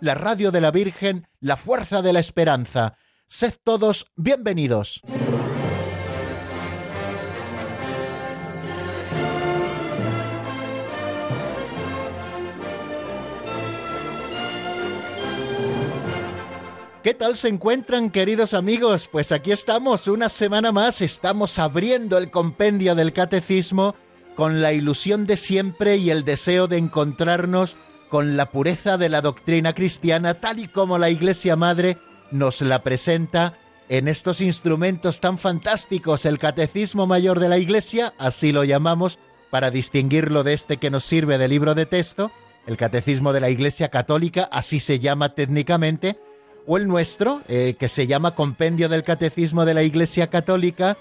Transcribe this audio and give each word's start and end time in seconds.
la 0.00 0.14
radio 0.14 0.50
de 0.50 0.60
la 0.60 0.70
Virgen, 0.70 1.26
la 1.40 1.56
fuerza 1.56 2.02
de 2.02 2.12
la 2.12 2.20
esperanza. 2.20 2.96
Sed 3.26 3.54
todos 3.62 4.06
bienvenidos. 4.16 5.02
¿Qué 17.02 17.14
tal 17.14 17.36
se 17.36 17.48
encuentran, 17.48 18.10
queridos 18.10 18.54
amigos? 18.54 19.08
Pues 19.10 19.32
aquí 19.32 19.52
estamos, 19.52 20.08
una 20.08 20.28
semana 20.28 20.72
más, 20.72 21.00
estamos 21.00 21.58
abriendo 21.58 22.18
el 22.18 22.30
compendio 22.30 22.94
del 22.94 23.12
catecismo 23.12 23.94
con 24.34 24.60
la 24.60 24.72
ilusión 24.72 25.26
de 25.26 25.36
siempre 25.36 25.96
y 25.96 26.10
el 26.10 26.24
deseo 26.24 26.68
de 26.68 26.76
encontrarnos 26.76 27.76
con 28.08 28.36
la 28.36 28.50
pureza 28.50 28.96
de 28.96 29.08
la 29.08 29.20
doctrina 29.20 29.74
cristiana 29.74 30.34
tal 30.34 30.58
y 30.60 30.68
como 30.68 30.98
la 30.98 31.10
Iglesia 31.10 31.56
Madre 31.56 31.98
nos 32.30 32.60
la 32.60 32.82
presenta 32.82 33.54
en 33.88 34.08
estos 34.08 34.40
instrumentos 34.40 35.20
tan 35.20 35.38
fantásticos, 35.38 36.26
el 36.26 36.38
Catecismo 36.38 37.06
Mayor 37.06 37.40
de 37.40 37.48
la 37.48 37.58
Iglesia, 37.58 38.12
así 38.18 38.52
lo 38.52 38.64
llamamos, 38.64 39.18
para 39.50 39.70
distinguirlo 39.70 40.44
de 40.44 40.52
este 40.52 40.76
que 40.76 40.90
nos 40.90 41.04
sirve 41.04 41.38
de 41.38 41.48
libro 41.48 41.74
de 41.74 41.86
texto, 41.86 42.30
el 42.66 42.76
Catecismo 42.76 43.32
de 43.32 43.40
la 43.40 43.48
Iglesia 43.48 43.88
Católica, 43.88 44.48
así 44.52 44.78
se 44.78 44.98
llama 44.98 45.34
técnicamente, 45.34 46.18
o 46.66 46.76
el 46.76 46.86
nuestro, 46.86 47.40
eh, 47.48 47.76
que 47.78 47.88
se 47.88 48.06
llama 48.06 48.34
Compendio 48.34 48.90
del 48.90 49.04
Catecismo 49.04 49.64
de 49.64 49.72
la 49.72 49.82
Iglesia 49.82 50.28
Católica, 50.28 50.98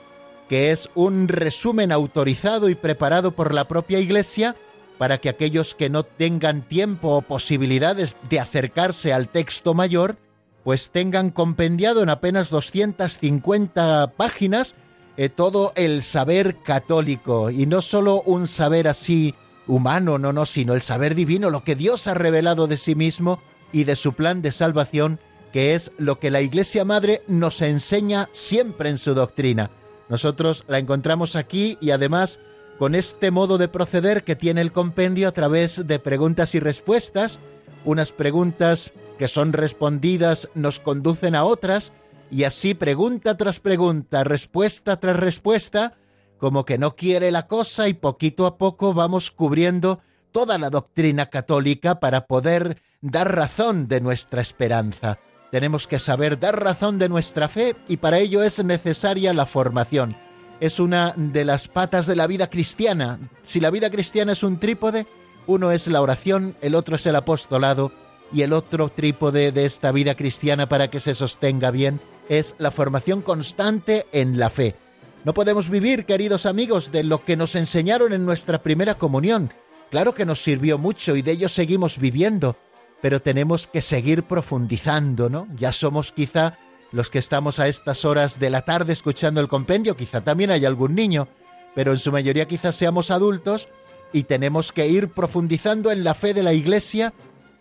que 0.48 0.72
es 0.72 0.90
un 0.96 1.28
resumen 1.28 1.92
autorizado 1.92 2.70
y 2.70 2.76
preparado 2.76 3.32
por 3.32 3.54
la 3.54 3.68
propia 3.68 4.00
Iglesia 4.00 4.56
para 4.98 5.20
que 5.20 5.30
aquellos 5.30 5.76
que 5.76 5.90
no 5.90 6.04
tengan 6.04 6.62
tiempo 6.62 7.10
o 7.10 7.22
posibilidades 7.22 8.16
de 8.30 8.40
acercarse 8.40 9.14
al 9.14 9.30
texto 9.30 9.74
mayor, 9.74 10.18
pues 10.64 10.90
tengan 10.90 11.30
compendiado 11.30 12.04
en 12.04 12.10
apenas 12.10 12.50
250 12.50 14.14
páginas 14.18 14.76
eh, 15.16 15.30
todo 15.30 15.74
el 15.76 16.04
saber 16.04 16.58
católico, 16.64 17.50
y 17.50 17.66
no 17.66 17.82
solo 17.82 18.22
un 18.22 18.48
saber 18.48 18.88
así 18.88 19.34
humano, 19.66 20.18
no, 20.18 20.32
no, 20.34 20.46
sino 20.46 20.74
el 20.74 20.82
saber 20.82 21.16
divino, 21.16 21.50
lo 21.50 21.64
que 21.64 21.76
Dios 21.76 22.08
ha 22.08 22.14
revelado 22.14 22.68
de 22.68 22.78
sí 22.78 22.96
mismo 22.96 23.42
y 23.72 23.84
de 23.84 23.96
su 23.96 24.14
plan 24.14 24.42
de 24.42 24.52
salvación 24.52 25.20
que 25.52 25.74
es 25.74 25.92
lo 25.98 26.20
que 26.20 26.30
la 26.30 26.42
Iglesia 26.42 26.86
Madre 26.86 27.24
nos 27.28 27.62
enseña 27.62 28.30
siempre 28.32 28.90
en 28.90 28.98
su 28.98 29.14
doctrina. 29.14 29.72
Nosotros 30.10 30.64
la 30.68 30.78
encontramos 30.80 31.36
aquí 31.36 31.78
y 31.82 31.92
además 31.92 32.40
con 32.78 32.96
este 32.96 33.32
modo 33.32 33.58
de 33.58 33.68
proceder 33.68 34.24
que 34.24 34.36
tiene 34.36 34.62
el 34.62 34.72
compendio 34.72 35.28
a 35.28 35.32
través 35.32 35.88
de 35.88 36.00
preguntas 36.00 36.54
y 36.56 36.60
respuestas, 36.60 37.40
unas 37.86 38.12
preguntas 38.12 38.92
que 39.18 39.28
son 39.28 39.54
respondidas 39.54 40.50
nos 40.54 40.80
conducen 40.80 41.36
a 41.36 41.44
otras, 41.44 41.92
y 42.30 42.44
así 42.44 42.74
pregunta 42.74 43.36
tras 43.38 43.60
pregunta, 43.60 44.24
respuesta 44.24 45.00
tras 45.00 45.18
respuesta, 45.18 45.96
como 46.38 46.66
que 46.66 46.78
no 46.78 46.96
quiere 46.96 47.32
la 47.32 47.48
cosa 47.48 47.88
y 47.88 47.94
poquito 47.94 48.46
a 48.46 48.58
poco 48.58 48.94
vamos 48.94 49.32
cubriendo 49.32 50.02
toda 50.32 50.58
la 50.58 50.70
doctrina 50.70 51.28
católica 51.28 52.00
para 52.00 52.28
poder 52.28 52.82
dar 53.02 53.36
razón 53.36 53.88
de 53.88 54.02
nuestra 54.02 54.42
esperanza. 54.42 55.18
Tenemos 55.52 55.88
que 55.88 55.98
saber 55.98 56.40
dar 56.40 56.62
razón 56.62 57.00
de 57.00 57.10
nuestra 57.10 57.48
fe 57.48 57.76
y 57.88 57.98
para 57.98 58.20
ello 58.20 58.44
es 58.44 58.64
necesaria 58.64 59.34
la 59.34 59.46
formación. 59.46 60.27
Es 60.60 60.80
una 60.80 61.14
de 61.16 61.46
las 61.46 61.68
patas 61.68 62.08
de 62.08 62.16
la 62.16 62.26
vida 62.26 62.50
cristiana. 62.50 63.20
Si 63.44 63.60
la 63.60 63.70
vida 63.70 63.90
cristiana 63.92 64.32
es 64.32 64.42
un 64.42 64.60
trípode, 64.60 65.06
uno 65.46 65.72
es 65.72 65.88
la 65.88 66.02
oración, 66.02 66.56
el 66.62 66.74
otro 66.74 66.96
es 66.96 67.06
el 67.06 67.16
apostolado 67.16 67.92
y 68.34 68.42
el 68.42 68.54
otro 68.54 68.90
trípode 68.90 69.52
de 69.52 69.66
esta 69.66 69.92
vida 69.92 70.16
cristiana 70.16 70.68
para 70.68 70.90
que 70.90 71.00
se 71.00 71.14
sostenga 71.14 71.72
bien 71.72 72.00
es 72.28 72.56
la 72.58 72.72
formación 72.72 73.22
constante 73.22 74.08
en 74.12 74.40
la 74.40 74.50
fe. 74.50 74.76
No 75.24 75.34
podemos 75.34 75.70
vivir, 75.70 76.06
queridos 76.06 76.46
amigos, 76.46 76.92
de 76.92 77.04
lo 77.04 77.24
que 77.24 77.38
nos 77.38 77.56
enseñaron 77.56 78.14
en 78.14 78.26
nuestra 78.26 78.64
primera 78.64 78.96
comunión. 78.96 79.52
Claro 79.90 80.14
que 80.14 80.26
nos 80.26 80.42
sirvió 80.42 80.78
mucho 80.78 81.16
y 81.16 81.22
de 81.22 81.32
ello 81.32 81.50
seguimos 81.50 81.98
viviendo, 81.98 82.58
pero 83.02 83.22
tenemos 83.22 83.68
que 83.68 83.82
seguir 83.82 84.24
profundizando, 84.24 85.30
¿no? 85.30 85.48
Ya 85.56 85.72
somos 85.72 86.12
quizá 86.12 86.58
los 86.92 87.10
que 87.10 87.20
estamos 87.20 87.60
a 87.60 87.68
estas 87.68 88.06
horas 88.06 88.40
de 88.40 88.50
la 88.50 88.64
tarde 88.64 88.94
escuchando 88.94 89.42
el 89.42 89.48
compendio, 89.48 89.96
quizá 89.96 90.22
también 90.22 90.52
hay 90.52 90.66
algún 90.66 90.96
niño, 90.96 91.28
pero 91.76 91.92
en 91.92 92.00
su 92.00 92.12
mayoría 92.12 92.48
quizás 92.48 92.76
seamos 92.76 93.12
adultos 93.12 93.70
y 94.14 94.24
tenemos 94.24 94.72
que 94.72 94.88
ir 94.88 95.10
profundizando 95.10 95.92
en 95.92 96.04
la 96.04 96.14
fe 96.14 96.34
de 96.34 96.44
la 96.44 96.54
Iglesia, 96.54 97.14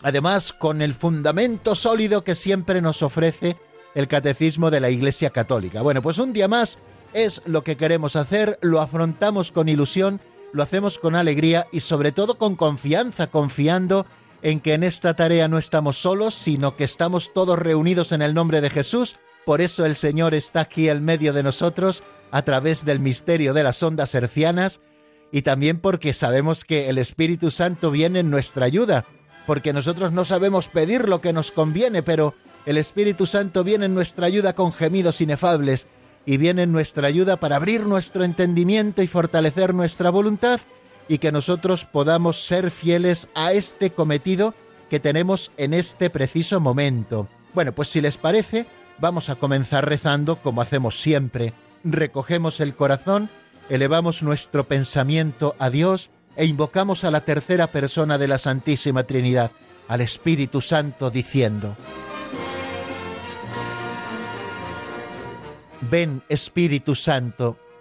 además 0.03 0.53
con 0.53 0.81
el 0.81 0.95
fundamento 0.95 1.75
sólido 1.75 2.25
que 2.25 2.35
siempre 2.35 2.81
nos 2.81 3.03
ofrece 3.03 3.57
el 3.95 4.09
catecismo 4.09 4.71
de 4.71 4.81
la 4.81 4.91
Iglesia 4.91 5.31
Católica. 5.31 5.83
Bueno, 5.83 6.03
pues 6.03 6.19
un 6.19 6.33
día 6.33 6.49
más 6.49 6.79
es 7.13 7.43
lo 7.47 7.65
que 7.65 7.77
queremos 7.77 8.15
hacer, 8.15 8.59
lo 8.61 8.81
afrontamos 8.81 9.51
con 9.51 9.69
ilusión, 9.69 10.21
lo 10.53 10.63
hacemos 10.63 10.99
con 10.99 11.15
alegría 11.15 11.67
y 11.73 11.81
sobre 11.81 12.13
todo 12.13 12.39
con 12.39 12.57
confianza, 12.57 13.29
confiando 13.29 14.05
en 14.05 14.07
que 14.55 14.75
en 14.75 14.85
esta 14.85 15.15
tarea 15.15 15.49
no 15.49 15.59
estamos 15.59 15.97
solos, 15.97 16.35
sino 16.35 16.77
que 16.77 16.85
estamos 16.85 17.33
todos 17.33 17.59
reunidos 17.59 18.13
en 18.13 18.23
el 18.23 18.33
nombre 18.33 18.61
de 18.61 18.71
Jesús. 18.71 19.17
Por 19.45 19.61
eso 19.61 19.85
el 19.85 19.97
Señor 19.97 20.35
está 20.35 20.61
aquí 20.61 20.89
en 20.89 21.05
medio 21.05 21.33
de 21.33 21.43
nosotros 21.43 22.05
a 22.31 22.43
través 22.43 22.85
del 22.85 23.01
misterio 23.01 23.55
de 23.55 23.65
las 23.65 23.83
ondas 23.83 24.15
hercianas 24.15 24.81
y 25.33 25.43
también 25.43 25.81
porque 25.81 26.13
sabemos 26.13 26.65
que 26.65 26.89
el 26.89 26.99
Espíritu 26.99 27.51
Santo 27.51 27.91
viene 27.91 28.21
en 28.21 28.31
nuestra 28.31 28.67
ayuda, 28.67 29.05
porque 29.47 29.73
nosotros 29.73 30.13
no 30.13 30.25
sabemos 30.25 30.69
pedir 30.69 31.09
lo 31.09 31.21
que 31.21 31.33
nos 31.33 31.51
conviene, 31.51 32.05
pero 32.05 32.35
el 32.67 32.79
Espíritu 32.79 33.27
Santo 33.27 33.65
viene 33.65 33.87
en 33.87 33.95
nuestra 33.95 34.27
ayuda 34.27 34.55
con 34.55 34.73
gemidos 34.73 35.21
inefables 35.21 35.89
y 36.25 36.37
viene 36.37 36.63
en 36.63 36.73
nuestra 36.73 37.09
ayuda 37.09 37.37
para 37.37 37.57
abrir 37.57 37.85
nuestro 37.85 38.23
entendimiento 38.23 39.03
y 39.03 39.09
fortalecer 39.09 39.75
nuestra 39.75 40.11
voluntad 40.11 40.61
y 41.09 41.19
que 41.19 41.33
nosotros 41.33 41.85
podamos 41.85 42.45
ser 42.45 42.71
fieles 42.71 43.29
a 43.35 43.53
este 43.53 43.91
cometido 43.91 44.55
que 44.91 45.01
tenemos 45.01 45.51
en 45.57 45.75
este 45.75 46.11
preciso 46.11 46.61
momento. 46.61 47.29
Bueno, 47.55 47.73
pues 47.73 47.89
si 47.89 48.01
les 48.01 48.17
parece, 48.17 48.67
vamos 48.99 49.29
a 49.29 49.37
comenzar 49.37 49.89
rezando 49.89 50.37
como 50.37 50.61
hacemos 50.61 51.01
siempre. 51.01 51.53
Recogemos 51.85 52.61
el 52.61 52.75
corazón, 52.75 53.29
elevamos 53.69 54.23
nuestro 54.23 54.65
pensamiento 54.65 55.55
a 55.59 55.71
Dios 55.71 56.11
e 56.37 56.45
invocamos 56.47 57.05
a 57.05 57.11
la 57.11 57.23
tercera 57.23 57.67
persona 57.69 58.19
de 58.19 58.29
la 58.29 58.39
Santísima 58.39 59.05
Trinidad, 59.05 59.53
al 59.89 60.01
Espíritu 60.01 60.61
Santo, 60.61 61.11
diciendo, 61.11 61.77
Ven 65.91 66.23
Espíritu 66.29 66.95
Santo, 66.95 67.57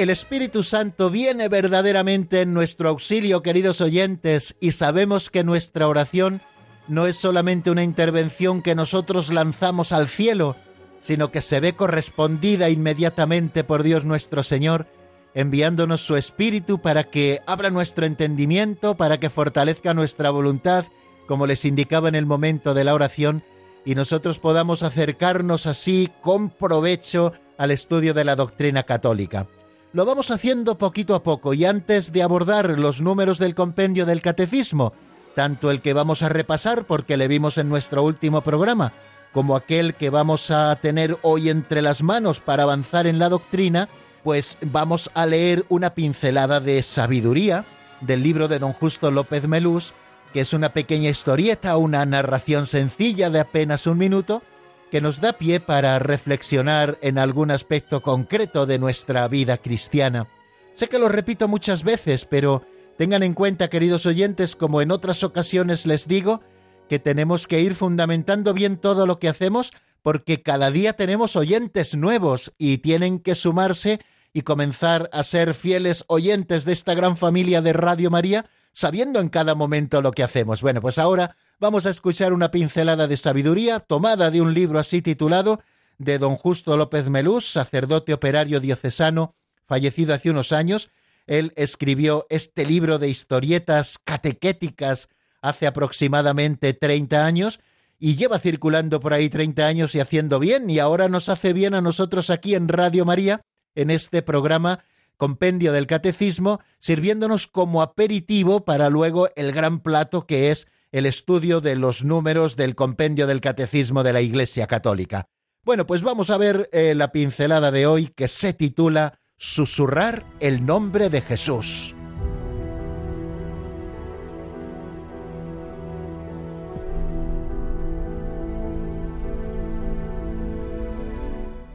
El 0.00 0.08
Espíritu 0.08 0.62
Santo 0.62 1.10
viene 1.10 1.48
verdaderamente 1.48 2.40
en 2.40 2.54
nuestro 2.54 2.88
auxilio, 2.88 3.42
queridos 3.42 3.82
oyentes, 3.82 4.56
y 4.58 4.72
sabemos 4.72 5.28
que 5.28 5.44
nuestra 5.44 5.86
oración 5.88 6.40
no 6.88 7.06
es 7.06 7.16
solamente 7.16 7.70
una 7.70 7.84
intervención 7.84 8.62
que 8.62 8.74
nosotros 8.74 9.30
lanzamos 9.30 9.92
al 9.92 10.08
cielo, 10.08 10.56
sino 11.00 11.30
que 11.30 11.42
se 11.42 11.60
ve 11.60 11.74
correspondida 11.74 12.70
inmediatamente 12.70 13.62
por 13.62 13.82
Dios 13.82 14.04
nuestro 14.04 14.42
Señor, 14.42 14.86
enviándonos 15.34 16.00
su 16.00 16.16
Espíritu 16.16 16.80
para 16.80 17.04
que 17.04 17.40
abra 17.46 17.68
nuestro 17.68 18.06
entendimiento, 18.06 18.96
para 18.96 19.20
que 19.20 19.28
fortalezca 19.28 19.92
nuestra 19.92 20.30
voluntad, 20.30 20.86
como 21.26 21.46
les 21.46 21.66
indicaba 21.66 22.08
en 22.08 22.14
el 22.14 22.24
momento 22.24 22.72
de 22.72 22.84
la 22.84 22.94
oración, 22.94 23.44
y 23.84 23.94
nosotros 23.94 24.38
podamos 24.38 24.82
acercarnos 24.82 25.66
así 25.66 26.10
con 26.22 26.48
provecho 26.48 27.34
al 27.58 27.70
estudio 27.70 28.14
de 28.14 28.24
la 28.24 28.34
doctrina 28.34 28.84
católica. 28.84 29.46
Lo 29.92 30.04
vamos 30.04 30.30
haciendo 30.30 30.78
poquito 30.78 31.16
a 31.16 31.24
poco 31.24 31.52
y 31.52 31.64
antes 31.64 32.12
de 32.12 32.22
abordar 32.22 32.78
los 32.78 33.00
números 33.00 33.38
del 33.38 33.56
compendio 33.56 34.06
del 34.06 34.22
catecismo, 34.22 34.92
tanto 35.34 35.68
el 35.72 35.80
que 35.80 35.94
vamos 35.94 36.22
a 36.22 36.28
repasar 36.28 36.84
porque 36.84 37.16
le 37.16 37.26
vimos 37.26 37.58
en 37.58 37.68
nuestro 37.68 38.04
último 38.04 38.42
programa, 38.42 38.92
como 39.32 39.56
aquel 39.56 39.94
que 39.94 40.08
vamos 40.08 40.52
a 40.52 40.76
tener 40.76 41.18
hoy 41.22 41.50
entre 41.50 41.82
las 41.82 42.04
manos 42.04 42.38
para 42.38 42.62
avanzar 42.62 43.08
en 43.08 43.18
la 43.18 43.28
doctrina, 43.28 43.88
pues 44.22 44.58
vamos 44.62 45.10
a 45.14 45.26
leer 45.26 45.64
una 45.68 45.90
pincelada 45.90 46.60
de 46.60 46.84
sabiduría 46.84 47.64
del 48.00 48.22
libro 48.22 48.46
de 48.46 48.60
don 48.60 48.72
Justo 48.72 49.10
López 49.10 49.48
Melús, 49.48 49.92
que 50.32 50.42
es 50.42 50.52
una 50.52 50.72
pequeña 50.72 51.10
historieta, 51.10 51.76
una 51.76 52.06
narración 52.06 52.66
sencilla 52.66 53.28
de 53.28 53.40
apenas 53.40 53.88
un 53.88 53.98
minuto, 53.98 54.42
que 54.90 55.00
nos 55.00 55.20
da 55.20 55.34
pie 55.34 55.60
para 55.60 55.98
reflexionar 55.98 56.98
en 57.00 57.18
algún 57.18 57.50
aspecto 57.50 58.02
concreto 58.02 58.66
de 58.66 58.78
nuestra 58.78 59.26
vida 59.28 59.58
cristiana. 59.58 60.28
Sé 60.74 60.88
que 60.88 60.98
lo 60.98 61.08
repito 61.08 61.48
muchas 61.48 61.84
veces, 61.84 62.24
pero 62.24 62.64
tengan 62.96 63.22
en 63.22 63.34
cuenta, 63.34 63.70
queridos 63.70 64.06
oyentes, 64.06 64.56
como 64.56 64.82
en 64.82 64.90
otras 64.90 65.22
ocasiones 65.22 65.86
les 65.86 66.08
digo, 66.08 66.40
que 66.88 66.98
tenemos 66.98 67.46
que 67.46 67.60
ir 67.60 67.74
fundamentando 67.74 68.52
bien 68.52 68.76
todo 68.76 69.06
lo 69.06 69.18
que 69.18 69.28
hacemos 69.28 69.72
porque 70.02 70.42
cada 70.42 70.70
día 70.70 70.94
tenemos 70.94 71.36
oyentes 71.36 71.94
nuevos 71.94 72.52
y 72.58 72.78
tienen 72.78 73.20
que 73.20 73.34
sumarse 73.34 74.00
y 74.32 74.42
comenzar 74.42 75.08
a 75.12 75.22
ser 75.22 75.54
fieles 75.54 76.04
oyentes 76.08 76.64
de 76.64 76.72
esta 76.72 76.94
gran 76.94 77.16
familia 77.16 77.60
de 77.62 77.72
Radio 77.72 78.10
María, 78.10 78.46
sabiendo 78.72 79.20
en 79.20 79.28
cada 79.28 79.54
momento 79.54 80.02
lo 80.02 80.12
que 80.12 80.22
hacemos. 80.22 80.62
Bueno, 80.62 80.80
pues 80.80 80.98
ahora 80.98 81.36
vamos 81.60 81.84
a 81.84 81.90
escuchar 81.90 82.32
una 82.32 82.50
pincelada 82.50 83.06
de 83.06 83.18
sabiduría 83.18 83.80
tomada 83.80 84.30
de 84.30 84.40
un 84.40 84.54
libro 84.54 84.78
así 84.78 85.02
titulado 85.02 85.60
de 85.98 86.18
don 86.18 86.34
Justo 86.34 86.76
López 86.76 87.08
Melús, 87.10 87.52
sacerdote 87.52 88.14
operario 88.14 88.60
diocesano, 88.60 89.36
fallecido 89.66 90.14
hace 90.14 90.30
unos 90.30 90.52
años. 90.52 90.90
Él 91.26 91.52
escribió 91.56 92.26
este 92.30 92.64
libro 92.64 92.98
de 92.98 93.10
historietas 93.10 93.98
catequéticas 93.98 95.08
hace 95.42 95.66
aproximadamente 95.66 96.72
30 96.72 97.26
años 97.26 97.60
y 97.98 98.16
lleva 98.16 98.38
circulando 98.38 98.98
por 98.98 99.12
ahí 99.12 99.28
30 99.28 99.66
años 99.66 99.94
y 99.94 100.00
haciendo 100.00 100.38
bien 100.38 100.70
y 100.70 100.78
ahora 100.78 101.10
nos 101.10 101.28
hace 101.28 101.52
bien 101.52 101.74
a 101.74 101.82
nosotros 101.82 102.30
aquí 102.30 102.54
en 102.54 102.68
Radio 102.68 103.04
María 103.04 103.42
en 103.74 103.90
este 103.90 104.22
programa 104.22 104.82
Compendio 105.18 105.74
del 105.74 105.86
Catecismo, 105.86 106.60
sirviéndonos 106.78 107.46
como 107.46 107.82
aperitivo 107.82 108.64
para 108.64 108.88
luego 108.88 109.28
el 109.36 109.52
gran 109.52 109.80
plato 109.80 110.26
que 110.26 110.50
es 110.50 110.66
el 110.92 111.06
estudio 111.06 111.60
de 111.60 111.76
los 111.76 112.04
números 112.04 112.56
del 112.56 112.74
Compendio 112.74 113.26
del 113.26 113.40
Catecismo 113.40 114.02
de 114.02 114.12
la 114.12 114.20
Iglesia 114.20 114.66
Católica. 114.66 115.26
Bueno, 115.64 115.86
pues 115.86 116.02
vamos 116.02 116.30
a 116.30 116.38
ver 116.38 116.68
eh, 116.72 116.94
la 116.94 117.12
pincelada 117.12 117.70
de 117.70 117.86
hoy 117.86 118.12
que 118.16 118.28
se 118.28 118.52
titula 118.52 119.20
Susurrar 119.36 120.24
el 120.40 120.66
nombre 120.66 121.10
de 121.10 121.22
Jesús. 121.22 121.94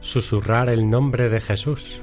susurrar 0.06 0.68
el 0.68 0.88
nombre 0.88 1.28
de 1.28 1.40
Jesús. 1.40 2.00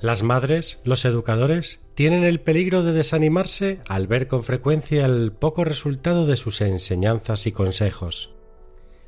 Las 0.00 0.22
madres, 0.22 0.78
los 0.84 1.04
educadores, 1.04 1.80
tienen 1.94 2.22
el 2.22 2.40
peligro 2.40 2.84
de 2.84 2.92
desanimarse 2.92 3.80
al 3.88 4.06
ver 4.06 4.28
con 4.28 4.44
frecuencia 4.44 5.04
el 5.04 5.32
poco 5.32 5.64
resultado 5.64 6.24
de 6.24 6.36
sus 6.36 6.60
enseñanzas 6.60 7.48
y 7.48 7.52
consejos. 7.52 8.32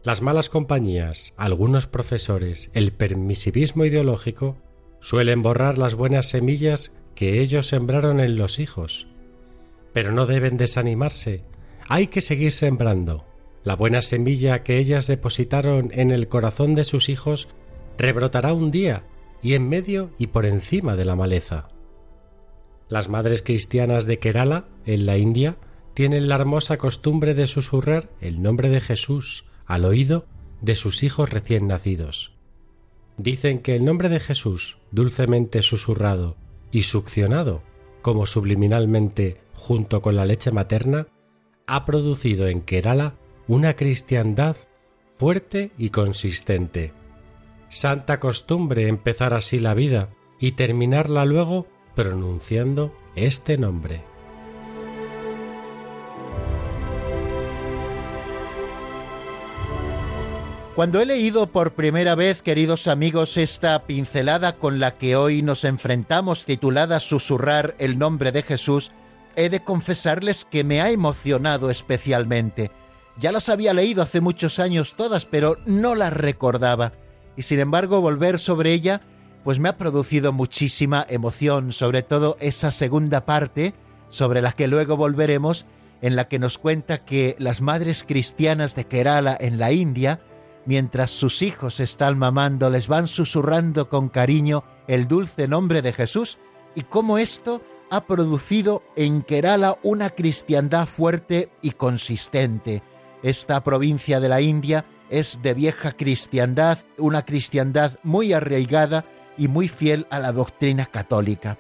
Las 0.02 0.20
malas 0.20 0.48
compañías, 0.48 1.32
algunos 1.37 1.87
profesores, 1.87 2.72
el 2.75 2.92
permisivismo 2.92 3.84
ideológico, 3.84 4.56
suelen 5.00 5.42
borrar 5.42 5.78
las 5.78 5.94
buenas 5.94 6.28
semillas 6.28 6.96
que 7.14 7.40
ellos 7.40 7.69
sembraron 7.69 8.19
en 8.19 8.37
los 8.37 8.58
hijos. 8.58 9.06
Pero 9.92 10.10
no 10.10 10.26
deben 10.26 10.56
desanimarse, 10.56 11.44
hay 11.88 12.08
que 12.08 12.20
seguir 12.20 12.52
sembrando, 12.52 13.25
la 13.62 13.76
buena 13.76 14.00
semilla 14.00 14.64
que 14.64 14.78
ellas 14.78 15.06
depositaron 15.06 15.90
en 15.92 16.10
el 16.10 16.28
corazón 16.28 16.75
de 16.75 16.84
sus 16.84 17.08
hijos 17.08 17.48
rebrotará 17.98 18.54
un 18.54 18.70
día 18.70 19.04
y 19.42 19.54
en 19.54 19.69
medio 19.69 20.10
y 20.19 20.28
por 20.28 20.46
encima 20.46 20.96
de 20.96 21.04
la 21.04 21.16
maleza. 21.16 21.69
Las 22.88 23.08
madres 23.08 23.42
cristianas 23.42 24.06
de 24.06 24.19
Kerala, 24.19 24.69
en 24.84 25.06
la 25.06 25.16
India, 25.16 25.56
tienen 25.94 26.28
la 26.28 26.37
hermosa 26.37 26.76
costumbre 26.78 27.34
de 27.34 27.46
susurrar 27.46 28.10
el 28.20 28.42
nombre 28.42 28.69
de 28.69 28.81
Jesús 28.81 29.44
al 29.66 29.84
oído 29.84 30.26
de 30.60 30.75
sus 30.75 31.02
hijos 31.02 31.31
recién 31.31 31.66
nacidos. 31.66 32.34
Dicen 33.16 33.60
que 33.60 33.76
el 33.76 33.84
nombre 33.84 34.08
de 34.08 34.20
Jesús, 34.20 34.78
dulcemente 34.90 35.62
susurrado 35.62 36.37
y 36.72 36.82
succionado, 36.82 37.62
como 38.02 38.26
subliminalmente 38.26 39.40
junto 39.52 40.00
con 40.00 40.16
la 40.16 40.25
leche 40.25 40.50
materna, 40.50 41.06
ha 41.66 41.84
producido 41.84 42.48
en 42.48 42.60
Kerala 42.60 43.14
una 43.46 43.76
cristiandad 43.76 44.56
fuerte 45.16 45.70
y 45.76 45.90
consistente. 45.90 46.92
Santa 47.70 48.19
costumbre 48.19 48.88
empezar 48.88 49.32
así 49.32 49.61
la 49.61 49.75
vida 49.75 50.08
y 50.40 50.52
terminarla 50.52 51.25
luego 51.25 51.69
pronunciando 51.94 52.93
este 53.14 53.58
nombre. 53.58 54.02
Cuando 60.75 61.00
he 61.00 61.06
leído 61.06 61.47
por 61.47 61.75
primera 61.75 62.16
vez, 62.16 62.42
queridos 62.42 62.88
amigos, 62.88 63.37
esta 63.37 63.87
pincelada 63.87 64.56
con 64.56 64.80
la 64.80 64.99
que 64.99 65.14
hoy 65.14 65.42
nos 65.42 65.62
enfrentamos 65.62 66.45
titulada 66.45 66.99
Susurrar 66.99 67.76
el 67.78 68.00
nombre 68.00 68.33
de 68.33 68.42
Jesús, 68.42 68.90
he 69.37 69.49
de 69.49 69.62
confesarles 69.62 70.45
que 70.45 70.64
me 70.64 70.80
ha 70.80 70.90
emocionado 70.90 71.71
especialmente. 71.71 72.73
Ya 73.21 73.30
las 73.30 73.49
había 73.49 73.75
leído 73.75 74.02
hace 74.02 74.21
muchos 74.21 74.59
años 74.59 74.95
todas, 74.95 75.25
pero 75.25 75.56
no 75.66 75.95
las 75.95 76.12
recordaba. 76.12 76.95
Y 77.37 77.42
sin 77.42 77.60
embargo, 77.60 78.00
volver 78.00 78.38
sobre 78.38 78.72
ella, 78.72 79.00
pues 79.44 79.58
me 79.58 79.68
ha 79.68 79.78
producido 79.78 80.32
muchísima 80.32 81.06
emoción, 81.08 81.72
sobre 81.72 82.02
todo 82.02 82.37
esa 82.40 82.70
segunda 82.70 83.25
parte, 83.25 83.75
sobre 84.08 84.42
la 84.42 84.52
que 84.52 84.68
luego 84.68 84.96
volveremos, 84.96 85.66
en 86.02 86.16
la 86.16 86.28
que 86.28 86.38
nos 86.38 86.58
cuenta 86.58 87.04
que 87.04 87.37
las 87.38 87.60
madres 87.60 88.04
cristianas 88.04 88.75
de 88.75 88.87
Kerala 88.87 89.37
en 89.38 89.58
la 89.58 89.72
India, 89.72 90.20
mientras 90.66 91.10
sus 91.10 91.42
hijos 91.42 91.80
están 91.80 92.18
mamando, 92.18 92.70
les 92.70 92.88
van 92.88 93.06
susurrando 93.06 93.88
con 93.88 94.08
cariño 94.08 94.64
el 94.88 95.08
dulce 95.08 95.49
nombre 95.49 95.82
de 95.82 95.92
Jesús, 95.92 96.38
y 96.75 96.82
cómo 96.82 97.18
esto 97.18 97.62
ha 97.90 98.06
producido 98.06 98.82
en 98.96 99.22
Kerala 99.22 99.78
una 99.82 100.10
cristiandad 100.10 100.87
fuerte 100.87 101.50
y 101.60 101.72
consistente, 101.72 102.82
esta 103.22 103.62
provincia 103.62 104.20
de 104.20 104.28
la 104.28 104.40
India 104.40 104.84
es 105.11 105.40
de 105.43 105.55
vieja 105.55 105.93
cristiandad, 105.93 106.79
una 106.97 107.25
cristiandad 107.25 107.99
muy 108.02 108.33
arraigada 108.33 109.05
y 109.37 109.49
muy 109.49 109.69
fiel 109.69 110.07
a 110.11 110.19
la 110.19 110.33
doctrina 110.33 110.87
católica. 110.87 111.59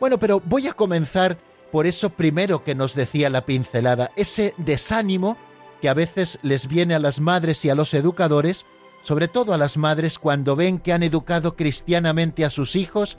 Bueno, 0.00 0.18
pero 0.18 0.40
voy 0.40 0.66
a 0.66 0.72
comenzar 0.72 1.38
por 1.70 1.86
eso 1.86 2.10
primero 2.10 2.64
que 2.64 2.74
nos 2.74 2.94
decía 2.94 3.30
la 3.30 3.44
pincelada, 3.44 4.10
ese 4.16 4.54
desánimo 4.56 5.36
que 5.80 5.88
a 5.88 5.94
veces 5.94 6.38
les 6.42 6.68
viene 6.68 6.94
a 6.94 6.98
las 6.98 7.20
madres 7.20 7.64
y 7.64 7.70
a 7.70 7.74
los 7.74 7.92
educadores, 7.92 8.64
sobre 9.02 9.28
todo 9.28 9.52
a 9.52 9.58
las 9.58 9.76
madres 9.76 10.18
cuando 10.18 10.56
ven 10.56 10.78
que 10.78 10.92
han 10.92 11.02
educado 11.02 11.54
cristianamente 11.54 12.44
a 12.44 12.50
sus 12.50 12.76
hijos 12.76 13.18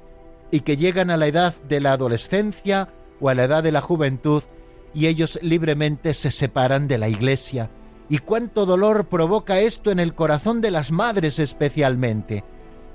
y 0.49 0.61
que 0.61 0.77
llegan 0.77 1.11
a 1.11 1.17
la 1.17 1.27
edad 1.27 1.55
de 1.67 1.81
la 1.81 1.93
adolescencia 1.93 2.89
o 3.19 3.29
a 3.29 3.35
la 3.35 3.43
edad 3.43 3.63
de 3.63 3.71
la 3.71 3.81
juventud 3.81 4.43
y 4.93 5.07
ellos 5.07 5.37
libremente 5.41 6.13
se 6.13 6.31
separan 6.31 6.87
de 6.87 6.97
la 6.97 7.09
iglesia 7.09 7.69
y 8.09 8.19
cuánto 8.19 8.65
dolor 8.65 9.05
provoca 9.07 9.59
esto 9.59 9.91
en 9.91 9.99
el 9.99 10.13
corazón 10.15 10.61
de 10.61 10.71
las 10.71 10.91
madres 10.91 11.39
especialmente. 11.39 12.43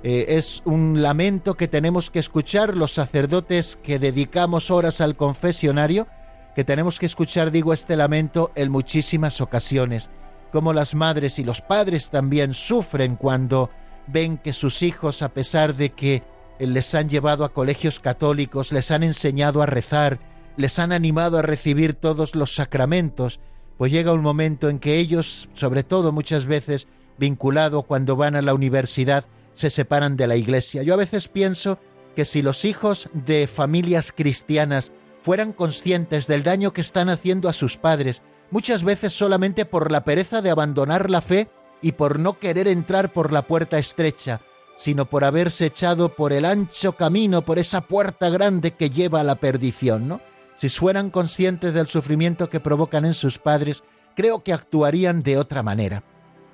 Eh, 0.02 0.36
es 0.36 0.62
un 0.64 1.02
lamento 1.02 1.54
que 1.54 1.68
tenemos 1.68 2.10
que 2.10 2.18
escuchar 2.18 2.76
los 2.76 2.92
sacerdotes 2.92 3.76
que 3.76 3.98
dedicamos 3.98 4.70
horas 4.70 5.00
al 5.00 5.16
confesionario, 5.16 6.08
que 6.56 6.64
tenemos 6.64 6.98
que 6.98 7.06
escuchar, 7.06 7.50
digo, 7.50 7.72
este 7.72 7.96
lamento 7.96 8.50
en 8.54 8.70
muchísimas 8.70 9.40
ocasiones, 9.40 10.10
como 10.50 10.72
las 10.72 10.94
madres 10.94 11.38
y 11.38 11.44
los 11.44 11.60
padres 11.60 12.10
también 12.10 12.52
sufren 12.52 13.16
cuando 13.16 13.70
ven 14.06 14.38
que 14.38 14.52
sus 14.52 14.82
hijos, 14.82 15.22
a 15.22 15.28
pesar 15.28 15.76
de 15.76 15.90
que 15.90 16.22
les 16.58 16.94
han 16.94 17.08
llevado 17.08 17.44
a 17.44 17.52
colegios 17.52 18.00
católicos, 18.00 18.72
les 18.72 18.90
han 18.90 19.02
enseñado 19.02 19.62
a 19.62 19.66
rezar, 19.66 20.18
les 20.56 20.78
han 20.78 20.92
animado 20.92 21.38
a 21.38 21.42
recibir 21.42 21.94
todos 21.94 22.34
los 22.34 22.54
sacramentos, 22.54 23.40
pues 23.76 23.92
llega 23.92 24.12
un 24.12 24.22
momento 24.22 24.68
en 24.68 24.78
que 24.78 24.98
ellos, 24.98 25.48
sobre 25.54 25.82
todo 25.82 26.12
muchas 26.12 26.46
veces 26.46 26.86
vinculado 27.18 27.82
cuando 27.82 28.16
van 28.16 28.36
a 28.36 28.42
la 28.42 28.54
universidad, 28.54 29.26
se 29.54 29.70
separan 29.70 30.16
de 30.16 30.26
la 30.26 30.36
iglesia. 30.36 30.82
Yo 30.82 30.94
a 30.94 30.98
veces 30.98 31.28
pienso 31.28 31.78
que 32.16 32.24
si 32.24 32.42
los 32.42 32.64
hijos 32.64 33.08
de 33.12 33.46
familias 33.46 34.12
cristianas 34.12 34.92
fueran 35.22 35.52
conscientes 35.52 36.26
del 36.26 36.42
daño 36.42 36.72
que 36.72 36.80
están 36.80 37.08
haciendo 37.08 37.48
a 37.48 37.52
sus 37.52 37.76
padres, 37.76 38.22
muchas 38.50 38.84
veces 38.84 39.12
solamente 39.12 39.64
por 39.64 39.90
la 39.90 40.04
pereza 40.04 40.42
de 40.42 40.50
abandonar 40.50 41.10
la 41.10 41.20
fe 41.20 41.48
y 41.80 41.92
por 41.92 42.18
no 42.18 42.38
querer 42.38 42.68
entrar 42.68 43.12
por 43.12 43.32
la 43.32 43.42
puerta 43.42 43.78
estrecha, 43.78 44.40
sino 44.76 45.06
por 45.06 45.24
haberse 45.24 45.66
echado 45.66 46.14
por 46.14 46.32
el 46.32 46.44
ancho 46.44 46.92
camino, 46.92 47.42
por 47.42 47.58
esa 47.58 47.82
puerta 47.82 48.28
grande 48.30 48.72
que 48.72 48.90
lleva 48.90 49.20
a 49.20 49.24
la 49.24 49.36
perdición, 49.36 50.08
¿no? 50.08 50.20
Si 50.62 50.68
fueran 50.68 51.10
conscientes 51.10 51.74
del 51.74 51.88
sufrimiento 51.88 52.48
que 52.48 52.60
provocan 52.60 53.04
en 53.04 53.14
sus 53.14 53.36
padres, 53.40 53.82
creo 54.14 54.44
que 54.44 54.52
actuarían 54.52 55.24
de 55.24 55.36
otra 55.36 55.64
manera. 55.64 56.04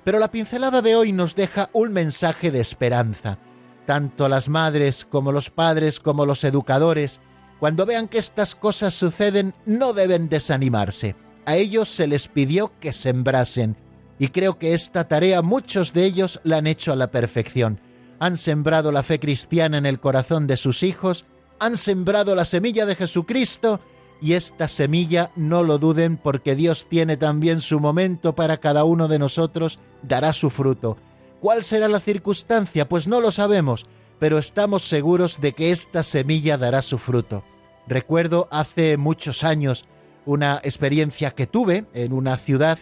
Pero 0.03 0.17
la 0.17 0.31
pincelada 0.31 0.81
de 0.81 0.95
hoy 0.95 1.11
nos 1.11 1.35
deja 1.35 1.69
un 1.73 1.93
mensaje 1.93 2.49
de 2.49 2.59
esperanza. 2.59 3.37
Tanto 3.85 4.27
las 4.27 4.49
madres 4.49 5.05
como 5.05 5.31
los 5.31 5.51
padres 5.51 5.99
como 5.99 6.25
los 6.25 6.43
educadores, 6.43 7.19
cuando 7.59 7.85
vean 7.85 8.07
que 8.07 8.17
estas 8.17 8.55
cosas 8.55 8.95
suceden, 8.95 9.53
no 9.67 9.93
deben 9.93 10.27
desanimarse. 10.27 11.15
A 11.45 11.57
ellos 11.57 11.87
se 11.87 12.07
les 12.07 12.27
pidió 12.27 12.71
que 12.79 12.93
sembrasen, 12.93 13.77
y 14.17 14.29
creo 14.29 14.57
que 14.57 14.73
esta 14.73 15.07
tarea 15.07 15.43
muchos 15.43 15.93
de 15.93 16.05
ellos 16.05 16.39
la 16.43 16.57
han 16.57 16.65
hecho 16.65 16.93
a 16.93 16.95
la 16.95 17.11
perfección. 17.11 17.79
Han 18.19 18.37
sembrado 18.37 18.91
la 18.91 19.03
fe 19.03 19.19
cristiana 19.19 19.77
en 19.77 19.85
el 19.85 19.99
corazón 19.99 20.47
de 20.47 20.57
sus 20.57 20.81
hijos, 20.81 21.27
han 21.59 21.77
sembrado 21.77 22.33
la 22.33 22.45
semilla 22.45 22.87
de 22.87 22.95
Jesucristo, 22.95 23.79
y 24.21 24.33
esta 24.33 24.67
semilla 24.67 25.31
no 25.35 25.63
lo 25.63 25.77
duden 25.77 26.17
porque 26.17 26.55
Dios 26.55 26.87
tiene 26.89 27.17
también 27.17 27.61
su 27.61 27.79
momento 27.79 28.35
para 28.35 28.57
cada 28.57 28.83
uno 28.83 29.07
de 29.07 29.19
nosotros, 29.19 29.79
dará 30.03 30.33
su 30.33 30.49
fruto. 30.49 30.97
¿Cuál 31.39 31.63
será 31.63 31.87
la 31.87 31.99
circunstancia? 31.99 32.89
Pues 32.89 33.07
no 33.07 33.21
lo 33.21 33.31
sabemos, 33.31 33.85
pero 34.19 34.37
estamos 34.37 34.83
seguros 34.83 35.39
de 35.39 35.53
que 35.53 35.71
esta 35.71 36.03
semilla 36.03 36.57
dará 36.57 36.81
su 36.81 36.97
fruto. 36.97 37.43
Recuerdo 37.87 38.47
hace 38.51 38.97
muchos 38.97 39.43
años 39.43 39.85
una 40.25 40.59
experiencia 40.63 41.31
que 41.31 41.47
tuve 41.47 41.85
en 41.93 42.13
una 42.13 42.37
ciudad 42.37 42.77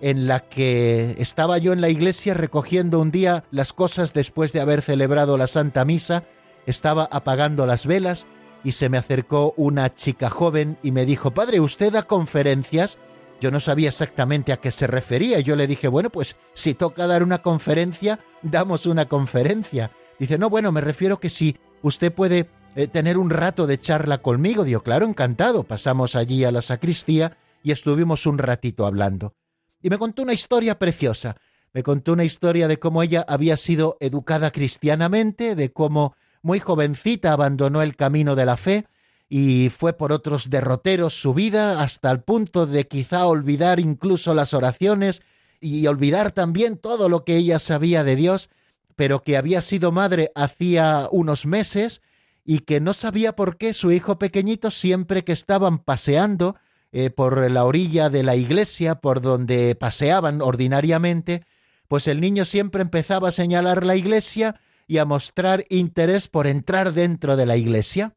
en 0.00 0.28
la 0.28 0.40
que 0.40 1.16
estaba 1.18 1.58
yo 1.58 1.72
en 1.72 1.80
la 1.80 1.88
iglesia 1.88 2.34
recogiendo 2.34 3.00
un 3.00 3.10
día 3.10 3.44
las 3.50 3.72
cosas 3.72 4.12
después 4.12 4.52
de 4.52 4.60
haber 4.60 4.82
celebrado 4.82 5.36
la 5.36 5.46
Santa 5.46 5.84
Misa, 5.84 6.24
estaba 6.66 7.08
apagando 7.10 7.66
las 7.66 7.86
velas 7.86 8.26
y 8.66 8.72
se 8.72 8.88
me 8.88 8.98
acercó 8.98 9.54
una 9.56 9.94
chica 9.94 10.28
joven 10.28 10.76
y 10.82 10.90
me 10.90 11.06
dijo, 11.06 11.30
Padre, 11.30 11.60
¿usted 11.60 11.92
da 11.92 12.02
conferencias? 12.02 12.98
Yo 13.40 13.52
no 13.52 13.60
sabía 13.60 13.90
exactamente 13.90 14.52
a 14.52 14.56
qué 14.56 14.72
se 14.72 14.88
refería. 14.88 15.38
Yo 15.38 15.54
le 15.54 15.68
dije, 15.68 15.86
bueno, 15.86 16.10
pues 16.10 16.34
si 16.52 16.74
toca 16.74 17.06
dar 17.06 17.22
una 17.22 17.42
conferencia, 17.42 18.18
damos 18.42 18.84
una 18.86 19.06
conferencia. 19.06 19.92
Dice, 20.18 20.36
no, 20.36 20.50
bueno, 20.50 20.72
me 20.72 20.80
refiero 20.80 21.20
que 21.20 21.30
si 21.30 21.56
usted 21.82 22.12
puede 22.12 22.50
eh, 22.74 22.88
tener 22.88 23.18
un 23.18 23.30
rato 23.30 23.68
de 23.68 23.78
charla 23.78 24.18
conmigo. 24.18 24.64
Digo, 24.64 24.80
claro, 24.80 25.06
encantado. 25.06 25.62
Pasamos 25.62 26.16
allí 26.16 26.42
a 26.42 26.50
la 26.50 26.60
sacristía 26.60 27.38
y 27.62 27.70
estuvimos 27.70 28.26
un 28.26 28.36
ratito 28.36 28.84
hablando. 28.84 29.36
Y 29.80 29.90
me 29.90 29.98
contó 29.98 30.22
una 30.22 30.32
historia 30.32 30.76
preciosa. 30.76 31.36
Me 31.72 31.84
contó 31.84 32.14
una 32.14 32.24
historia 32.24 32.66
de 32.66 32.80
cómo 32.80 33.04
ella 33.04 33.24
había 33.28 33.56
sido 33.56 33.96
educada 34.00 34.50
cristianamente, 34.50 35.54
de 35.54 35.72
cómo 35.72 36.16
muy 36.46 36.60
jovencita 36.60 37.32
abandonó 37.32 37.82
el 37.82 37.96
camino 37.96 38.36
de 38.36 38.46
la 38.46 38.56
fe 38.56 38.86
y 39.28 39.68
fue 39.68 39.94
por 39.94 40.12
otros 40.12 40.48
derroteros 40.48 41.20
su 41.20 41.34
vida 41.34 41.82
hasta 41.82 42.08
el 42.12 42.20
punto 42.20 42.66
de 42.66 42.86
quizá 42.86 43.26
olvidar 43.26 43.80
incluso 43.80 44.32
las 44.32 44.54
oraciones 44.54 45.22
y 45.60 45.84
olvidar 45.88 46.30
también 46.30 46.78
todo 46.78 47.08
lo 47.08 47.24
que 47.24 47.36
ella 47.36 47.58
sabía 47.58 48.04
de 48.04 48.14
Dios, 48.14 48.48
pero 48.94 49.24
que 49.24 49.36
había 49.36 49.60
sido 49.60 49.90
madre 49.90 50.30
hacía 50.36 51.08
unos 51.10 51.46
meses 51.46 52.00
y 52.44 52.60
que 52.60 52.78
no 52.78 52.94
sabía 52.94 53.34
por 53.34 53.56
qué 53.56 53.74
su 53.74 53.90
hijo 53.90 54.20
pequeñito 54.20 54.70
siempre 54.70 55.24
que 55.24 55.32
estaban 55.32 55.78
paseando 55.78 56.54
eh, 56.92 57.10
por 57.10 57.50
la 57.50 57.64
orilla 57.64 58.08
de 58.08 58.22
la 58.22 58.36
iglesia, 58.36 59.00
por 59.00 59.20
donde 59.20 59.74
paseaban 59.74 60.40
ordinariamente, 60.40 61.42
pues 61.88 62.06
el 62.06 62.20
niño 62.20 62.44
siempre 62.44 62.82
empezaba 62.82 63.30
a 63.30 63.32
señalar 63.32 63.84
la 63.84 63.96
iglesia 63.96 64.60
y 64.86 64.98
a 64.98 65.04
mostrar 65.04 65.64
interés 65.68 66.28
por 66.28 66.46
entrar 66.46 66.92
dentro 66.92 67.36
de 67.36 67.46
la 67.46 67.56
iglesia. 67.56 68.14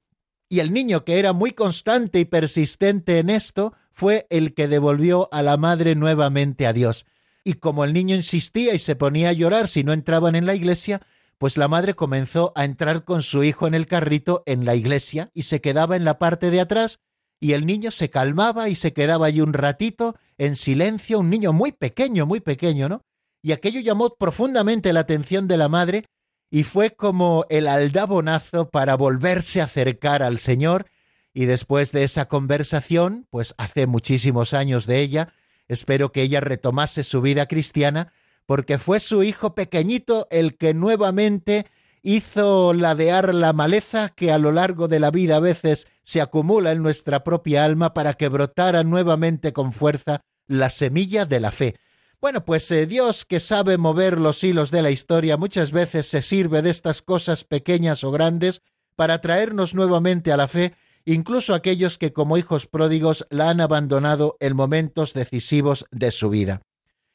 Y 0.50 0.60
el 0.60 0.74
niño, 0.74 1.06
que 1.06 1.20
era 1.20 1.34
muy 1.34 1.52
constante 1.52 2.20
y 2.20 2.26
persistente 2.26 3.20
en 3.20 3.30
esto, 3.30 3.74
fue 3.92 4.28
el 4.30 4.54
que 4.54 4.68
devolvió 4.68 5.30
a 5.32 5.42
la 5.42 5.58
madre 5.58 5.96
nuevamente 5.96 6.66
a 6.66 6.74
Dios. 6.74 7.06
Y 7.44 7.54
como 7.54 7.84
el 7.84 7.94
niño 7.94 8.16
insistía 8.16 8.74
y 8.74 8.80
se 8.80 8.96
ponía 8.96 9.30
a 9.30 9.34
llorar 9.34 9.68
si 9.68 9.84
no 9.84 9.94
entraban 9.94 10.36
en 10.36 10.46
la 10.46 10.56
iglesia, 10.56 11.02
pues 11.38 11.58
la 11.58 11.68
madre 11.68 11.94
comenzó 11.94 12.52
a 12.56 12.66
entrar 12.66 13.06
con 13.06 13.22
su 13.22 13.44
hijo 13.44 13.66
en 13.66 13.74
el 13.74 13.88
carrito 13.88 14.44
en 14.46 14.66
la 14.66 14.76
iglesia 14.76 15.30
y 15.34 15.44
se 15.44 15.62
quedaba 15.62 15.96
en 15.96 16.04
la 16.04 16.20
parte 16.20 16.52
de 16.52 16.60
atrás 16.60 17.00
y 17.40 17.54
el 17.54 17.66
niño 17.66 17.92
se 17.92 18.10
calmaba 18.10 18.70
y 18.70 18.76
se 18.76 18.92
quedaba 18.92 19.28
allí 19.28 19.40
un 19.40 19.54
ratito 19.54 20.18
en 20.38 20.56
silencio, 20.56 21.20
un 21.20 21.30
niño 21.30 21.54
muy 21.54 21.72
pequeño, 21.72 22.26
muy 22.26 22.42
pequeño, 22.42 22.90
¿no? 22.90 23.02
Y 23.42 23.54
aquello 23.54 23.80
llamó 23.80 24.16
profundamente 24.16 24.92
la 24.92 25.00
atención 25.00 25.48
de 25.48 25.58
la 25.58 25.70
madre 25.70 26.06
y 26.52 26.64
fue 26.64 26.96
como 26.96 27.46
el 27.50 27.68
aldabonazo 27.68 28.70
para 28.70 28.96
volverse 28.96 29.62
a 29.62 29.66
acercar 29.66 30.24
al 30.24 30.40
Señor. 30.40 30.88
Y 31.34 31.46
después 31.46 31.92
de 31.92 32.04
esa 32.04 32.28
conversación, 32.28 33.28
pues 33.30 33.54
hace 33.58 33.86
muchísimos 33.86 34.54
años 34.54 34.88
de 34.88 35.00
ella, 35.00 35.34
espero 35.68 36.12
que 36.12 36.24
ella 36.24 36.42
retomase 36.42 37.04
su 37.04 37.22
vida 37.22 37.46
cristiana, 37.46 38.12
porque 38.46 38.80
fue 38.80 39.00
su 39.00 39.22
hijo 39.22 39.54
pequeñito 39.54 40.28
el 40.32 40.58
que 40.58 40.74
nuevamente 40.74 41.68
hizo 42.02 42.74
ladear 42.74 43.36
la 43.36 43.54
maleza 43.54 44.10
que 44.10 44.32
a 44.32 44.40
lo 44.40 44.52
largo 44.52 44.88
de 44.88 45.00
la 45.00 45.12
vida 45.12 45.36
a 45.36 45.42
veces 45.42 45.88
se 46.04 46.22
acumula 46.22 46.72
en 46.72 46.82
nuestra 46.82 47.24
propia 47.24 47.64
alma 47.64 47.94
para 47.94 48.16
que 48.16 48.28
brotara 48.28 48.84
nuevamente 48.84 49.54
con 49.54 49.72
fuerza 49.72 50.22
la 50.48 50.70
semilla 50.70 51.26
de 51.26 51.40
la 51.40 51.52
fe, 51.52 51.76
bueno, 52.22 52.44
pues 52.44 52.70
eh, 52.72 52.86
Dios 52.86 53.24
que 53.24 53.40
sabe 53.40 53.78
mover 53.78 54.18
los 54.20 54.44
hilos 54.44 54.72
de 54.72 54.82
la 54.82 54.92
historia 54.92 55.38
muchas 55.38 55.72
veces 55.72 56.08
se 56.08 56.22
sirve 56.22 56.62
de 56.62 56.70
estas 56.70 57.02
cosas 57.02 57.44
pequeñas 57.44 58.04
o 58.04 58.12
grandes 58.12 58.62
para 58.96 59.22
traernos 59.22 59.74
nuevamente 59.74 60.34
a 60.34 60.38
la 60.38 60.50
fe, 60.50 60.76
incluso 61.06 61.54
aquellos 61.54 61.98
que 61.98 62.12
como 62.12 62.38
hijos 62.38 62.68
pródigos 62.68 63.26
la 63.30 63.50
han 63.50 63.62
abandonado 63.62 64.36
en 64.42 64.56
momentos 64.56 65.14
decisivos 65.14 65.86
de 65.92 66.12
su 66.12 66.30
vida. 66.30 66.62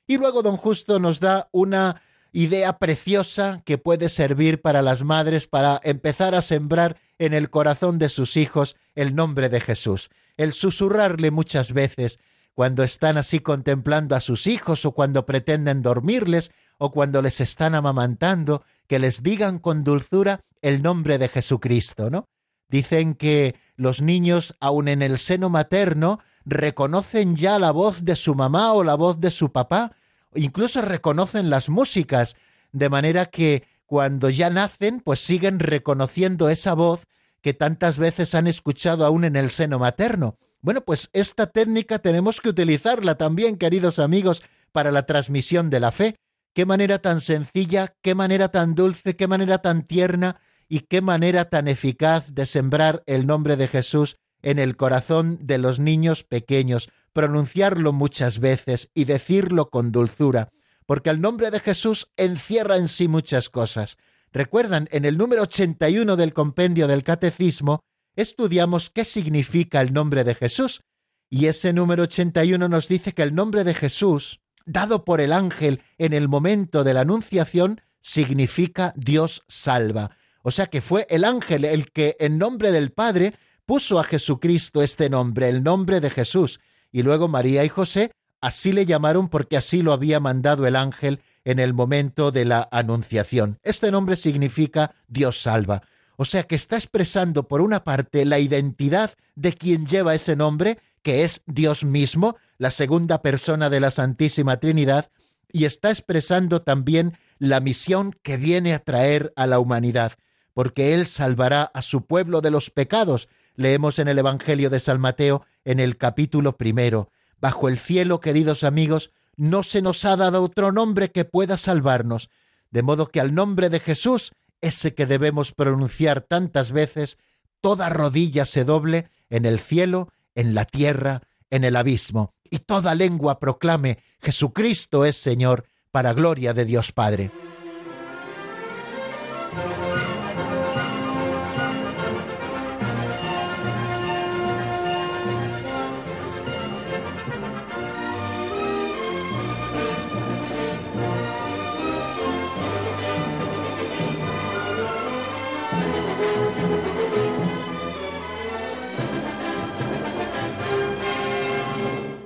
Y 0.07 0.17
luego 0.17 0.43
don 0.43 0.57
Justo 0.57 0.99
nos 0.99 1.21
da 1.21 1.49
una 1.53 2.01
idea 2.33 2.79
preciosa 2.79 3.63
que 3.65 3.79
puede 3.79 4.09
servir 4.09 4.61
para 4.61 4.83
las 4.83 5.05
madres 5.05 5.47
para 5.47 5.81
empezar 5.85 6.35
a 6.35 6.43
sembrar 6.43 6.97
en 7.19 7.33
el 7.33 7.49
corazón 7.49 7.99
de 7.99 8.09
sus 8.09 8.37
hijos 8.37 8.77
el 8.95 9.15
nombre 9.15 9.49
de 9.49 9.61
Jesús, 9.61 10.09
el 10.37 10.53
susurrarle 10.53 11.31
muchas 11.31 11.73
veces 11.73 12.19
cuando 12.55 12.85
están 12.85 13.17
así 13.17 13.41
contemplando 13.41 14.17
a 14.17 14.21
sus 14.21 14.47
hijos 14.47 14.85
o 14.85 14.93
cuando 14.93 15.27
pretenden 15.27 15.83
dormirles 15.83 16.53
o 16.79 16.91
cuando 16.91 17.21
les 17.23 17.41
están 17.41 17.75
amamantando, 17.75 18.65
que 18.87 18.99
les 18.99 19.23
digan 19.23 19.59
con 19.59 19.85
dulzura 19.85 20.41
el 20.63 20.83
nombre 20.83 21.19
de 21.19 21.29
Jesucristo, 21.29 22.11
¿no? 22.11 22.29
Dicen 22.69 23.15
que 23.15 23.57
los 23.77 24.01
niños, 24.01 24.57
aun 24.61 24.89
en 24.89 25.03
el 25.03 25.19
seno 25.19 25.51
materno, 25.51 26.21
reconocen 26.45 27.37
ya 27.37 27.59
la 27.59 27.71
voz 27.71 28.05
de 28.05 28.17
su 28.17 28.35
mamá 28.35 28.73
o 28.73 28.85
la 28.85 28.95
voz 28.95 29.21
de 29.21 29.31
su 29.31 29.53
papá, 29.53 29.93
incluso 30.35 30.83
reconocen 30.83 31.51
las 31.51 31.69
músicas, 31.69 32.37
de 32.73 32.89
manera 32.89 33.27
que 33.27 33.65
cuando 33.87 34.31
ya 34.31 34.51
nacen, 34.51 35.01
pues 35.01 35.21
siguen 35.21 35.61
reconociendo 35.61 36.49
esa 36.49 36.75
voz 36.75 37.07
que 37.41 37.55
tantas 37.55 37.99
veces 37.99 38.35
han 38.35 38.47
escuchado 38.47 39.05
aún 39.05 39.25
en 39.25 39.37
el 39.37 39.51
seno 39.51 39.79
materno. 39.79 40.39
Bueno, 40.65 40.81
pues 40.81 41.11
esta 41.13 41.49
técnica 41.49 41.99
tenemos 41.99 42.41
que 42.41 42.49
utilizarla 42.49 43.17
también, 43.17 43.59
queridos 43.59 43.99
amigos, 43.99 44.43
para 44.73 44.91
la 44.93 45.05
transmisión 45.05 45.69
de 45.69 45.79
la 45.79 45.93
fe. 45.93 46.17
Qué 46.55 46.65
manera 46.65 47.01
tan 47.01 47.21
sencilla, 47.21 47.95
qué 48.01 48.15
manera 48.15 48.49
tan 48.49 48.75
dulce, 48.75 49.15
qué 49.15 49.27
manera 49.27 49.59
tan 49.59 49.83
tierna 49.83 50.41
y 50.67 50.81
qué 50.81 51.03
manera 51.03 51.51
tan 51.51 51.69
eficaz 51.69 52.33
de 52.33 52.47
sembrar 52.47 53.03
el 53.05 53.27
nombre 53.27 53.59
de 53.59 53.69
Jesús 53.69 54.17
en 54.41 54.59
el 54.59 54.79
corazón 54.79 55.37
de 55.43 55.59
los 55.59 55.81
niños 55.81 56.25
pequeños, 56.25 56.89
pronunciarlo 57.13 57.93
muchas 57.93 58.39
veces 58.39 58.91
y 58.95 59.05
decirlo 59.05 59.69
con 59.69 59.93
dulzura, 59.93 60.49
porque 60.87 61.11
el 61.11 61.21
nombre 61.21 61.51
de 61.51 61.61
Jesús 61.61 62.11
encierra 62.17 62.79
en 62.79 62.89
sí 62.89 63.07
muchas 63.07 63.51
cosas. 63.51 63.99
Recuerdan, 64.33 64.89
en 64.93 65.05
el 65.05 65.19
número 65.19 65.43
81 65.43 66.17
del 66.17 66.33
compendio 66.33 66.87
del 66.89 67.05
Catecismo, 67.05 67.85
estudiamos 68.17 68.91
qué 68.91 69.05
significa 69.05 69.81
el 69.81 69.93
nombre 69.93 70.25
de 70.25 70.35
Jesús. 70.35 70.83
Y 71.31 71.47
ese 71.47 71.73
número 71.73 72.05
81 72.05 72.69
nos 72.69 72.89
dice 72.89 73.13
que 73.13 73.23
el 73.23 73.35
nombre 73.35 73.65
de 73.65 73.75
Jesús, 73.75 74.41
dado 74.67 75.05
por 75.05 75.21
el 75.21 75.33
ángel 75.33 75.83
en 75.99 76.13
el 76.13 76.29
momento 76.29 76.85
de 76.85 76.95
la 76.95 77.01
anunciación, 77.01 77.81
significa 78.01 78.93
Dios 78.97 79.43
salva. 79.49 80.17
O 80.43 80.51
sea 80.51 80.67
que 80.67 80.81
fue 80.81 81.07
el 81.09 81.25
ángel 81.25 81.65
el 81.65 81.91
que 81.91 82.17
en 82.21 82.39
nombre 82.39 82.71
del 82.71 82.93
Padre 82.93 83.35
puso 83.67 83.99
a 83.99 84.05
Jesucristo 84.05 84.83
este 84.83 85.09
nombre, 85.09 85.49
el 85.49 85.63
nombre 85.63 86.01
de 86.01 86.11
Jesús, 86.11 86.61
y 86.93 87.03
luego 87.03 87.29
María 87.29 87.65
y 87.65 87.69
José 87.69 88.13
así 88.41 88.73
le 88.73 88.85
llamaron 88.85 89.29
porque 89.29 89.57
así 89.57 89.81
lo 89.81 89.93
había 89.95 90.21
mandado 90.21 90.67
el 90.67 90.77
ángel 90.77 91.23
en 91.45 91.59
el 91.59 91.73
momento 91.73 92.31
de 92.31 92.45
la 92.45 92.69
anunciación. 92.71 93.59
Este 93.63 93.91
nombre 93.91 94.17
significa 94.17 94.95
Dios 95.09 95.41
salva. 95.41 95.83
O 96.17 96.25
sea 96.25 96.45
que 96.45 96.55
está 96.55 96.77
expresando 96.77 97.49
por 97.49 97.61
una 97.61 97.85
parte 97.85 98.25
la 98.25 98.39
identidad 98.39 99.15
de 99.35 99.53
quien 99.53 99.87
lleva 99.87 100.15
ese 100.15 100.37
nombre, 100.37 100.79
que 101.03 101.25
es 101.25 101.43
Dios 101.47 101.85
mismo, 101.85 102.37
la 102.59 102.71
segunda 102.71 103.21
persona 103.21 103.69
de 103.69 103.81
la 103.81 103.91
Santísima 103.91 104.59
Trinidad, 104.59 105.11
y 105.53 105.65
está 105.67 105.91
expresando 105.91 106.63
también 106.63 107.17
la 107.39 107.61
misión 107.61 108.13
que 108.23 108.37
viene 108.37 108.75
a 108.75 108.79
traer 108.79 109.33
a 109.37 109.47
la 109.47 109.59
humanidad, 109.59 110.13
porque 110.53 110.95
Él 110.95 111.07
salvará 111.07 111.65
a 111.65 111.83
su 111.83 112.07
pueblo 112.07 112.41
de 112.41 112.51
los 112.51 112.71
pecados. 112.71 113.29
Leemos 113.57 113.99
en 113.99 114.09
el 114.09 114.19
Evangelio 114.19 114.71
de 114.71 114.81
San 114.81 115.01
Mateo 115.01 115.45
en 115.65 115.81
el 115.81 115.97
capítulo 115.97 116.57
primero. 116.57 117.11
Bajo 117.41 117.69
el 117.69 117.79
cielo, 117.79 118.21
queridos 118.21 118.65
amigos, 118.65 119.11
no 119.37 119.63
se 119.63 119.83
nos 119.83 120.05
ha 120.05 120.17
dado 120.17 120.43
otro 120.43 120.73
nombre 120.73 121.11
que 121.11 121.25
pueda 121.25 121.59
salvarnos, 121.59 122.31
de 122.71 122.83
modo 122.83 123.09
que 123.09 123.21
al 123.21 123.35
nombre 123.35 123.69
de 123.69 123.81
Jesús, 123.81 124.33
ese 124.61 124.95
que 124.95 125.07
debemos 125.07 125.53
pronunciar 125.53 126.21
tantas 126.23 126.73
veces, 126.73 127.19
toda 127.61 127.89
rodilla 127.89 128.45
se 128.45 128.65
doble 128.65 129.09
en 129.31 129.45
el 129.45 129.59
cielo, 129.59 130.13
en 130.35 130.55
la 130.55 130.65
tierra, 130.65 131.23
en 131.51 131.65
el 131.65 131.77
abismo, 131.77 132.35
y 132.51 132.59
toda 132.59 132.95
lengua 132.95 133.39
proclame 133.39 133.99
Jesucristo 134.21 135.05
es 135.05 135.17
Señor, 135.17 135.67
para 135.91 136.13
gloria 136.13 136.53
de 136.55 136.65
Dios 136.65 136.93
Padre. 136.93 137.31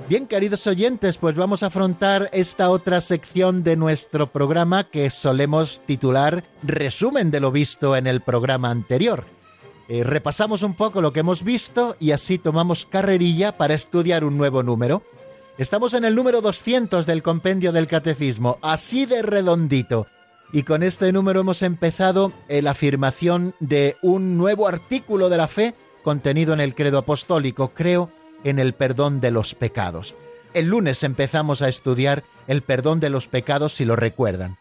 Bien, 0.08 0.26
queridos 0.26 0.66
oyentes, 0.66 1.18
pues 1.18 1.36
vamos 1.36 1.62
a 1.62 1.66
afrontar 1.66 2.30
esta 2.32 2.70
otra 2.70 3.02
sección 3.02 3.62
de 3.62 3.76
nuestro 3.76 4.32
programa 4.32 4.84
que 4.84 5.10
solemos 5.10 5.82
titular 5.84 6.44
Resumen 6.62 7.30
de 7.30 7.40
lo 7.40 7.52
visto 7.52 7.94
en 7.94 8.06
el 8.06 8.22
programa 8.22 8.70
anterior. 8.70 9.24
Eh, 9.86 10.04
repasamos 10.04 10.62
un 10.62 10.72
poco 10.72 11.02
lo 11.02 11.12
que 11.12 11.20
hemos 11.20 11.42
visto 11.42 11.94
y 12.00 12.12
así 12.12 12.38
tomamos 12.38 12.86
carrerilla 12.86 13.58
para 13.58 13.74
estudiar 13.74 14.24
un 14.24 14.38
nuevo 14.38 14.62
número. 14.62 15.02
Estamos 15.58 15.92
en 15.92 16.06
el 16.06 16.14
número 16.14 16.40
200 16.40 17.04
del 17.04 17.22
compendio 17.22 17.70
del 17.70 17.86
catecismo, 17.86 18.56
así 18.62 19.04
de 19.04 19.20
redondito. 19.20 20.06
Y 20.54 20.62
con 20.62 20.82
este 20.82 21.12
número 21.12 21.42
hemos 21.42 21.60
empezado 21.60 22.32
la 22.48 22.70
afirmación 22.70 23.54
de 23.60 23.98
un 24.00 24.38
nuevo 24.38 24.68
artículo 24.68 25.28
de 25.28 25.36
la 25.36 25.48
fe 25.48 25.74
contenido 26.02 26.54
en 26.54 26.60
el 26.60 26.74
credo 26.74 26.96
apostólico. 26.96 27.72
Creo 27.74 28.10
en 28.45 28.59
el 28.59 28.75
perdón 28.75 29.21
de 29.21 29.30
los 29.30 29.54
pecados. 29.54 30.14
El 30.54 30.66
lunes 30.66 31.02
empezamos 31.02 31.62
a 31.62 31.68
estudiar 31.68 32.25
el 32.47 32.62
perdón 32.62 33.00
de 33.00 33.11
los 33.11 33.28
pecados, 33.28 33.75
si 33.75 33.85
lo 33.85 33.97
recuerdan. 33.97 34.57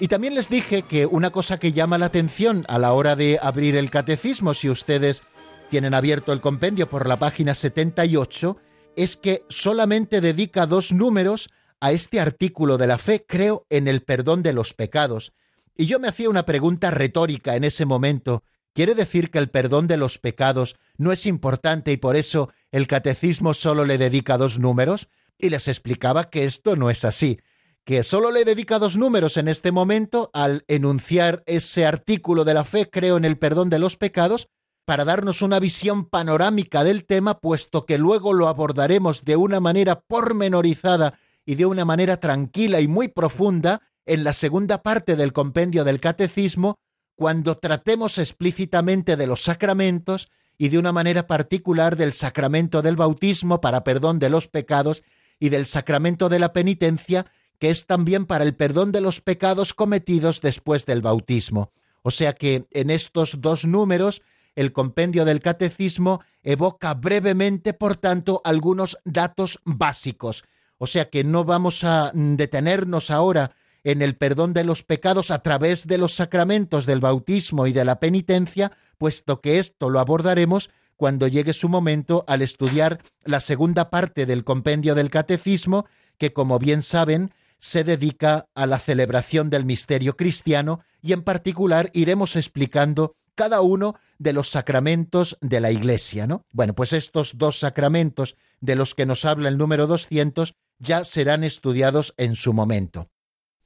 Y 0.00 0.08
también 0.08 0.34
les 0.34 0.48
dije 0.48 0.82
que 0.82 1.06
una 1.06 1.30
cosa 1.30 1.58
que 1.58 1.72
llama 1.72 1.98
la 1.98 2.06
atención 2.06 2.64
a 2.68 2.78
la 2.78 2.92
hora 2.92 3.16
de 3.16 3.38
abrir 3.40 3.76
el 3.76 3.90
catecismo, 3.90 4.54
si 4.54 4.70
ustedes 4.70 5.22
tienen 5.70 5.94
abierto 5.94 6.32
el 6.32 6.40
compendio 6.40 6.88
por 6.88 7.08
la 7.08 7.18
página 7.18 7.54
78, 7.54 8.56
es 8.96 9.16
que 9.16 9.42
solamente 9.48 10.20
dedica 10.20 10.66
dos 10.66 10.92
números 10.92 11.50
a 11.80 11.92
este 11.92 12.20
artículo 12.20 12.78
de 12.78 12.86
la 12.86 12.98
fe, 12.98 13.24
creo 13.26 13.66
en 13.70 13.88
el 13.88 14.02
perdón 14.02 14.42
de 14.42 14.52
los 14.52 14.72
pecados. 14.72 15.32
Y 15.76 15.86
yo 15.86 16.00
me 16.00 16.08
hacía 16.08 16.30
una 16.30 16.44
pregunta 16.44 16.90
retórica 16.90 17.54
en 17.54 17.64
ese 17.64 17.84
momento. 17.84 18.42
¿Quiere 18.74 18.94
decir 18.94 19.30
que 19.30 19.38
el 19.38 19.50
perdón 19.50 19.86
de 19.86 19.96
los 19.96 20.18
pecados 20.18 20.76
no 20.96 21.12
es 21.12 21.26
importante 21.26 21.92
y 21.92 21.96
por 21.96 22.16
eso 22.16 22.50
el 22.72 22.86
catecismo 22.86 23.54
solo 23.54 23.84
le 23.84 23.98
dedica 23.98 24.38
dos 24.38 24.58
números? 24.58 25.08
Y 25.38 25.50
les 25.50 25.68
explicaba 25.68 26.30
que 26.30 26.44
esto 26.44 26.76
no 26.76 26.90
es 26.90 27.04
así, 27.04 27.38
que 27.84 28.02
solo 28.02 28.30
le 28.30 28.44
dedica 28.44 28.78
dos 28.78 28.96
números 28.96 29.36
en 29.36 29.48
este 29.48 29.72
momento 29.72 30.30
al 30.34 30.64
enunciar 30.68 31.42
ese 31.46 31.86
artículo 31.86 32.44
de 32.44 32.54
la 32.54 32.64
fe, 32.64 32.90
creo 32.90 33.16
en 33.16 33.24
el 33.24 33.38
perdón 33.38 33.70
de 33.70 33.78
los 33.78 33.96
pecados, 33.96 34.48
para 34.84 35.04
darnos 35.04 35.42
una 35.42 35.60
visión 35.60 36.06
panorámica 36.06 36.82
del 36.82 37.04
tema, 37.04 37.40
puesto 37.40 37.86
que 37.86 37.98
luego 37.98 38.32
lo 38.32 38.48
abordaremos 38.48 39.24
de 39.24 39.36
una 39.36 39.60
manera 39.60 40.00
pormenorizada 40.00 41.18
y 41.44 41.54
de 41.54 41.66
una 41.66 41.84
manera 41.84 42.20
tranquila 42.20 42.80
y 42.80 42.88
muy 42.88 43.08
profunda 43.08 43.82
en 44.06 44.24
la 44.24 44.32
segunda 44.32 44.82
parte 44.82 45.16
del 45.16 45.32
compendio 45.32 45.84
del 45.84 46.00
catecismo, 46.00 46.78
cuando 47.16 47.58
tratemos 47.58 48.18
explícitamente 48.18 49.16
de 49.16 49.26
los 49.26 49.42
sacramentos 49.42 50.28
y 50.58 50.68
de 50.68 50.78
una 50.78 50.92
manera 50.92 51.26
particular 51.26 51.96
del 51.96 52.12
sacramento 52.12 52.82
del 52.82 52.96
bautismo 52.96 53.60
para 53.60 53.84
perdón 53.84 54.18
de 54.18 54.28
los 54.28 54.48
pecados 54.48 55.04
y 55.38 55.48
del 55.50 55.66
sacramento 55.66 56.28
de 56.28 56.40
la 56.40 56.52
penitencia, 56.52 57.26
que 57.58 57.70
es 57.70 57.86
también 57.86 58.26
para 58.26 58.44
el 58.44 58.56
perdón 58.56 58.90
de 58.90 59.00
los 59.00 59.20
pecados 59.20 59.72
cometidos 59.72 60.40
después 60.40 60.84
del 60.84 61.00
bautismo. 61.00 61.70
O 62.02 62.10
sea 62.10 62.32
que 62.32 62.66
en 62.72 62.90
estos 62.90 63.40
dos 63.40 63.64
números 63.64 64.22
el 64.56 64.72
compendio 64.72 65.24
del 65.24 65.40
catecismo 65.40 66.20
evoca 66.42 66.94
brevemente, 66.94 67.74
por 67.74 67.96
tanto, 67.96 68.40
algunos 68.44 68.98
datos 69.04 69.60
básicos. 69.64 70.42
O 70.78 70.88
sea 70.88 71.10
que 71.10 71.22
no 71.22 71.44
vamos 71.44 71.84
a 71.84 72.10
detenernos 72.12 73.10
ahora 73.12 73.52
en 73.84 74.02
el 74.02 74.16
perdón 74.16 74.52
de 74.54 74.64
los 74.64 74.82
pecados 74.82 75.30
a 75.30 75.40
través 75.40 75.86
de 75.86 75.98
los 75.98 76.14
sacramentos 76.14 76.86
del 76.86 77.00
bautismo 77.00 77.66
y 77.66 77.72
de 77.72 77.84
la 77.84 78.00
penitencia, 78.00 78.72
puesto 78.98 79.40
que 79.40 79.58
esto 79.58 79.88
lo 79.88 80.00
abordaremos 80.00 80.70
cuando 80.96 81.28
llegue 81.28 81.52
su 81.52 81.68
momento 81.68 82.24
al 82.26 82.42
estudiar 82.42 83.00
la 83.24 83.40
segunda 83.40 83.88
parte 83.88 84.26
del 84.26 84.44
compendio 84.44 84.94
del 84.94 85.10
catecismo, 85.10 85.86
que 86.18 86.32
como 86.32 86.58
bien 86.58 86.82
saben, 86.82 87.32
se 87.60 87.84
dedica 87.84 88.48
a 88.54 88.66
la 88.66 88.78
celebración 88.78 89.48
del 89.48 89.64
misterio 89.64 90.16
cristiano 90.16 90.80
y 91.00 91.12
en 91.12 91.22
particular 91.22 91.90
iremos 91.94 92.36
explicando 92.36 93.14
cada 93.34 93.60
uno 93.60 93.94
de 94.18 94.32
los 94.32 94.50
sacramentos 94.50 95.38
de 95.40 95.60
la 95.60 95.70
Iglesia, 95.70 96.26
¿no? 96.26 96.44
Bueno, 96.52 96.74
pues 96.74 96.92
estos 96.92 97.38
dos 97.38 97.60
sacramentos 97.60 98.34
de 98.60 98.74
los 98.74 98.96
que 98.96 99.06
nos 99.06 99.24
habla 99.24 99.48
el 99.48 99.58
número 99.58 99.86
200 99.86 100.54
ya 100.80 101.04
serán 101.04 101.44
estudiados 101.44 102.14
en 102.16 102.34
su 102.34 102.52
momento. 102.52 103.08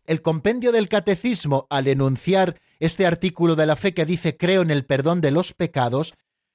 El 0.07 0.21
compendio 0.21 0.73
del 0.73 0.89
catecismo, 0.89 1.67
al 1.71 1.87
enunciar 1.87 2.61
este 2.81 3.07
artículo 3.07 3.55
de 3.55 3.67
la 3.67 3.77
fe 3.77 3.95
que 3.95 4.05
dice 4.05 4.37
creo 4.37 4.63
en 4.63 4.71
el 4.71 4.85
perdón 4.85 5.21
de 5.21 5.31
los 5.31 5.53
pecados, 5.53 6.15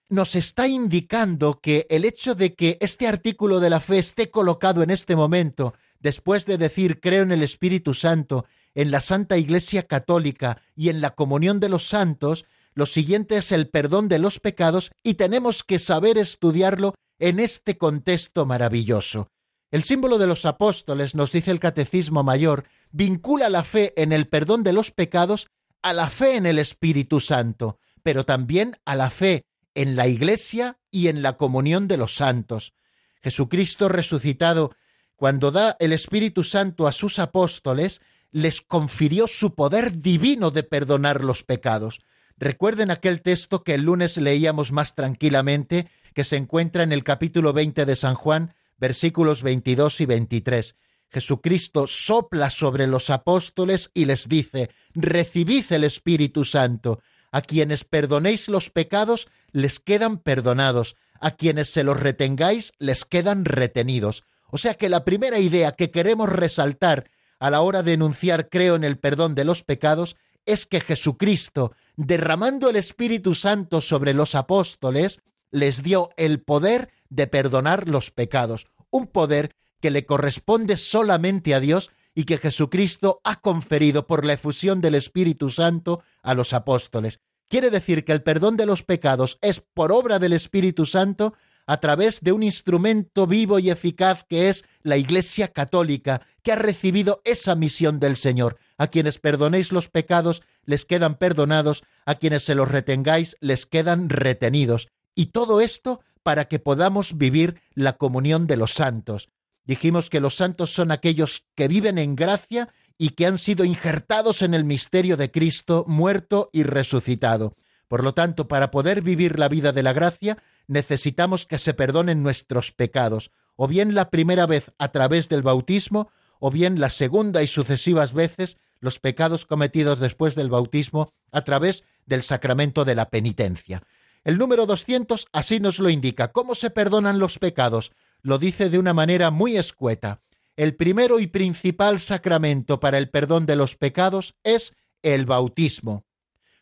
nos 0.09 0.35
está 0.35 0.67
indicando 0.67 1.59
que 1.61 1.85
el 1.89 2.05
hecho 2.05 2.35
de 2.35 2.55
que 2.55 2.77
este 2.81 3.07
artículo 3.07 3.59
de 3.59 3.69
la 3.69 3.79
fe 3.79 3.99
esté 3.99 4.29
colocado 4.29 4.83
en 4.83 4.89
este 4.89 5.15
momento, 5.15 5.73
después 5.99 6.45
de 6.45 6.57
decir 6.57 6.99
creo 6.99 7.23
en 7.23 7.31
el 7.31 7.43
Espíritu 7.43 7.93
Santo, 7.93 8.45
en 8.75 8.91
la 8.91 8.99
Santa 8.99 9.37
Iglesia 9.37 9.83
Católica 9.83 10.61
y 10.75 10.89
en 10.89 11.01
la 11.01 11.15
comunión 11.15 11.59
de 11.59 11.69
los 11.69 11.83
santos, 11.83 12.45
lo 12.73 12.85
siguiente 12.85 13.37
es 13.37 13.51
el 13.51 13.69
perdón 13.69 14.07
de 14.07 14.19
los 14.19 14.39
pecados 14.39 14.91
y 15.03 15.15
tenemos 15.15 15.63
que 15.63 15.79
saber 15.79 16.17
estudiarlo 16.17 16.93
en 17.17 17.39
este 17.39 17.77
contexto 17.77 18.45
maravilloso. 18.45 19.29
El 19.71 19.83
símbolo 19.83 20.17
de 20.17 20.27
los 20.27 20.45
apóstoles, 20.45 21.15
nos 21.15 21.31
dice 21.31 21.51
el 21.51 21.59
Catecismo 21.59 22.23
Mayor, 22.23 22.65
vincula 22.91 23.49
la 23.49 23.63
fe 23.63 23.93
en 24.01 24.11
el 24.11 24.27
perdón 24.27 24.63
de 24.63 24.73
los 24.73 24.91
pecados 24.91 25.47
a 25.81 25.93
la 25.93 26.09
fe 26.09 26.35
en 26.35 26.45
el 26.45 26.59
Espíritu 26.59 27.19
Santo, 27.19 27.79
pero 28.03 28.25
también 28.25 28.75
a 28.85 28.95
la 28.95 29.09
fe 29.09 29.45
en 29.75 29.95
la 29.95 30.07
Iglesia 30.07 30.79
y 30.91 31.07
en 31.07 31.21
la 31.21 31.37
comunión 31.37 31.87
de 31.87 31.97
los 31.97 32.15
santos. 32.15 32.73
Jesucristo 33.21 33.89
resucitado, 33.89 34.75
cuando 35.15 35.51
da 35.51 35.75
el 35.79 35.93
Espíritu 35.93 36.43
Santo 36.43 36.87
a 36.87 36.91
sus 36.91 37.19
apóstoles, 37.19 38.01
les 38.31 38.61
confirió 38.61 39.27
su 39.27 39.55
poder 39.55 40.01
divino 40.01 40.51
de 40.51 40.63
perdonar 40.63 41.23
los 41.23 41.43
pecados. 41.43 42.01
Recuerden 42.37 42.91
aquel 42.91 43.21
texto 43.21 43.63
que 43.63 43.73
el 43.73 43.81
lunes 43.81 44.17
leíamos 44.17 44.71
más 44.71 44.95
tranquilamente, 44.95 45.89
que 46.13 46.23
se 46.23 46.37
encuentra 46.37 46.83
en 46.83 46.91
el 46.91 47.03
capítulo 47.03 47.53
20 47.53 47.85
de 47.85 47.95
San 47.95 48.15
Juan, 48.15 48.53
versículos 48.77 49.41
22 49.41 50.01
y 50.01 50.05
23. 50.05 50.75
Jesucristo 51.09 51.87
sopla 51.87 52.49
sobre 52.49 52.87
los 52.87 53.09
apóstoles 53.09 53.91
y 53.93 54.05
les 54.05 54.27
dice, 54.27 54.69
recibid 54.93 55.65
el 55.71 55.83
Espíritu 55.83 56.43
Santo. 56.43 57.01
A 57.31 57.41
quienes 57.41 57.83
perdonéis 57.83 58.47
los 58.49 58.69
pecados, 58.69 59.27
les 59.51 59.79
quedan 59.79 60.17
perdonados. 60.17 60.95
A 61.19 61.31
quienes 61.31 61.69
se 61.69 61.83
los 61.83 61.99
retengáis, 61.99 62.73
les 62.79 63.05
quedan 63.05 63.45
retenidos. 63.45 64.23
O 64.49 64.57
sea 64.57 64.75
que 64.75 64.89
la 64.89 65.03
primera 65.03 65.39
idea 65.39 65.71
que 65.71 65.91
queremos 65.91 66.29
resaltar 66.29 67.09
a 67.39 67.49
la 67.49 67.61
hora 67.61 67.83
de 67.83 67.93
enunciar 67.93 68.49
creo 68.49 68.75
en 68.75 68.83
el 68.83 68.97
perdón 68.97 69.35
de 69.35 69.45
los 69.45 69.63
pecados 69.63 70.15
es 70.45 70.65
que 70.65 70.79
Jesucristo, 70.79 71.73
derramando 71.95 72.69
el 72.69 72.77
Espíritu 72.77 73.35
Santo 73.35 73.81
sobre 73.81 74.13
los 74.13 74.33
apóstoles, 74.33 75.19
les 75.51 75.83
dio 75.83 76.09
el 76.17 76.41
poder 76.41 76.89
de 77.09 77.27
perdonar 77.27 77.87
los 77.87 78.11
pecados, 78.11 78.67
un 78.89 79.07
poder 79.07 79.55
que 79.81 79.91
le 79.91 80.05
corresponde 80.05 80.77
solamente 80.77 81.53
a 81.53 81.59
Dios 81.59 81.91
y 82.15 82.23
que 82.25 82.37
Jesucristo 82.37 83.21
ha 83.23 83.41
conferido 83.41 84.07
por 84.07 84.25
la 84.25 84.33
efusión 84.33 84.81
del 84.81 84.95
Espíritu 84.95 85.49
Santo 85.49 86.03
a 86.23 86.33
los 86.33 86.53
apóstoles. 86.53 87.19
Quiere 87.47 87.69
decir 87.69 88.03
que 88.03 88.11
el 88.11 88.23
perdón 88.23 88.57
de 88.57 88.65
los 88.65 88.83
pecados 88.83 89.37
es 89.41 89.61
por 89.61 89.91
obra 89.91 90.19
del 90.19 90.33
Espíritu 90.33 90.85
Santo 90.85 91.33
a 91.67 91.79
través 91.79 92.21
de 92.21 92.31
un 92.31 92.43
instrumento 92.43 93.27
vivo 93.27 93.59
y 93.59 93.69
eficaz 93.69 94.23
que 94.27 94.49
es 94.49 94.65
la 94.81 94.97
Iglesia 94.97 95.49
Católica, 95.49 96.21
que 96.41 96.53
ha 96.53 96.55
recibido 96.55 97.21
esa 97.25 97.55
misión 97.55 97.99
del 97.99 98.15
Señor. 98.15 98.57
A 98.77 98.87
quienes 98.87 99.19
perdonéis 99.19 99.71
los 99.71 99.89
pecados, 99.89 100.43
les 100.65 100.85
quedan 100.85 101.15
perdonados, 101.15 101.83
a 102.05 102.15
quienes 102.15 102.43
se 102.43 102.55
los 102.55 102.69
retengáis, 102.69 103.35
les 103.41 103.65
quedan 103.65 104.09
retenidos. 104.09 104.87
Y 105.13 105.27
todo 105.27 105.61
esto 105.61 106.01
para 106.23 106.45
que 106.47 106.59
podamos 106.59 107.17
vivir 107.17 107.61
la 107.73 107.97
comunión 107.97 108.47
de 108.47 108.57
los 108.57 108.73
santos. 108.73 109.29
Dijimos 109.67 110.09
que 110.09 110.21
los 110.21 110.35
santos 110.35 110.73
son 110.73 110.91
aquellos 110.91 111.45
que 111.53 111.67
viven 111.67 111.97
en 111.97 112.15
gracia 112.15 112.69
y 112.97 113.09
que 113.09 113.27
han 113.27 113.37
sido 113.37 113.65
injertados 113.65 114.41
en 114.41 114.53
el 114.53 114.63
misterio 114.63 115.17
de 115.17 115.29
Cristo 115.29 115.83
muerto 115.87 116.49
y 116.53 116.63
resucitado. 116.63 117.53
Por 117.89 118.01
lo 118.01 118.13
tanto, 118.13 118.47
para 118.47 118.71
poder 118.71 119.01
vivir 119.01 119.37
la 119.37 119.49
vida 119.49 119.73
de 119.73 119.83
la 119.83 119.91
gracia, 119.91 120.37
necesitamos 120.67 121.45
que 121.45 121.57
se 121.57 121.73
perdonen 121.73 122.23
nuestros 122.23 122.71
pecados, 122.71 123.31
o 123.57 123.67
bien 123.67 123.93
la 123.93 124.09
primera 124.09 124.45
vez 124.45 124.71
a 124.77 124.91
través 124.93 125.27
del 125.27 125.41
bautismo, 125.41 126.09
o 126.39 126.49
bien 126.49 126.79
la 126.79 126.89
segunda 126.89 127.43
y 127.43 127.47
sucesivas 127.47 128.13
veces 128.13 128.57
los 128.79 128.99
pecados 128.99 129.45
cometidos 129.45 129.99
después 129.99 130.35
del 130.35 130.49
bautismo 130.49 131.11
a 131.31 131.43
través 131.43 131.83
del 132.05 132.23
sacramento 132.23 132.85
de 132.85 132.95
la 132.95 133.09
penitencia. 133.09 133.83
El 134.23 134.37
número 134.37 134.65
200 134.65 135.27
así 135.33 135.59
nos 135.59 135.79
lo 135.79 135.89
indica. 135.89 136.31
¿Cómo 136.31 136.55
se 136.55 136.69
perdonan 136.69 137.19
los 137.19 137.37
pecados? 137.37 137.91
Lo 138.21 138.37
dice 138.37 138.69
de 138.69 138.79
una 138.79 138.93
manera 138.93 139.31
muy 139.31 139.57
escueta 139.57 140.21
el 140.57 140.75
primero 140.75 141.19
y 141.19 141.27
principal 141.27 141.99
sacramento 141.99 142.79
para 142.79 142.97
el 142.97 143.09
perdón 143.09 143.45
de 143.45 143.55
los 143.55 143.75
pecados 143.75 144.35
es 144.43 144.75
el 145.03 145.27
bautismo. 145.27 146.03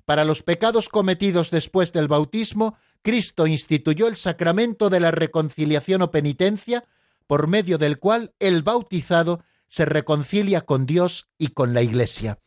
Para 0.03 0.25
los 0.25 0.43
pecados 0.43 0.89
cometidos 0.89 1.49
después 1.49 1.93
del 1.93 2.09
bautismo, 2.09 2.77
Cristo 3.01 3.47
instituyó 3.47 4.07
el 4.07 4.17
sacramento 4.17 4.89
de 4.89 4.99
la 4.99 5.11
reconciliación 5.11 6.01
o 6.01 6.11
penitencia, 6.11 6.83
por 7.25 7.47
medio 7.47 7.77
del 7.77 7.97
cual 7.97 8.33
el 8.39 8.61
bautizado 8.63 9.43
se 9.69 9.85
reconcilia 9.85 10.61
con 10.61 10.85
Dios 10.85 11.29
y 11.37 11.47
con 11.47 11.73
la 11.73 11.81
Iglesia. 11.81 12.39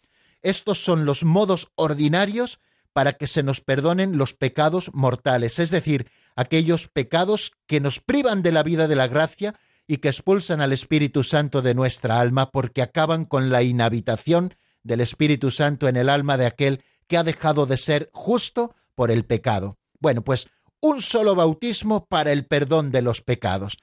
Estos 0.42 0.84
son 0.84 1.06
los 1.06 1.24
modos 1.24 1.72
ordinarios 1.76 2.60
para 2.92 3.14
que 3.14 3.26
se 3.26 3.42
nos 3.42 3.60
perdonen 3.62 4.18
los 4.18 4.34
pecados 4.34 4.90
mortales, 4.92 5.58
es 5.58 5.70
decir, 5.70 6.10
aquellos 6.38 6.86
pecados 6.86 7.50
que 7.66 7.80
nos 7.80 7.98
privan 7.98 8.42
de 8.44 8.52
la 8.52 8.62
vida 8.62 8.86
de 8.86 8.94
la 8.94 9.08
gracia 9.08 9.58
y 9.88 9.96
que 9.96 10.06
expulsan 10.06 10.60
al 10.60 10.72
Espíritu 10.72 11.24
Santo 11.24 11.62
de 11.62 11.74
nuestra 11.74 12.20
alma 12.20 12.52
porque 12.52 12.80
acaban 12.80 13.24
con 13.24 13.50
la 13.50 13.64
inhabitación 13.64 14.54
del 14.84 15.00
Espíritu 15.00 15.50
Santo 15.50 15.88
en 15.88 15.96
el 15.96 16.08
alma 16.08 16.36
de 16.36 16.46
aquel 16.46 16.84
que 17.08 17.16
ha 17.16 17.24
dejado 17.24 17.66
de 17.66 17.76
ser 17.76 18.08
justo 18.12 18.76
por 18.94 19.10
el 19.10 19.24
pecado. 19.24 19.78
Bueno, 19.98 20.22
pues 20.22 20.46
un 20.80 21.00
solo 21.00 21.34
bautismo 21.34 22.06
para 22.06 22.30
el 22.30 22.46
perdón 22.46 22.92
de 22.92 23.02
los 23.02 23.20
pecados. 23.20 23.76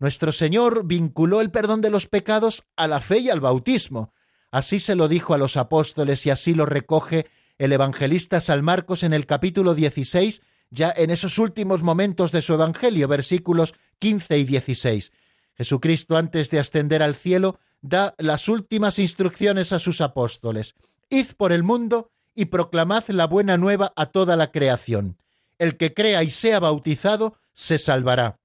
Nuestro 0.00 0.32
Señor 0.32 0.84
vinculó 0.86 1.40
el 1.40 1.52
perdón 1.52 1.80
de 1.80 1.90
los 1.90 2.08
pecados 2.08 2.64
a 2.74 2.88
la 2.88 3.00
fe 3.00 3.18
y 3.20 3.30
al 3.30 3.40
bautismo. 3.40 4.14
Así 4.50 4.80
se 4.80 4.96
lo 4.96 5.06
dijo 5.06 5.32
a 5.32 5.38
los 5.38 5.56
apóstoles 5.56 6.26
y 6.26 6.30
así 6.30 6.54
lo 6.54 6.66
recoge 6.66 7.26
el 7.58 7.72
evangelista 7.72 8.40
San 8.40 8.64
Marcos 8.64 9.04
en 9.04 9.12
el 9.12 9.26
capítulo 9.26 9.76
16, 9.76 10.42
ya 10.70 10.92
en 10.96 11.10
esos 11.10 11.38
últimos 11.38 11.82
momentos 11.82 12.32
de 12.32 12.42
su 12.42 12.54
evangelio, 12.54 13.08
versículos 13.08 13.74
15 13.98 14.38
y 14.38 14.44
16. 14.44 15.12
Jesucristo, 15.56 16.16
antes 16.16 16.50
de 16.50 16.60
ascender 16.60 17.02
al 17.02 17.16
cielo, 17.16 17.58
da 17.82 18.14
las 18.18 18.48
últimas 18.48 18.98
instrucciones 18.98 19.72
a 19.72 19.78
sus 19.78 20.00
apóstoles. 20.00 20.74
Id 21.08 21.32
por 21.36 21.52
el 21.52 21.62
mundo 21.62 22.10
y 22.34 22.46
proclamad 22.46 23.04
la 23.08 23.26
buena 23.26 23.58
nueva 23.58 23.92
a 23.96 24.06
toda 24.06 24.36
la 24.36 24.52
creación. 24.52 25.18
El 25.58 25.76
que 25.76 25.92
crea 25.92 26.22
y 26.22 26.30
sea 26.30 26.60
bautizado 26.60 27.36
se 27.52 27.78
salvará. 27.78 28.38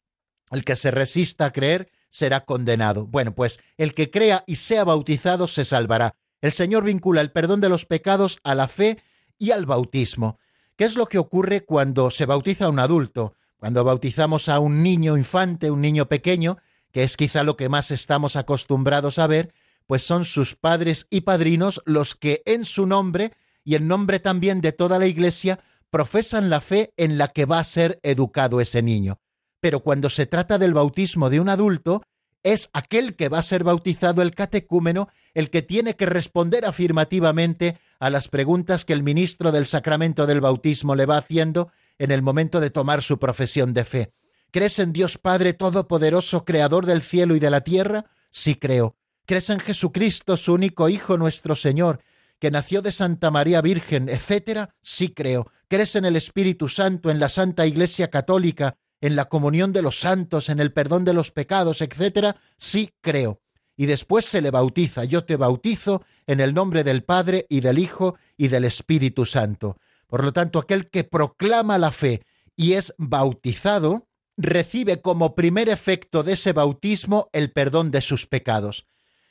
El 0.51 0.65
que 0.65 0.75
se 0.75 0.91
resista 0.91 1.45
a 1.45 1.51
creer 1.51 1.91
será 2.09 2.45
condenado. 2.45 3.05
Bueno, 3.05 3.35
pues 3.35 3.59
el 3.77 3.93
que 3.93 4.09
crea 4.09 4.43
y 4.47 4.55
sea 4.55 4.83
bautizado 4.83 5.47
se 5.47 5.63
salvará. 5.63 6.15
El 6.41 6.51
Señor 6.51 6.83
vincula 6.83 7.21
el 7.21 7.31
perdón 7.31 7.61
de 7.61 7.69
los 7.69 7.85
pecados 7.85 8.39
a 8.43 8.55
la 8.55 8.67
fe 8.67 9.01
y 9.37 9.51
al 9.51 9.65
bautismo. 9.65 10.37
¿Qué 10.77 10.83
es 10.83 10.97
lo 10.97 11.05
que 11.05 11.17
ocurre 11.17 11.63
cuando 11.63 12.11
se 12.11 12.25
bautiza 12.25 12.65
a 12.65 12.69
un 12.69 12.79
adulto? 12.79 13.35
Cuando 13.57 13.85
bautizamos 13.85 14.49
a 14.49 14.59
un 14.59 14.83
niño 14.83 15.15
infante, 15.15 15.71
un 15.71 15.79
niño 15.79 16.07
pequeño, 16.07 16.57
que 16.91 17.03
es 17.03 17.15
quizá 17.15 17.43
lo 17.43 17.55
que 17.55 17.69
más 17.69 17.91
estamos 17.91 18.35
acostumbrados 18.35 19.17
a 19.17 19.27
ver, 19.27 19.53
pues 19.87 20.03
son 20.03 20.25
sus 20.25 20.55
padres 20.55 21.07
y 21.09 21.21
padrinos 21.21 21.81
los 21.85 22.15
que 22.15 22.41
en 22.45 22.65
su 22.65 22.85
nombre 22.85 23.31
y 23.63 23.75
en 23.75 23.87
nombre 23.87 24.19
también 24.19 24.59
de 24.59 24.73
toda 24.73 24.99
la 24.99 25.07
Iglesia 25.07 25.61
profesan 25.89 26.49
la 26.49 26.59
fe 26.59 26.93
en 26.97 27.17
la 27.17 27.29
que 27.29 27.45
va 27.45 27.59
a 27.59 27.63
ser 27.63 28.01
educado 28.03 28.59
ese 28.59 28.81
niño. 28.81 29.19
Pero 29.61 29.79
cuando 29.79 30.09
se 30.09 30.25
trata 30.25 30.57
del 30.57 30.73
bautismo 30.73 31.29
de 31.29 31.39
un 31.39 31.47
adulto, 31.47 32.01
es 32.45 32.69
aquel 32.73 33.15
que 33.15 33.27
va 33.27 33.39
a 33.39 33.43
ser 33.43 33.63
bautizado 33.63 34.21
el 34.21 34.35
catecúmeno 34.35 35.09
el 35.33 35.49
que 35.49 35.63
tiene 35.63 35.95
que 35.95 36.05
responder 36.05 36.65
afirmativamente 36.65 37.79
a 37.99 38.11
las 38.11 38.27
preguntas 38.27 38.85
que 38.85 38.93
el 38.93 39.01
ministro 39.01 39.51
del 39.51 39.65
sacramento 39.65 40.27
del 40.27 40.41
bautismo 40.41 40.93
le 40.93 41.07
va 41.07 41.17
haciendo 41.17 41.71
en 41.97 42.11
el 42.11 42.21
momento 42.21 42.59
de 42.59 42.69
tomar 42.69 43.01
su 43.01 43.17
profesión 43.17 43.73
de 43.73 43.83
fe. 43.83 44.13
¿Crees 44.51 44.77
en 44.77 44.93
Dios 44.93 45.17
Padre 45.17 45.53
Todopoderoso, 45.53 46.45
Creador 46.45 46.85
del 46.85 47.01
cielo 47.01 47.35
y 47.35 47.39
de 47.39 47.49
la 47.49 47.61
tierra? 47.61 48.05
Sí 48.29 48.53
creo. 48.53 48.95
¿Crees 49.25 49.49
en 49.49 49.59
Jesucristo, 49.59 50.37
su 50.37 50.53
único 50.53 50.87
Hijo, 50.87 51.17
nuestro 51.17 51.55
Señor, 51.55 51.99
que 52.39 52.51
nació 52.51 52.83
de 52.83 52.91
Santa 52.91 53.31
María 53.31 53.59
Virgen, 53.61 54.07
etcétera? 54.07 54.75
Sí 54.83 55.09
creo. 55.09 55.51
¿Crees 55.67 55.95
en 55.95 56.05
el 56.05 56.15
Espíritu 56.15 56.69
Santo, 56.69 57.09
en 57.09 57.19
la 57.19 57.29
Santa 57.29 57.65
Iglesia 57.65 58.11
Católica, 58.11 58.77
en 59.01 59.15
la 59.15 59.25
comunión 59.25 59.73
de 59.73 59.81
los 59.81 59.99
santos, 59.99 60.49
en 60.49 60.59
el 60.59 60.73
perdón 60.73 61.05
de 61.05 61.13
los 61.13 61.31
pecados, 61.31 61.81
etcétera? 61.81 62.37
Sí 62.57 62.91
creo. 63.01 63.41
Y 63.77 63.87
después 63.87 64.25
se 64.25 64.41
le 64.41 64.51
bautiza. 64.51 65.03
Yo 65.03 65.25
te 65.25 65.35
bautizo 65.35 66.03
en 66.27 66.39
el 66.39 66.53
nombre 66.53 66.83
del 66.83 67.03
Padre 67.03 67.45
y 67.49 67.59
del 67.59 67.77
Hijo 67.77 68.15
y 68.37 68.47
del 68.47 68.65
Espíritu 68.65 69.25
Santo. 69.25 69.77
Por 70.07 70.23
lo 70.23 70.31
tanto, 70.31 70.59
aquel 70.59 70.89
que 70.89 71.03
proclama 71.03 71.77
la 71.77 71.91
fe 71.91 72.21
y 72.55 72.73
es 72.73 72.93
bautizado, 72.97 74.07
recibe 74.37 75.01
como 75.01 75.35
primer 75.35 75.69
efecto 75.69 76.23
de 76.23 76.33
ese 76.33 76.53
bautismo 76.53 77.29
el 77.33 77.51
perdón 77.51 77.91
de 77.91 78.01
sus 78.01 78.27
pecados. 78.27 78.85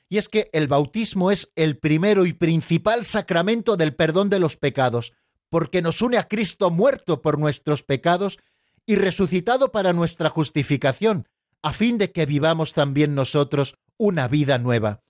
Y 0.09 0.18
es 0.18 0.29
que 0.29 0.50
el 0.53 0.68
bautismo 0.68 1.31
es 1.31 1.53
el 1.57 1.79
primero 1.79 2.27
y 2.27 2.33
principal 2.33 3.05
sacramento 3.05 3.77
del 3.77 3.94
perdón 3.94 4.31
de 4.31 4.38
los 4.38 4.57
pecados, 4.57 5.12
porque 5.48 5.83
nos 5.83 6.03
une 6.03 6.18
a 6.18 6.29
Cristo 6.29 6.70
muerto 6.70 7.22
por 7.22 7.38
nuestros 7.38 7.83
pecados 7.83 8.38
y 8.87 8.97
resucitado 8.97 9.73
para 9.73 9.92
nuestra 9.92 10.31
justificación, 10.31 11.29
a 11.62 11.73
fin 11.73 11.99
de 11.99 12.12
que 12.12 12.27
vivamos 12.27 12.73
también 12.73 13.14
nosotros 13.14 13.77
una 13.97 14.29
vida 14.29 14.59
nueva. 14.59 15.03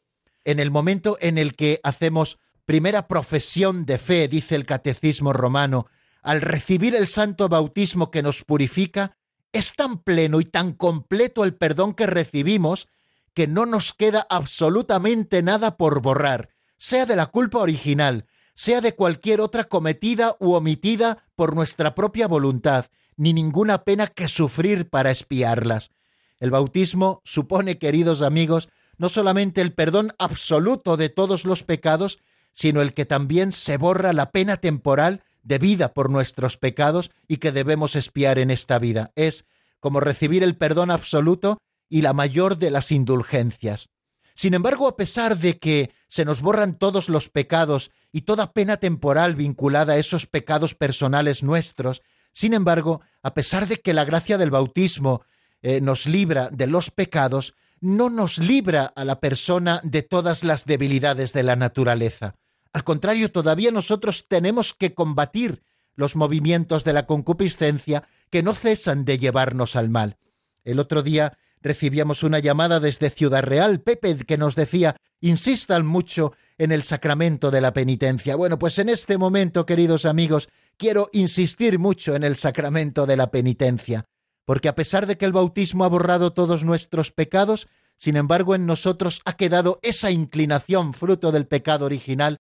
En 0.45 0.61
el 0.61 0.71
momento 0.71 1.17
en 1.21 1.39
el 1.39 1.57
que 1.57 1.81
hacemos 1.83 2.39
primera 2.65 3.09
profesión 3.09 3.87
de 3.87 3.99
fe, 3.99 4.29
dice 4.29 4.55
el 4.55 4.67
Catecismo 4.67 5.33
romano, 5.33 5.87
al 6.23 6.41
recibir 6.41 6.95
el 6.95 7.07
santo 7.07 7.49
bautismo 7.49 8.11
que 8.11 8.23
nos 8.23 8.45
purifica, 8.45 9.17
es 9.53 9.75
tan 9.75 9.99
pleno 9.99 10.41
y 10.41 10.45
tan 10.45 10.73
completo 10.73 11.45
el 11.45 11.55
perdón 11.55 11.95
que 11.95 12.07
recibimos 12.07 12.89
que 13.35 13.47
no 13.47 13.67
nos 13.67 13.93
queda 13.93 14.27
absolutamente 14.31 15.43
nada 15.43 15.77
por 15.77 16.01
borrar, 16.01 16.51
sea 16.79 17.05
de 17.05 17.17
la 17.17 17.27
culpa 17.27 17.59
original, 17.59 18.27
sea 18.55 18.81
de 18.81 18.95
cualquier 18.95 19.41
otra 19.41 19.65
cometida 19.65 20.37
u 20.39 20.53
omitida 20.53 21.25
por 21.35 21.55
nuestra 21.55 21.95
propia 21.95 22.29
voluntad, 22.29 22.87
ni 23.17 23.33
ninguna 23.33 23.85
pena 23.85 24.07
que 24.07 24.29
sufrir 24.29 24.89
para 24.89 25.11
espiarlas. 25.11 25.91
El 26.39 26.51
bautismo 26.51 27.23
supone, 27.25 27.79
queridos 27.79 28.23
amigos, 28.23 28.69
no 28.99 29.09
solamente 29.09 29.61
el 29.61 29.73
perdón 29.73 30.13
absoluto 30.19 30.97
de 30.97 31.09
todos 31.09 31.45
los 31.45 31.63
pecados, 31.63 32.19
sino 32.53 32.83
el 32.83 32.95
que 32.95 33.05
también 33.05 33.53
se 33.53 33.77
borra 33.77 34.13
la 34.13 34.31
pena 34.31 34.59
temporal 34.59 35.23
de 35.43 35.59
vida 35.59 35.93
por 35.93 36.11
nuestros 36.11 36.57
pecados 36.57 37.11
y 37.29 37.39
que 37.39 37.53
debemos 37.53 37.97
espiar 37.97 38.39
en 38.39 38.51
esta 38.51 38.79
vida. 38.79 39.13
Es 39.15 39.45
como 39.81 40.01
recibir 40.01 40.43
el 40.43 40.57
perdón 40.57 40.91
absoluto 40.91 41.59
y 41.89 42.03
la 42.03 42.13
mayor 42.13 42.57
de 42.57 42.71
las 42.71 42.91
indulgencias. 42.91 43.91
Sin 44.35 44.55
embargo, 44.55 44.89
a 44.89 44.97
pesar 44.97 45.39
de 45.39 45.59
que 45.59 45.93
se 46.09 46.25
nos 46.25 46.41
borran 46.41 46.77
todos 46.77 47.09
los 47.09 47.29
pecados 47.29 47.91
y 48.11 48.23
toda 48.23 48.53
pena 48.53 48.79
temporal 48.79 49.37
vinculada 49.37 49.93
a 49.93 49.99
esos 49.99 50.27
pecados 50.27 50.75
personales 50.75 51.43
nuestros, 51.43 52.03
sin 52.35 52.53
embargo, 52.53 53.01
a 53.23 53.33
pesar 53.33 53.67
de 53.69 53.81
que 53.81 53.95
la 53.95 54.05
gracia 54.05 54.37
del 54.37 54.51
bautismo 54.51 55.23
eh, 55.63 55.81
nos 55.81 56.07
libra 56.07 56.51
de 56.53 56.67
los 56.67 56.91
pecados, 56.91 57.55
no 57.81 58.11
nos 58.11 58.39
libra 58.39 58.93
a 58.97 59.05
la 59.05 59.21
persona 59.21 59.81
de 59.85 60.03
todas 60.03 60.43
las 60.43 60.67
debilidades 60.67 61.33
de 61.33 61.45
la 61.45 61.55
naturaleza. 61.55 62.35
Al 62.73 62.83
contrario, 62.83 63.31
todavía 63.31 63.71
nosotros 63.71 64.27
tenemos 64.29 64.73
que 64.73 64.95
combatir 64.95 65.63
los 65.95 66.17
movimientos 66.17 66.83
de 66.83 66.93
la 66.93 67.07
concupiscencia 67.07 68.09
que 68.31 68.43
no 68.43 68.53
cesan 68.53 69.05
de 69.05 69.19
llevarnos 69.19 69.77
al 69.77 69.91
mal. 69.91 70.19
El 70.65 70.81
otro 70.81 71.03
día 71.03 71.39
recibíamos 71.65 72.23
una 72.23 72.39
llamada 72.39 72.79
desde 72.79 73.11
Ciudad 73.11 73.43
Real, 73.43 73.81
Pepe, 73.81 74.19
que 74.19 74.37
nos 74.37 74.55
decía, 74.55 74.97
insistan 75.21 75.87
mucho 75.87 76.35
en 76.59 76.71
el 76.71 76.83
sacramento 76.85 77.51
de 77.51 77.63
la 77.63 77.73
penitencia. 77.73 78.37
Bueno, 78.37 78.59
pues 78.59 78.79
en 78.79 78.91
este 78.91 79.17
momento, 79.17 79.65
queridos 79.65 80.05
amigos, 80.05 80.51
quiero 80.77 81.09
insistir 81.13 81.79
mucho 81.79 82.15
en 82.15 82.23
el 82.23 82.37
sacramento 82.37 83.07
de 83.07 83.17
la 83.17 83.31
penitencia, 83.31 84.05
porque 84.45 84.69
a 84.69 84.75
pesar 84.75 85.07
de 85.07 85.17
que 85.17 85.25
el 85.25 85.33
bautismo 85.33 85.85
ha 85.85 85.89
borrado 85.89 86.35
todos 86.35 86.65
nuestros 86.65 87.11
pecados, 87.11 87.67
sin 87.97 88.17
embargo 88.17 88.55
en 88.55 88.67
nosotros 88.67 89.23
ha 89.25 89.39
quedado 89.39 89.81
esa 89.83 90.11
inclinación 90.11 90.93
fruto 90.93 91.33
del 91.33 91.47
pecado 91.47 91.87
original 91.87 92.37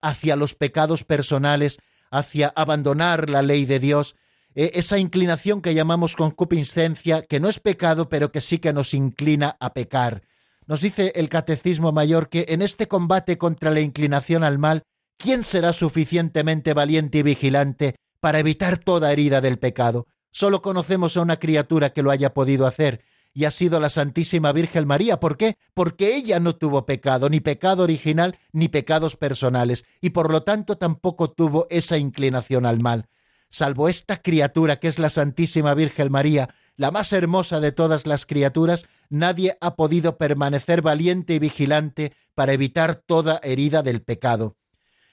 hacia 0.00 0.36
los 0.36 0.54
pecados 0.54 1.02
personales, 1.02 1.78
hacia 2.12 2.52
abandonar 2.54 3.28
la 3.28 3.42
ley 3.42 3.66
de 3.66 3.80
Dios, 3.80 4.14
e, 4.54 4.72
esa 4.74 4.98
inclinación 4.98 5.62
que 5.62 5.74
llamamos 5.74 6.16
concupiscencia, 6.16 7.22
que 7.22 7.40
no 7.40 7.48
es 7.48 7.60
pecado, 7.60 8.08
pero 8.08 8.32
que 8.32 8.40
sí 8.40 8.58
que 8.58 8.72
nos 8.72 8.94
inclina 8.94 9.56
a 9.60 9.72
pecar. 9.72 10.22
Nos 10.66 10.80
dice 10.80 11.12
el 11.14 11.28
Catecismo 11.28 11.92
Mayor 11.92 12.28
que 12.28 12.46
en 12.48 12.62
este 12.62 12.88
combate 12.88 13.38
contra 13.38 13.70
la 13.70 13.80
inclinación 13.80 14.44
al 14.44 14.58
mal, 14.58 14.82
¿quién 15.16 15.44
será 15.44 15.72
suficientemente 15.72 16.74
valiente 16.74 17.18
y 17.18 17.22
vigilante 17.22 17.96
para 18.20 18.38
evitar 18.38 18.78
toda 18.78 19.12
herida 19.12 19.40
del 19.40 19.58
pecado? 19.58 20.06
Solo 20.30 20.60
conocemos 20.60 21.16
a 21.16 21.22
una 21.22 21.38
criatura 21.38 21.92
que 21.94 22.02
lo 22.02 22.10
haya 22.10 22.34
podido 22.34 22.66
hacer, 22.66 23.02
y 23.38 23.44
ha 23.44 23.50
sido 23.50 23.78
la 23.78 23.88
Santísima 23.88 24.52
Virgen 24.52 24.86
María. 24.86 25.20
¿Por 25.20 25.36
qué? 25.36 25.56
Porque 25.72 26.16
ella 26.16 26.40
no 26.40 26.56
tuvo 26.56 26.86
pecado, 26.86 27.28
ni 27.28 27.40
pecado 27.40 27.84
original, 27.84 28.38
ni 28.52 28.68
pecados 28.68 29.16
personales, 29.16 29.84
y 30.00 30.10
por 30.10 30.30
lo 30.30 30.42
tanto 30.42 30.76
tampoco 30.76 31.30
tuvo 31.30 31.66
esa 31.70 31.98
inclinación 31.98 32.66
al 32.66 32.80
mal. 32.80 33.06
Salvo 33.50 33.88
esta 33.88 34.20
criatura 34.20 34.78
que 34.78 34.88
es 34.88 34.98
la 34.98 35.10
Santísima 35.10 35.74
Virgen 35.74 36.12
María, 36.12 36.54
la 36.76 36.90
más 36.90 37.12
hermosa 37.12 37.60
de 37.60 37.72
todas 37.72 38.06
las 38.06 38.26
criaturas, 38.26 38.86
nadie 39.08 39.56
ha 39.60 39.74
podido 39.74 40.18
permanecer 40.18 40.82
valiente 40.82 41.34
y 41.34 41.38
vigilante 41.38 42.12
para 42.34 42.52
evitar 42.52 42.94
toda 42.94 43.40
herida 43.42 43.82
del 43.82 44.02
pecado. 44.02 44.56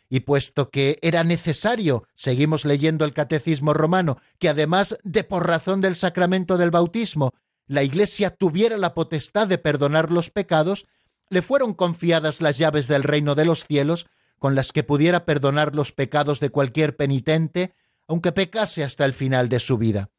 Y 0.10 0.20
puesto 0.20 0.70
que 0.70 1.00
era 1.02 1.24
necesario, 1.24 2.08
seguimos 2.14 2.66
leyendo 2.66 3.06
el 3.06 3.14
Catecismo 3.14 3.74
romano, 3.74 4.20
que 4.38 4.50
además 4.50 4.98
de 5.04 5.24
por 5.24 5.48
razón 5.48 5.82
del 5.82 5.96
sacramento 5.96 6.58
del 6.58 6.72
bautismo, 6.72 7.34
la 7.68 7.82
Iglesia 7.82 8.30
tuviera 8.30 8.78
la 8.78 8.94
potestad 8.94 9.48
de 9.48 9.58
perdonar 9.58 10.12
los 10.12 10.30
pecados, 10.30 10.86
le 11.30 11.42
fueron 11.42 11.74
confiadas 11.74 12.42
las 12.42 12.60
llaves 12.60 12.88
del 12.88 13.02
reino 13.02 13.34
de 13.34 13.46
los 13.46 13.66
cielos, 13.66 14.06
con 14.38 14.54
las 14.54 14.72
que 14.72 14.84
pudiera 14.84 15.26
perdonar 15.26 15.74
los 15.74 15.92
pecados 15.92 16.40
de 16.40 16.52
cualquier 16.52 16.96
penitente, 16.96 17.74
aunque 18.08 18.32
pecase 18.32 18.84
hasta 18.84 19.06
el 19.06 19.14
final 19.14 19.50
de 19.50 19.60
su 19.60 19.78
vida 19.78 20.10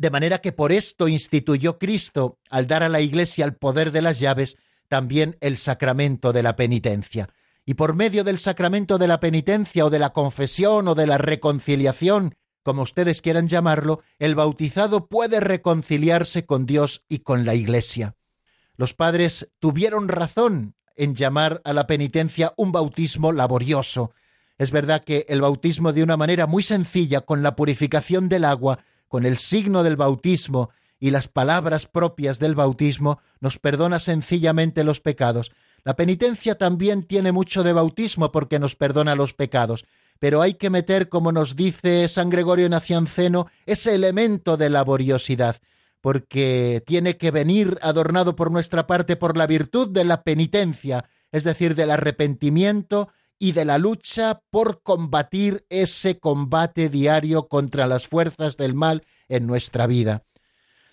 de 0.00 0.10
manera 0.10 0.40
que 0.40 0.52
por 0.52 0.72
esto 0.72 1.08
instituyó 1.08 1.78
Cristo, 1.78 2.38
al 2.48 2.66
dar 2.66 2.82
a 2.82 2.88
la 2.88 3.02
Iglesia 3.02 3.44
el 3.44 3.54
poder 3.54 3.92
de 3.92 4.00
las 4.00 4.18
llaves, 4.18 4.56
también 4.88 5.36
el 5.42 5.58
sacramento 5.58 6.32
de 6.32 6.42
la 6.42 6.56
penitencia. 6.56 7.28
Y 7.66 7.74
por 7.74 7.94
medio 7.94 8.24
del 8.24 8.38
sacramento 8.38 8.96
de 8.96 9.06
la 9.06 9.20
penitencia 9.20 9.84
o 9.84 9.90
de 9.90 9.98
la 9.98 10.14
confesión 10.14 10.88
o 10.88 10.94
de 10.94 11.06
la 11.06 11.18
reconciliación, 11.18 12.34
como 12.62 12.80
ustedes 12.80 13.20
quieran 13.20 13.48
llamarlo, 13.48 14.00
el 14.18 14.34
bautizado 14.34 15.06
puede 15.06 15.38
reconciliarse 15.38 16.46
con 16.46 16.64
Dios 16.64 17.04
y 17.06 17.18
con 17.18 17.44
la 17.44 17.54
Iglesia. 17.54 18.16
Los 18.76 18.94
padres 18.94 19.50
tuvieron 19.58 20.08
razón 20.08 20.76
en 20.96 21.14
llamar 21.14 21.60
a 21.62 21.74
la 21.74 21.86
penitencia 21.86 22.54
un 22.56 22.72
bautismo 22.72 23.32
laborioso. 23.32 24.12
Es 24.60 24.72
verdad 24.72 25.02
que 25.04 25.24
el 25.30 25.40
bautismo 25.40 25.94
de 25.94 26.02
una 26.02 26.18
manera 26.18 26.46
muy 26.46 26.62
sencilla, 26.62 27.22
con 27.22 27.42
la 27.42 27.56
purificación 27.56 28.28
del 28.28 28.44
agua, 28.44 28.80
con 29.08 29.24
el 29.24 29.38
signo 29.38 29.82
del 29.82 29.96
bautismo 29.96 30.68
y 30.98 31.12
las 31.12 31.28
palabras 31.28 31.86
propias 31.86 32.38
del 32.38 32.54
bautismo, 32.54 33.22
nos 33.40 33.58
perdona 33.58 34.00
sencillamente 34.00 34.84
los 34.84 35.00
pecados. 35.00 35.50
La 35.82 35.96
penitencia 35.96 36.58
también 36.58 37.04
tiene 37.04 37.32
mucho 37.32 37.62
de 37.62 37.72
bautismo 37.72 38.32
porque 38.32 38.58
nos 38.58 38.76
perdona 38.76 39.14
los 39.14 39.32
pecados, 39.32 39.86
pero 40.18 40.42
hay 40.42 40.52
que 40.52 40.68
meter, 40.68 41.08
como 41.08 41.32
nos 41.32 41.56
dice 41.56 42.06
San 42.06 42.28
Gregorio 42.28 42.68
Nacianceno, 42.68 43.46
ese 43.64 43.94
elemento 43.94 44.58
de 44.58 44.68
laboriosidad, 44.68 45.56
porque 46.02 46.82
tiene 46.86 47.16
que 47.16 47.30
venir 47.30 47.78
adornado 47.80 48.36
por 48.36 48.50
nuestra 48.50 48.86
parte 48.86 49.16
por 49.16 49.38
la 49.38 49.46
virtud 49.46 49.88
de 49.88 50.04
la 50.04 50.22
penitencia, 50.22 51.08
es 51.32 51.44
decir, 51.44 51.74
del 51.74 51.92
arrepentimiento 51.92 53.08
y 53.42 53.52
de 53.52 53.64
la 53.64 53.78
lucha 53.78 54.42
por 54.50 54.82
combatir 54.82 55.64
ese 55.70 56.20
combate 56.20 56.90
diario 56.90 57.48
contra 57.48 57.86
las 57.86 58.06
fuerzas 58.06 58.58
del 58.58 58.74
mal 58.74 59.02
en 59.28 59.46
nuestra 59.46 59.86
vida. 59.86 60.24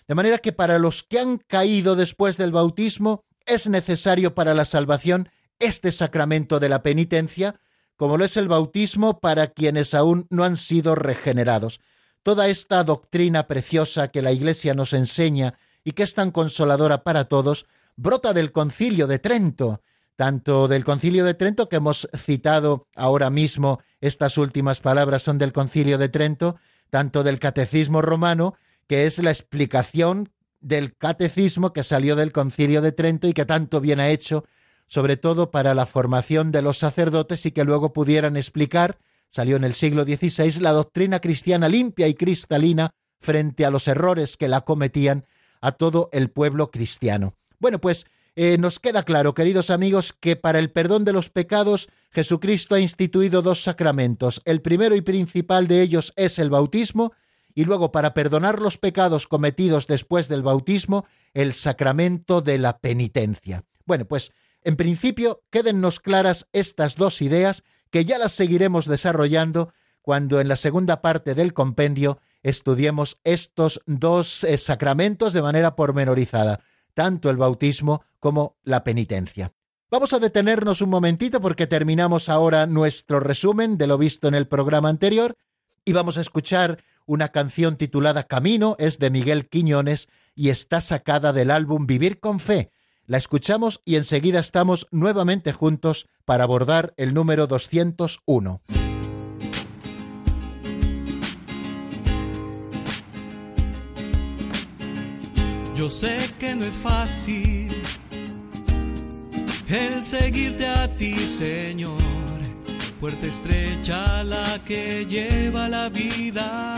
De 0.08 0.14
manera 0.14 0.38
que 0.38 0.52
para 0.52 0.78
los 0.78 1.02
que 1.02 1.20
han 1.20 1.36
caído 1.36 1.94
después 1.94 2.38
del 2.38 2.50
bautismo 2.50 3.26
es 3.44 3.68
necesario 3.68 4.34
para 4.34 4.54
la 4.54 4.64
salvación 4.64 5.28
este 5.58 5.92
sacramento 5.92 6.58
de 6.58 6.70
la 6.70 6.82
penitencia, 6.82 7.60
como 7.96 8.16
lo 8.16 8.24
es 8.24 8.38
el 8.38 8.48
bautismo 8.48 9.20
para 9.20 9.48
quienes 9.48 9.92
aún 9.92 10.26
no 10.30 10.42
han 10.44 10.56
sido 10.56 10.94
regenerados. 10.94 11.80
Toda 12.22 12.48
esta 12.48 12.82
doctrina 12.82 13.46
preciosa 13.46 14.08
que 14.08 14.22
la 14.22 14.32
Iglesia 14.32 14.72
nos 14.72 14.94
enseña 14.94 15.58
y 15.84 15.92
que 15.92 16.02
es 16.02 16.14
tan 16.14 16.30
consoladora 16.30 17.02
para 17.04 17.24
todos, 17.24 17.66
brota 17.94 18.32
del 18.32 18.52
concilio 18.52 19.06
de 19.06 19.18
Trento, 19.18 19.82
tanto 20.18 20.66
del 20.66 20.82
concilio 20.82 21.24
de 21.24 21.34
Trento 21.34 21.68
que 21.68 21.76
hemos 21.76 22.08
citado 22.12 22.88
ahora 22.96 23.30
mismo, 23.30 23.78
estas 24.00 24.36
últimas 24.36 24.80
palabras 24.80 25.22
son 25.22 25.38
del 25.38 25.52
concilio 25.52 25.96
de 25.96 26.08
Trento, 26.08 26.56
tanto 26.90 27.22
del 27.22 27.38
catecismo 27.38 28.02
romano, 28.02 28.54
que 28.88 29.06
es 29.06 29.20
la 29.20 29.30
explicación 29.30 30.30
del 30.60 30.96
catecismo 30.96 31.72
que 31.72 31.84
salió 31.84 32.16
del 32.16 32.32
concilio 32.32 32.82
de 32.82 32.90
Trento 32.90 33.28
y 33.28 33.32
que 33.32 33.46
tanto 33.46 33.80
bien 33.80 34.00
ha 34.00 34.08
hecho, 34.08 34.44
sobre 34.88 35.16
todo 35.16 35.52
para 35.52 35.72
la 35.72 35.86
formación 35.86 36.50
de 36.50 36.62
los 36.62 36.78
sacerdotes 36.78 37.46
y 37.46 37.52
que 37.52 37.62
luego 37.62 37.92
pudieran 37.92 38.36
explicar, 38.36 38.98
salió 39.28 39.54
en 39.54 39.62
el 39.62 39.74
siglo 39.74 40.02
XVI, 40.02 40.60
la 40.60 40.72
doctrina 40.72 41.20
cristiana 41.20 41.68
limpia 41.68 42.08
y 42.08 42.14
cristalina 42.14 42.90
frente 43.20 43.64
a 43.64 43.70
los 43.70 43.86
errores 43.86 44.36
que 44.36 44.48
la 44.48 44.62
cometían 44.62 45.26
a 45.60 45.70
todo 45.70 46.08
el 46.10 46.28
pueblo 46.28 46.72
cristiano. 46.72 47.34
Bueno, 47.60 47.80
pues 47.80 48.04
eh, 48.40 48.56
nos 48.56 48.78
queda 48.78 49.02
claro, 49.02 49.34
queridos 49.34 49.68
amigos, 49.68 50.12
que 50.12 50.36
para 50.36 50.60
el 50.60 50.70
perdón 50.70 51.04
de 51.04 51.12
los 51.12 51.28
pecados 51.28 51.88
Jesucristo 52.12 52.76
ha 52.76 52.78
instituido 52.78 53.42
dos 53.42 53.64
sacramentos. 53.64 54.40
El 54.44 54.62
primero 54.62 54.94
y 54.94 55.00
principal 55.00 55.66
de 55.66 55.82
ellos 55.82 56.12
es 56.14 56.38
el 56.38 56.48
bautismo, 56.48 57.12
y 57.52 57.64
luego 57.64 57.90
para 57.90 58.14
perdonar 58.14 58.60
los 58.60 58.78
pecados 58.78 59.26
cometidos 59.26 59.88
después 59.88 60.28
del 60.28 60.44
bautismo, 60.44 61.04
el 61.34 61.52
sacramento 61.52 62.40
de 62.40 62.58
la 62.58 62.78
penitencia. 62.78 63.64
Bueno, 63.86 64.04
pues 64.04 64.30
en 64.62 64.76
principio 64.76 65.42
quédennos 65.50 65.98
claras 65.98 66.46
estas 66.52 66.94
dos 66.94 67.20
ideas 67.22 67.64
que 67.90 68.04
ya 68.04 68.18
las 68.18 68.30
seguiremos 68.30 68.86
desarrollando 68.86 69.72
cuando 70.00 70.40
en 70.40 70.46
la 70.46 70.54
segunda 70.54 71.02
parte 71.02 71.34
del 71.34 71.54
compendio 71.54 72.20
estudiemos 72.44 73.18
estos 73.24 73.80
dos 73.86 74.44
eh, 74.44 74.58
sacramentos 74.58 75.32
de 75.32 75.42
manera 75.42 75.74
pormenorizada 75.74 76.60
tanto 76.98 77.30
el 77.30 77.36
bautismo 77.36 78.02
como 78.18 78.56
la 78.64 78.82
penitencia. 78.82 79.52
Vamos 79.88 80.12
a 80.14 80.18
detenernos 80.18 80.80
un 80.80 80.90
momentito 80.90 81.40
porque 81.40 81.68
terminamos 81.68 82.28
ahora 82.28 82.66
nuestro 82.66 83.20
resumen 83.20 83.78
de 83.78 83.86
lo 83.86 83.98
visto 83.98 84.26
en 84.26 84.34
el 84.34 84.48
programa 84.48 84.88
anterior 84.88 85.36
y 85.84 85.92
vamos 85.92 86.18
a 86.18 86.22
escuchar 86.22 86.82
una 87.06 87.28
canción 87.28 87.76
titulada 87.76 88.24
Camino, 88.24 88.74
es 88.80 88.98
de 88.98 89.10
Miguel 89.10 89.48
Quiñones 89.48 90.08
y 90.34 90.48
está 90.48 90.80
sacada 90.80 91.32
del 91.32 91.52
álbum 91.52 91.86
Vivir 91.86 92.18
con 92.18 92.40
Fe. 92.40 92.72
La 93.06 93.16
escuchamos 93.16 93.80
y 93.84 93.94
enseguida 93.94 94.40
estamos 94.40 94.88
nuevamente 94.90 95.52
juntos 95.52 96.08
para 96.24 96.42
abordar 96.42 96.94
el 96.96 97.14
número 97.14 97.46
201. 97.46 98.60
Yo 105.78 105.88
sé 105.88 106.18
que 106.40 106.56
no 106.56 106.64
es 106.64 106.74
fácil 106.74 107.70
el 109.68 110.02
seguirte 110.02 110.66
a 110.66 110.88
ti, 110.88 111.16
Señor. 111.16 112.02
Puerta 112.98 113.26
estrecha 113.26 114.24
la 114.24 114.58
que 114.64 115.06
lleva 115.06 115.68
la 115.68 115.88
vida. 115.88 116.74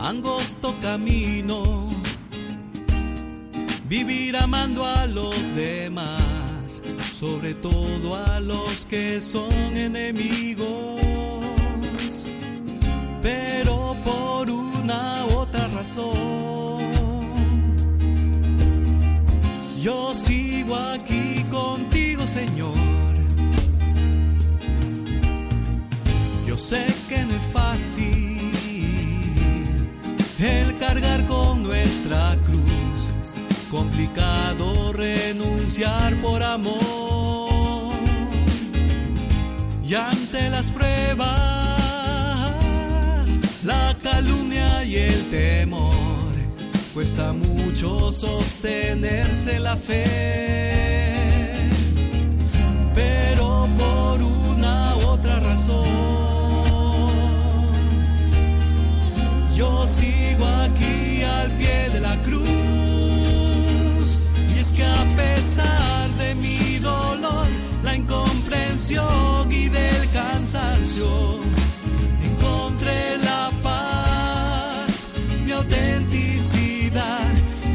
Angosto 0.00 0.76
camino. 0.80 1.90
Vivir 3.88 4.36
amando 4.36 4.84
a 4.84 5.06
los 5.06 5.54
demás, 5.54 6.82
sobre 7.12 7.54
todo 7.54 8.16
a 8.16 8.40
los 8.40 8.84
que 8.84 9.20
son 9.20 9.76
enemigos. 9.76 11.43
Yo 19.82 20.14
sigo 20.14 20.76
aquí 20.76 21.44
contigo, 21.50 22.26
Señor. 22.26 22.74
Yo 26.46 26.56
sé 26.56 26.86
que 27.08 27.24
no 27.24 27.34
es 27.34 27.46
fácil 27.52 28.34
cargar 30.78 31.24
con 31.26 31.62
nuestra 31.62 32.36
cruz. 32.44 33.10
Complicado 33.70 34.92
renunciar 34.92 36.14
por 36.20 36.42
amor. 36.42 37.94
Y 39.86 39.94
ante 39.94 40.48
las 40.48 40.70
pruebas, 40.70 41.28
la 43.62 43.96
calumnia 44.02 44.43
y 44.84 44.96
el 44.96 45.30
temor, 45.30 45.94
cuesta 46.92 47.32
mucho 47.32 48.12
sostenerse 48.12 49.58
la 49.58 49.76
fe. 49.76 50.04
Pero 52.94 53.66
por 53.78 54.22
una 54.22 54.94
u 54.96 55.06
otra 55.06 55.40
razón 55.40 55.84
yo 59.56 59.86
sigo 59.86 60.46
aquí 60.46 61.22
al 61.22 61.50
pie 61.52 61.88
de 61.90 62.00
la 62.00 62.16
cruz. 62.22 62.44
Y 64.54 64.58
es 64.58 64.72
que 64.74 64.84
a 64.84 65.04
pesar 65.16 66.10
de 66.18 66.34
mi 66.34 66.78
dolor, 66.78 67.46
la 67.82 67.96
incomprensión 67.96 69.50
y 69.50 69.68
del 69.68 70.10
cansancio, 70.12 71.40
mi 75.54 75.60
autenticidad. 75.60 77.30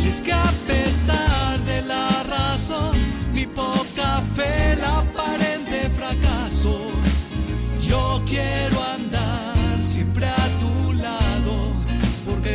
Es 0.06 0.22
que 0.22 0.34
a 0.34 0.52
pesar 0.68 1.60
de 1.60 1.82
la 1.84 2.24
razón, 2.24 2.96
mi 3.34 3.46
poca 3.46 4.22
fe, 4.36 4.74
el 4.74 4.84
aparente 4.84 5.90
fracaso, 5.90 6.80
yo 7.82 8.22
quiero 8.26 8.84
andar 8.84 9.78
siempre 9.78 10.26
a 10.28 10.50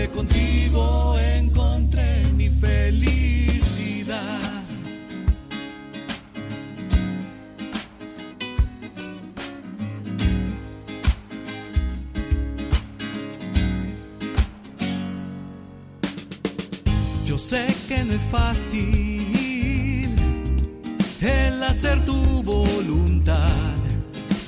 contigo 0.08 1.03
sé 17.44 17.66
que 17.88 18.02
no 18.04 18.14
es 18.14 18.22
fácil 18.22 20.08
el 21.20 21.62
hacer 21.62 22.02
tu 22.06 22.42
voluntad, 22.42 23.76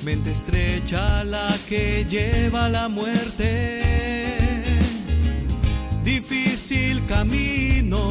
mente 0.03 0.31
estrecha 0.31 1.23
la 1.23 1.55
que 1.69 2.05
lleva 2.05 2.69
la 2.69 2.89
muerte. 2.89 4.37
Difícil 6.03 7.05
camino, 7.05 8.09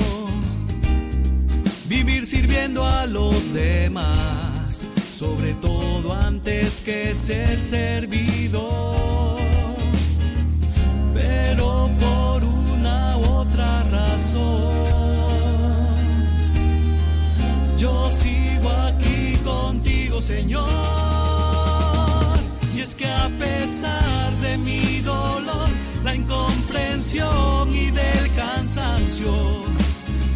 vivir 1.88 2.24
sirviendo 2.24 2.86
a 2.86 3.06
los 3.06 3.52
demás, 3.52 4.84
sobre 5.10 5.54
todo 5.54 6.14
antes 6.14 6.80
que 6.80 7.12
ser 7.12 7.58
servido. 7.60 9.15
Señor. 20.20 20.66
Y 22.74 22.80
es 22.80 22.94
que 22.94 23.06
a 23.06 23.28
pesar 23.38 24.32
de 24.40 24.56
mi 24.56 25.00
dolor, 25.00 25.68
la 26.04 26.14
incomprensión 26.14 27.72
y 27.74 27.90
del 27.90 28.30
cansancio. 28.34 29.32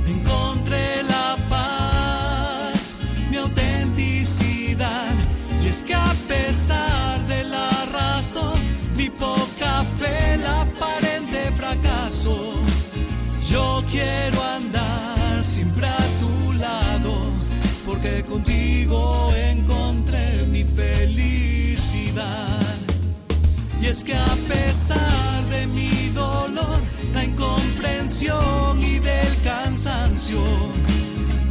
Encontré 0.06 1.02
la 1.02 1.36
paz, 1.48 2.96
mi 3.30 3.38
autenticidad. 3.38 5.14
Y 5.62 5.68
es 5.68 5.82
que 5.82 5.94
a 5.94 6.14
pesar 6.28 7.26
de 7.26 7.44
la 7.44 7.70
razón, 7.92 8.60
mi 8.96 9.08
poca 9.08 9.84
fe, 9.98 10.34
el 10.34 10.46
aparente 10.46 11.50
fracaso, 11.52 12.60
yo 13.48 13.82
quiero 13.90 14.42
andar 14.42 14.79
porque 18.00 18.24
contigo 18.24 19.30
encontré 19.34 20.46
mi 20.46 20.64
felicidad. 20.64 22.24
Y 23.80 23.86
es 23.86 24.02
que 24.04 24.14
a 24.14 24.36
pesar 24.48 25.44
de 25.50 25.66
mi 25.66 26.08
dolor, 26.14 26.80
la 27.12 27.24
incomprensión 27.24 28.82
y 28.82 28.98
del 29.00 29.40
cansancio, 29.44 30.42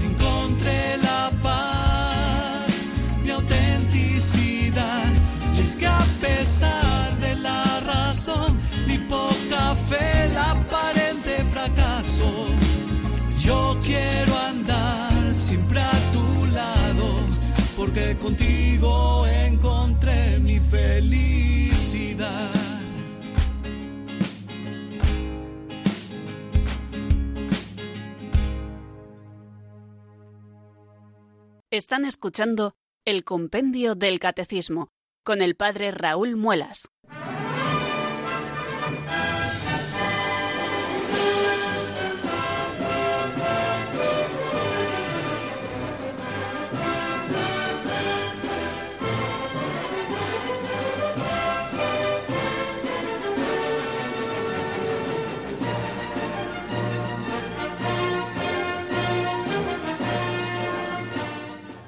encontré 0.04 0.98
la 0.98 1.30
paz, 1.44 2.86
mi 3.24 3.30
autenticidad. 3.30 5.06
Y 5.56 5.62
es 5.62 5.78
que 5.78 5.86
a 5.88 6.06
pesar 6.20 7.16
de 7.20 7.36
la 7.36 7.80
razón, 7.82 8.58
mi 8.88 8.98
poca 8.98 9.76
fe, 9.76 10.26
el 10.26 10.38
aparente 10.38 11.44
fracaso, 11.52 12.48
contigo 18.18 19.26
encontré 19.28 20.40
mi 20.40 20.60
felicidad. 20.60 22.50
Están 31.72 32.06
escuchando 32.06 32.74
el 33.06 33.24
Compendio 33.24 33.96
del 33.96 34.20
Catecismo 34.20 34.90
con 35.24 35.42
el 35.42 35.56
Padre 35.56 35.92
Raúl 35.92 36.36
Muelas. 36.36 36.90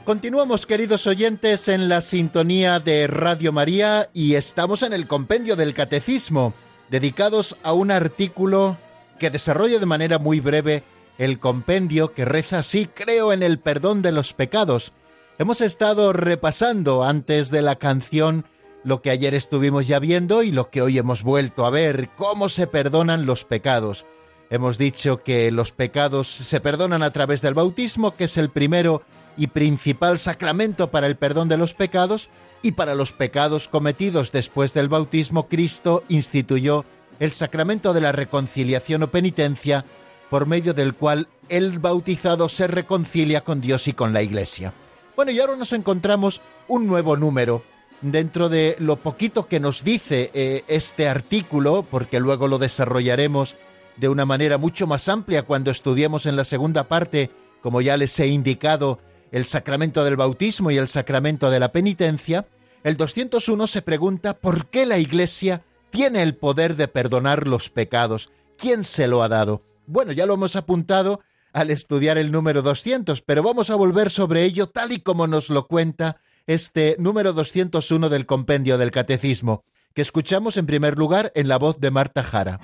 Continuamos, 0.06 0.66
queridos 0.66 1.06
oyentes, 1.06 1.68
en 1.68 1.88
la 1.88 2.02
sintonía 2.02 2.80
de 2.80 3.06
Radio 3.06 3.52
María 3.52 4.10
y 4.14 4.34
estamos 4.34 4.82
en 4.82 4.94
el 4.94 5.06
compendio 5.06 5.56
del 5.56 5.76
Catecismo, 5.76 6.56
dedicados 6.90 7.56
a 7.62 7.74
un 7.74 7.92
artículo 7.92 8.78
que 9.20 9.30
desarrolla 9.30 9.78
de 9.78 9.86
manera 9.86 10.18
muy 10.18 10.40
breve 10.40 10.82
el 11.20 11.38
compendio 11.38 12.14
que 12.14 12.26
reza 12.26 12.60
así, 12.60 12.88
creo 12.88 13.32
en 13.32 13.44
el 13.44 13.60
perdón 13.60 14.02
de 14.02 14.12
los 14.12 14.34
pecados. 14.34 14.92
Hemos 15.38 15.62
estado 15.62 16.14
repasando 16.14 17.04
antes 17.04 17.52
de 17.52 17.62
la 17.62 17.76
canción 17.76 18.46
lo 18.84 19.04
que 19.04 19.12
ayer 19.12 19.36
estuvimos 19.36 19.86
ya 19.86 20.00
viendo 20.00 20.42
y 20.42 20.52
lo 20.52 20.72
que 20.72 20.82
hoy 20.82 20.98
hemos 20.98 21.22
vuelto 21.22 21.64
a 21.64 21.70
ver, 21.70 22.10
cómo 22.18 22.50
se 22.50 22.66
perdonan 22.66 23.28
los 23.28 23.46
pecados. 23.46 24.08
Hemos 24.50 24.80
dicho 24.80 25.24
que 25.24 25.52
los 25.52 25.72
pecados 25.72 26.28
se 26.28 26.60
perdonan 26.60 27.04
a 27.04 27.12
través 27.12 27.44
del 27.44 27.54
bautismo, 27.54 28.16
que 28.16 28.24
es 28.24 28.36
el 28.38 28.50
primero 28.50 29.04
y 29.42 29.48
principal 29.48 30.20
sacramento 30.20 30.92
para 30.92 31.08
el 31.08 31.16
perdón 31.16 31.50
de 31.50 31.58
los 31.58 31.74
pecados, 31.74 32.30
y 32.62 32.74
para 32.74 32.94
los 32.94 33.12
pecados 33.12 33.68
cometidos 33.68 34.32
después 34.32 34.72
del 34.76 34.88
bautismo, 34.88 35.48
Cristo 35.48 36.04
instituyó 36.10 36.86
el 37.20 37.32
sacramento 37.32 37.92
de 37.96 38.02
la 38.02 38.12
reconciliación 38.12 39.02
o 39.02 39.08
penitencia, 39.10 39.84
por 40.30 40.46
medio 40.46 40.76
del 40.76 40.94
cual 40.94 41.28
el 41.50 41.80
bautizado 41.80 42.50
se 42.50 42.68
reconcilia 42.68 43.42
con 43.42 43.62
Dios 43.62 43.88
y 43.88 43.94
con 43.94 44.14
la 44.14 44.22
Iglesia. 44.22 44.74
Bueno, 45.16 45.32
y 45.32 45.40
ahora 45.40 45.56
nos 45.56 45.74
encontramos 45.74 46.40
un 46.68 46.86
nuevo 46.86 47.18
número. 47.18 47.64
Dentro 48.02 48.48
de 48.48 48.76
lo 48.78 48.98
poquito 48.98 49.48
que 49.48 49.60
nos 49.60 49.84
dice 49.84 50.30
eh, 50.36 50.64
este 50.68 51.10
artículo, 51.10 51.84
porque 51.90 52.20
luego 52.20 52.48
lo 52.48 52.60
desarrollaremos 52.60 53.56
de 53.98 54.08
una 54.08 54.26
manera 54.26 54.60
mucho 54.60 54.86
más 54.86 55.10
amplia 55.10 55.42
cuando 55.42 55.72
estudiemos 55.72 56.28
en 56.28 56.36
la 56.36 56.46
segunda 56.46 56.84
parte, 56.84 57.32
como 57.64 57.82
ya 57.82 57.98
les 57.98 58.20
he 58.20 58.28
indicado, 58.28 59.00
el 59.32 59.46
sacramento 59.46 60.04
del 60.04 60.18
bautismo 60.18 60.72
y 60.72 60.78
el 60.78 60.88
sacramento 60.88 61.50
de 61.50 61.60
la 61.60 61.72
penitencia, 61.72 62.48
el 62.84 62.98
201 62.98 63.68
se 63.68 63.82
pregunta 63.82 64.36
por 64.36 64.68
qué 64.68 64.86
la 64.86 64.98
Iglesia 64.98 65.64
tiene 65.90 66.24
el 66.24 66.36
poder 66.36 66.76
de 66.76 66.88
perdonar 66.88 67.48
los 67.48 67.70
pecados. 67.70 68.32
¿Quién 68.58 68.84
se 68.84 69.08
lo 69.08 69.24
ha 69.24 69.30
dado? 69.30 69.64
Bueno, 69.88 70.12
ya 70.12 70.26
lo 70.26 70.34
hemos 70.34 70.56
apuntado 70.56 71.22
al 71.54 71.70
estudiar 71.70 72.18
el 72.18 72.32
número 72.32 72.62
200, 72.62 73.22
pero 73.22 73.44
vamos 73.44 73.70
a 73.70 73.76
volver 73.76 74.10
sobre 74.10 74.44
ello 74.44 74.68
tal 74.68 74.92
y 74.92 75.00
como 75.00 75.28
nos 75.28 75.50
lo 75.50 75.68
cuenta 75.68 76.18
este 76.48 76.96
número 76.98 77.34
201 77.34 78.10
del 78.10 78.26
compendio 78.26 78.78
del 78.78 78.92
Catecismo, 78.92 79.64
que 79.94 80.02
escuchamos 80.02 80.58
en 80.58 80.66
primer 80.66 80.98
lugar 80.98 81.32
en 81.36 81.48
la 81.48 81.58
voz 81.58 81.80
de 81.80 81.92
Marta 81.92 82.24
Jara. 82.24 82.60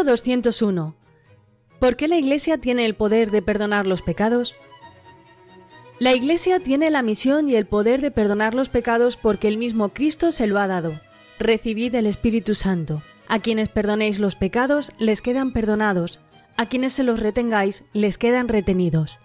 Número 0.00 0.12
201. 0.12 0.94
¿Por 1.78 1.96
qué 1.96 2.08
la 2.08 2.16
Iglesia 2.16 2.56
tiene 2.56 2.86
el 2.86 2.94
poder 2.94 3.30
de 3.30 3.42
perdonar 3.42 3.86
los 3.86 4.00
pecados? 4.00 4.54
La 5.98 6.14
Iglesia 6.14 6.58
tiene 6.58 6.88
la 6.88 7.02
misión 7.02 7.50
y 7.50 7.54
el 7.54 7.66
poder 7.66 8.00
de 8.00 8.10
perdonar 8.10 8.54
los 8.54 8.70
pecados 8.70 9.18
porque 9.18 9.46
el 9.46 9.58
mismo 9.58 9.90
Cristo 9.90 10.30
se 10.30 10.46
lo 10.46 10.58
ha 10.58 10.66
dado. 10.66 10.98
Recibid 11.38 11.94
el 11.94 12.06
Espíritu 12.06 12.54
Santo. 12.54 13.02
A 13.28 13.40
quienes 13.40 13.68
perdonéis 13.68 14.20
los 14.20 14.36
pecados 14.36 14.90
les 14.98 15.20
quedan 15.20 15.52
perdonados, 15.52 16.18
a 16.56 16.64
quienes 16.64 16.94
se 16.94 17.02
los 17.02 17.20
retengáis 17.20 17.84
les 17.92 18.16
quedan 18.16 18.48
retenidos. 18.48 19.18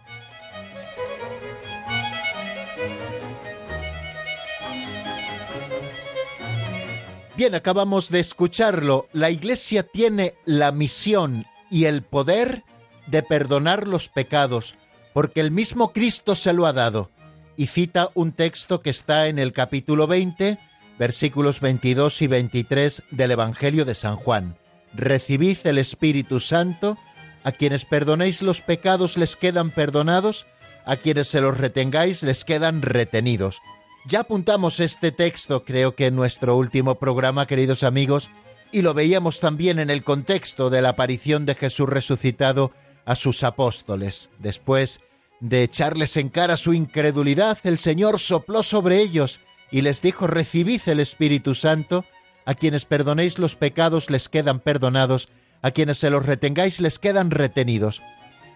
Bien, 7.37 7.53
acabamos 7.53 8.09
de 8.09 8.21
escucharlo. 8.21 9.09
La 9.11 9.29
Iglesia 9.29 9.83
tiene 9.83 10.35
la 10.45 10.71
misión 10.71 11.45
y 11.69 11.83
el 11.83 12.01
poder 12.01 12.63
de 13.07 13.23
perdonar 13.23 13.89
los 13.89 14.07
pecados, 14.07 14.75
porque 15.13 15.41
el 15.41 15.51
mismo 15.51 15.91
Cristo 15.91 16.37
se 16.37 16.53
lo 16.53 16.65
ha 16.65 16.71
dado. 16.71 17.11
Y 17.57 17.67
cita 17.67 18.09
un 18.13 18.31
texto 18.31 18.81
que 18.81 18.89
está 18.89 19.27
en 19.27 19.37
el 19.37 19.51
capítulo 19.51 20.07
20, 20.07 20.57
versículos 20.97 21.59
22 21.59 22.21
y 22.21 22.27
23 22.27 23.03
del 23.11 23.31
Evangelio 23.31 23.83
de 23.83 23.95
San 23.95 24.15
Juan. 24.15 24.55
Recibid 24.93 25.57
el 25.65 25.77
Espíritu 25.77 26.39
Santo, 26.39 26.97
a 27.43 27.51
quienes 27.51 27.83
perdonéis 27.83 28.41
los 28.43 28.61
pecados 28.61 29.17
les 29.17 29.35
quedan 29.35 29.71
perdonados, 29.71 30.45
a 30.85 30.95
quienes 30.95 31.27
se 31.27 31.41
los 31.41 31.57
retengáis 31.57 32.23
les 32.23 32.45
quedan 32.45 32.81
retenidos. 32.81 33.59
Ya 34.07 34.19
apuntamos 34.19 34.79
este 34.79 35.11
texto, 35.11 35.63
creo 35.65 35.95
que 35.95 36.05
en 36.05 36.15
nuestro 36.15 36.55
último 36.55 36.95
programa, 36.95 37.47
queridos 37.47 37.81
amigos, 37.81 38.29
y 38.71 38.83
lo 38.83 38.93
veíamos 38.93 39.39
también 39.39 39.79
en 39.79 39.89
el 39.89 40.03
contexto 40.03 40.69
de 40.69 40.83
la 40.83 40.89
aparición 40.89 41.47
de 41.47 41.55
Jesús 41.55 41.89
resucitado 41.89 42.71
a 43.05 43.15
sus 43.15 43.41
apóstoles. 43.41 44.29
Después 44.37 44.99
de 45.39 45.63
echarles 45.63 46.17
en 46.17 46.29
cara 46.29 46.55
su 46.55 46.73
incredulidad, 46.73 47.57
el 47.63 47.79
Señor 47.79 48.19
sopló 48.19 48.61
sobre 48.61 49.01
ellos 49.01 49.39
y 49.71 49.81
les 49.81 50.03
dijo, 50.03 50.27
recibid 50.27 50.81
el 50.85 50.99
Espíritu 50.99 51.55
Santo, 51.55 52.05
a 52.45 52.53
quienes 52.53 52.85
perdonéis 52.85 53.39
los 53.39 53.55
pecados 53.55 54.11
les 54.11 54.29
quedan 54.29 54.59
perdonados, 54.59 55.29
a 55.63 55.71
quienes 55.71 55.97
se 55.97 56.11
los 56.11 56.23
retengáis 56.23 56.79
les 56.79 56.99
quedan 56.99 57.31
retenidos. 57.31 58.03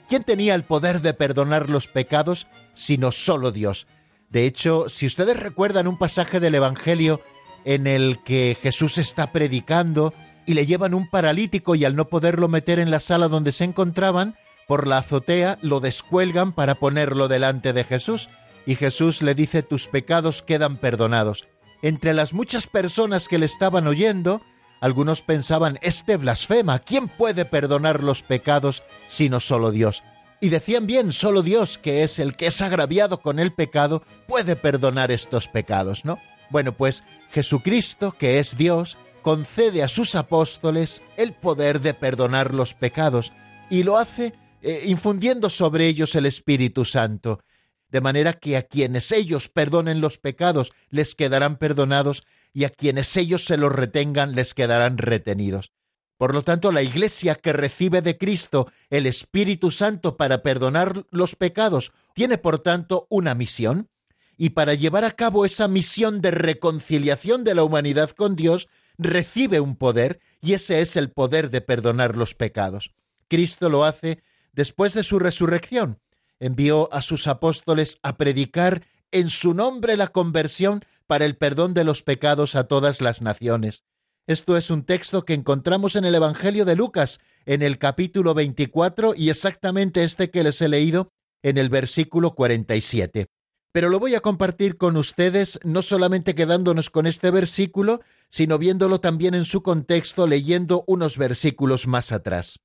¿Quién 0.08 0.24
tenía 0.24 0.54
el 0.54 0.64
poder 0.64 1.02
de 1.02 1.16
perdonar 1.16 1.72
los 1.72 1.88
pecados 1.88 2.46
sino 2.76 3.12
solo 3.12 3.52
Dios? 3.52 3.88
De 4.30 4.46
hecho, 4.46 4.90
si 4.90 5.06
ustedes 5.06 5.38
recuerdan 5.38 5.88
un 5.88 5.98
pasaje 5.98 6.40
del 6.40 6.56
Evangelio 6.56 7.22
en 7.66 7.88
el 7.88 8.20
que 8.24 8.58
Jesús 8.62 8.98
está 8.98 9.32
predicando 9.32 10.14
y 10.46 10.54
le 10.54 10.66
llevan 10.66 10.94
un 10.94 11.10
paralítico 11.10 11.76
y 11.76 11.86
al 11.86 11.96
no 11.96 12.06
poderlo 12.06 12.48
meter 12.48 12.80
en 12.80 12.92
la 12.92 13.00
sala 13.00 13.28
donde 13.28 13.52
se 13.52 13.64
encontraban, 13.64 14.36
por 14.68 14.88
la 14.88 15.00
azotea 15.00 15.58
lo 15.62 15.80
descuelgan 15.80 16.52
para 16.52 16.76
ponerlo 16.76 17.28
delante 17.28 17.74
de 17.74 17.84
Jesús 17.84 18.30
y 18.66 18.76
Jesús 18.76 19.24
le 19.24 19.34
dice 19.34 19.64
tus 19.64 19.88
pecados 19.88 20.44
quedan 20.44 20.78
perdonados. 20.78 21.48
Entre 21.82 22.14
las 22.14 22.34
muchas 22.34 22.68
personas 22.68 23.28
que 23.28 23.40
le 23.40 23.46
estaban 23.46 23.88
oyendo, 23.88 24.42
algunos 24.80 25.22
pensaban, 25.22 25.80
este 25.82 26.18
blasfema, 26.18 26.80
¿quién 26.80 27.08
puede 27.08 27.46
perdonar 27.46 28.04
los 28.04 28.22
pecados 28.22 28.84
sino 29.08 29.40
solo 29.40 29.72
Dios? 29.72 30.04
Y 30.42 30.50
decían 30.50 30.88
bien, 30.88 31.12
solo 31.12 31.42
Dios, 31.42 31.78
que 31.78 32.04
es 32.04 32.18
el 32.18 32.36
que 32.36 32.48
es 32.48 32.62
agraviado 32.62 33.20
con 33.20 33.40
el 33.40 33.54
pecado, 33.54 34.04
puede 34.28 34.56
perdonar 34.56 35.12
estos 35.12 35.48
pecados, 35.48 36.06
¿no? 36.06 36.18
Bueno, 36.50 36.72
pues 36.72 37.04
Jesucristo, 37.32 38.16
que 38.18 38.40
es 38.40 38.58
Dios, 38.58 38.98
concede 39.22 39.84
a 39.84 39.90
sus 39.90 40.16
apóstoles 40.16 41.04
el 41.18 41.34
poder 41.34 41.82
de 41.82 41.94
perdonar 41.94 42.54
los 42.54 42.74
pecados 42.74 43.34
y 43.70 43.84
lo 43.84 43.98
hace 43.98 44.34
eh, 44.62 44.84
infundiendo 44.86 45.50
sobre 45.50 45.88
ellos 45.88 46.16
el 46.16 46.26
Espíritu 46.26 46.86
Santo, 46.86 47.42
de 47.90 48.02
manera 48.02 48.34
que 48.34 48.58
a 48.58 48.64
quienes 48.64 49.12
ellos 49.12 49.50
perdonen 49.50 50.00
los 50.00 50.18
pecados 50.18 50.72
les 50.90 51.16
quedarán 51.16 51.58
perdonados 51.58 52.24
y 52.54 52.64
a 52.64 52.70
quienes 52.70 53.16
ellos 53.18 53.46
se 53.46 53.58
los 53.58 53.72
retengan 53.72 54.36
les 54.36 54.54
quedarán 54.54 54.98
retenidos. 54.98 55.72
Por 56.20 56.34
lo 56.34 56.42
tanto, 56.42 56.74
la 56.74 56.84
Iglesia 56.84 57.36
que 57.36 57.54
recibe 57.54 58.02
de 58.02 58.18
Cristo 58.18 58.70
el 58.90 59.06
Espíritu 59.06 59.72
Santo 59.72 60.18
para 60.18 60.44
perdonar 60.44 61.06
los 61.12 61.38
pecados 61.38 61.94
tiene, 62.14 62.38
por 62.38 62.60
tanto, 62.60 63.08
una 63.10 63.36
misión. 63.36 63.88
Y 64.36 64.50
para 64.50 64.74
llevar 64.74 65.06
a 65.06 65.12
cabo 65.12 65.46
esa 65.46 65.70
misión 65.70 66.20
de 66.20 66.32
reconciliación 66.32 67.46
de 67.46 67.56
la 67.56 67.64
humanidad 67.64 68.10
con 68.10 68.36
Dios, 68.36 68.68
recibe 68.98 69.62
un 69.62 69.78
poder, 69.78 70.20
y 70.42 70.52
ese 70.52 70.82
es 70.82 70.98
el 70.98 71.10
poder 71.10 71.52
de 71.52 71.62
perdonar 71.62 72.18
los 72.18 72.36
pecados. 72.36 72.92
Cristo 73.30 73.70
lo 73.70 73.86
hace 73.86 74.22
después 74.52 74.94
de 74.94 75.06
su 75.06 75.20
resurrección. 75.20 76.02
Envió 76.42 76.94
a 76.94 77.02
sus 77.02 77.28
apóstoles 77.28 77.98
a 78.04 78.18
predicar 78.18 78.84
en 79.14 79.30
su 79.30 79.54
nombre 79.54 79.96
la 79.96 80.10
conversión 80.10 80.84
para 81.08 81.24
el 81.24 81.38
perdón 81.38 81.74
de 81.74 81.86
los 81.86 82.04
pecados 82.04 82.56
a 82.56 82.66
todas 82.66 83.00
las 83.00 83.22
naciones. 83.22 83.86
Esto 84.30 84.58
es 84.58 84.70
un 84.70 84.84
texto 84.84 85.26
que 85.26 85.34
encontramos 85.34 85.96
en 85.96 86.06
el 86.06 86.14
Evangelio 86.14 86.64
de 86.64 86.76
Lucas, 86.76 87.20
en 87.48 87.64
el 87.64 87.80
capítulo 87.80 88.36
24 88.36 89.16
y 89.18 89.32
exactamente 89.32 90.04
este 90.04 90.30
que 90.30 90.44
les 90.44 90.62
he 90.62 90.70
leído 90.70 91.12
en 91.42 91.58
el 91.58 91.70
versículo 91.70 92.36
47. 92.36 93.26
Pero 93.72 93.90
lo 93.90 93.98
voy 93.98 94.14
a 94.14 94.20
compartir 94.20 94.78
con 94.78 94.98
ustedes 94.98 95.60
no 95.64 95.82
solamente 95.82 96.36
quedándonos 96.36 96.92
con 96.92 97.08
este 97.08 97.32
versículo, 97.32 98.02
sino 98.30 98.60
viéndolo 98.60 99.02
también 99.02 99.34
en 99.34 99.46
su 99.46 99.64
contexto 99.64 100.28
leyendo 100.28 100.84
unos 100.86 101.18
versículos 101.18 101.88
más 101.88 102.12
atrás. 102.12 102.60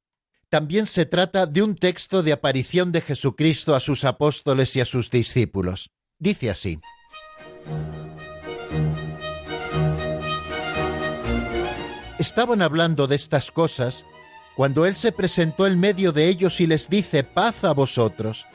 También 0.50 0.84
se 0.84 1.06
trata 1.06 1.46
de 1.46 1.62
un 1.62 1.76
texto 1.76 2.22
de 2.22 2.32
aparición 2.32 2.92
de 2.92 3.00
Jesucristo 3.00 3.74
a 3.74 3.80
sus 3.80 4.04
apóstoles 4.04 4.76
y 4.76 4.82
a 4.82 4.84
sus 4.84 5.08
discípulos. 5.08 5.88
Dice 6.18 6.50
así. 6.50 6.78
Estaban 12.24 12.62
hablando 12.62 13.06
de 13.06 13.16
estas 13.16 13.50
cosas 13.50 14.06
cuando 14.56 14.86
Él 14.86 14.96
se 14.96 15.12
presentó 15.12 15.66
en 15.66 15.78
medio 15.78 16.10
de 16.10 16.26
ellos 16.28 16.58
y 16.58 16.66
les 16.66 16.88
dice, 16.88 17.22
paz 17.22 17.64
a 17.64 17.74
vosotros. 17.74 18.46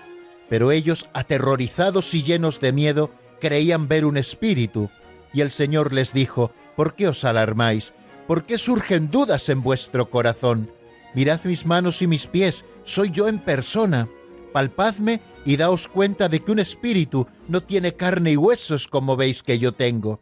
Pero 0.50 0.72
ellos, 0.72 1.08
aterrorizados 1.14 2.16
y 2.16 2.24
llenos 2.24 2.60
de 2.60 2.72
miedo, 2.72 3.12
creían 3.40 3.88
ver 3.88 4.06
un 4.06 4.18
espíritu. 4.18 4.90
Y 5.34 5.42
el 5.42 5.52
Señor 5.52 5.94
les 5.94 6.14
dijo, 6.14 6.52
¿por 6.76 6.96
qué 6.96 7.10
os 7.10 7.24
alarmáis? 7.24 7.94
¿Por 8.26 8.44
qué 8.44 8.58
surgen 8.58 9.12
dudas 9.12 9.50
en 9.50 9.62
vuestro 9.62 10.10
corazón? 10.10 10.72
Mirad 11.14 11.42
mis 11.44 11.68
manos 11.68 12.02
y 12.02 12.08
mis 12.08 12.26
pies, 12.26 12.66
soy 12.86 13.12
yo 13.12 13.28
en 13.28 13.38
persona. 13.38 14.10
Palpadme 14.52 15.22
y 15.46 15.58
daos 15.58 15.88
cuenta 15.88 16.28
de 16.28 16.40
que 16.40 16.52
un 16.52 16.58
espíritu 16.58 17.28
no 17.48 17.62
tiene 17.62 17.94
carne 17.94 18.32
y 18.32 18.36
huesos 18.36 18.88
como 18.88 19.16
veis 19.16 19.44
que 19.44 19.60
yo 19.60 19.74
tengo. 19.74 20.22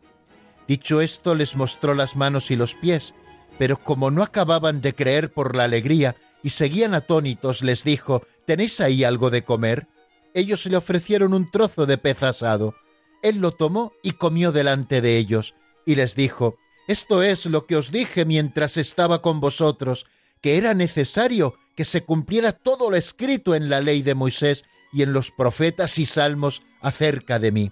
Dicho 0.68 1.00
esto, 1.00 1.34
les 1.34 1.56
mostró 1.56 1.96
las 1.96 2.18
manos 2.18 2.52
y 2.52 2.58
los 2.58 2.76
pies 2.76 3.14
pero 3.58 3.78
como 3.78 4.12
no 4.12 4.24
acababan 4.24 4.82
de 4.82 4.94
creer 4.94 5.32
por 5.32 5.56
la 5.56 5.64
alegría 5.64 6.16
y 6.44 6.52
seguían 6.52 6.94
atónitos, 6.94 7.62
les 7.62 7.84
dijo, 7.84 8.24
¿tenéis 8.46 8.80
ahí 8.80 9.04
algo 9.04 9.30
de 9.30 9.44
comer? 9.44 9.88
Ellos 10.34 10.66
le 10.66 10.78
ofrecieron 10.78 11.34
un 11.34 11.50
trozo 11.50 11.86
de 11.86 11.98
pez 11.98 12.24
asado. 12.24 12.76
Él 13.24 13.38
lo 13.38 13.52
tomó 13.52 13.94
y 14.04 14.12
comió 14.12 14.52
delante 14.52 15.02
de 15.02 15.18
ellos, 15.18 15.56
y 15.86 15.96
les 15.96 16.16
dijo, 16.16 16.58
Esto 16.88 17.24
es 17.24 17.46
lo 17.48 17.66
que 17.66 17.76
os 17.76 17.92
dije 17.92 18.26
mientras 18.26 18.78
estaba 18.78 19.22
con 19.22 19.40
vosotros, 19.40 20.06
que 20.42 20.58
era 20.58 20.74
necesario 20.74 21.56
que 21.76 21.86
se 21.86 22.04
cumpliera 22.04 22.52
todo 22.52 22.90
lo 22.90 22.98
escrito 22.98 23.56
en 23.56 23.70
la 23.70 23.82
ley 23.82 24.02
de 24.02 24.16
Moisés 24.16 24.66
y 24.92 25.04
en 25.04 25.14
los 25.14 25.32
profetas 25.32 26.00
y 26.00 26.06
salmos 26.06 26.62
acerca 26.82 27.40
de 27.40 27.52
mí. 27.52 27.72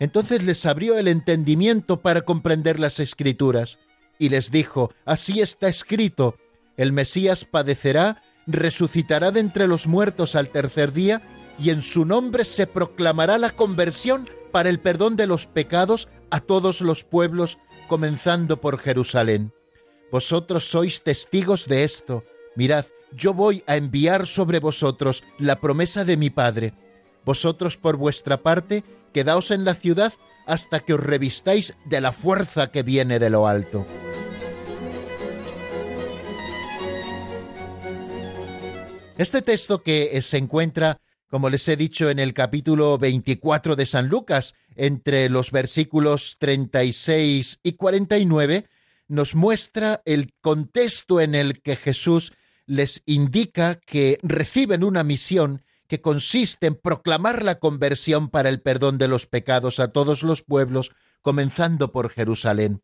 Entonces 0.00 0.42
les 0.42 0.64
abrió 0.66 0.98
el 0.98 1.08
entendimiento 1.08 2.00
para 2.00 2.22
comprender 2.22 2.80
las 2.80 2.98
escrituras, 3.00 3.78
y 4.20 4.28
les 4.28 4.52
dijo, 4.52 4.92
Así 5.04 5.40
está 5.40 5.68
escrito, 5.68 6.36
el 6.76 6.92
Mesías 6.92 7.44
padecerá, 7.44 8.22
resucitará 8.46 9.32
de 9.32 9.40
entre 9.40 9.66
los 9.66 9.88
muertos 9.88 10.36
al 10.36 10.50
tercer 10.50 10.92
día, 10.92 11.22
y 11.58 11.70
en 11.70 11.82
su 11.82 12.04
nombre 12.04 12.44
se 12.44 12.66
proclamará 12.66 13.38
la 13.38 13.50
conversión 13.50 14.28
para 14.52 14.68
el 14.68 14.78
perdón 14.78 15.16
de 15.16 15.26
los 15.26 15.46
pecados 15.46 16.08
a 16.30 16.40
todos 16.40 16.82
los 16.82 17.02
pueblos, 17.02 17.58
comenzando 17.88 18.60
por 18.60 18.78
Jerusalén. 18.78 19.52
Vosotros 20.12 20.64
sois 20.68 21.02
testigos 21.02 21.66
de 21.66 21.84
esto. 21.84 22.24
Mirad, 22.56 22.84
yo 23.12 23.32
voy 23.32 23.64
a 23.66 23.76
enviar 23.76 24.26
sobre 24.26 24.58
vosotros 24.58 25.24
la 25.38 25.60
promesa 25.60 26.04
de 26.04 26.16
mi 26.16 26.28
Padre. 26.28 26.74
Vosotros 27.24 27.78
por 27.78 27.96
vuestra 27.96 28.42
parte, 28.42 28.84
quedaos 29.14 29.50
en 29.50 29.64
la 29.64 29.74
ciudad 29.74 30.12
hasta 30.50 30.80
que 30.80 30.94
os 30.94 31.00
revistáis 31.00 31.74
de 31.84 32.00
la 32.00 32.10
fuerza 32.10 32.72
que 32.72 32.82
viene 32.82 33.20
de 33.20 33.30
lo 33.30 33.46
alto. 33.46 33.86
Este 39.16 39.42
texto 39.42 39.84
que 39.84 40.20
se 40.22 40.38
encuentra, 40.38 41.00
como 41.28 41.50
les 41.50 41.68
he 41.68 41.76
dicho, 41.76 42.10
en 42.10 42.18
el 42.18 42.34
capítulo 42.34 42.98
24 42.98 43.76
de 43.76 43.86
San 43.86 44.08
Lucas, 44.08 44.54
entre 44.74 45.28
los 45.28 45.52
versículos 45.52 46.36
36 46.40 47.60
y 47.62 47.72
49, 47.74 48.66
nos 49.06 49.36
muestra 49.36 50.02
el 50.04 50.34
contexto 50.40 51.20
en 51.20 51.36
el 51.36 51.62
que 51.62 51.76
Jesús 51.76 52.32
les 52.66 53.02
indica 53.06 53.76
que 53.76 54.18
reciben 54.22 54.82
una 54.82 55.04
misión 55.04 55.62
que 55.90 56.00
consiste 56.00 56.68
en 56.68 56.76
proclamar 56.76 57.42
la 57.42 57.58
conversión 57.58 58.30
para 58.30 58.48
el 58.48 58.62
perdón 58.62 58.96
de 58.96 59.08
los 59.08 59.26
pecados 59.26 59.80
a 59.80 59.88
todos 59.88 60.22
los 60.22 60.42
pueblos, 60.42 60.92
comenzando 61.20 61.90
por 61.90 62.10
Jerusalén. 62.10 62.80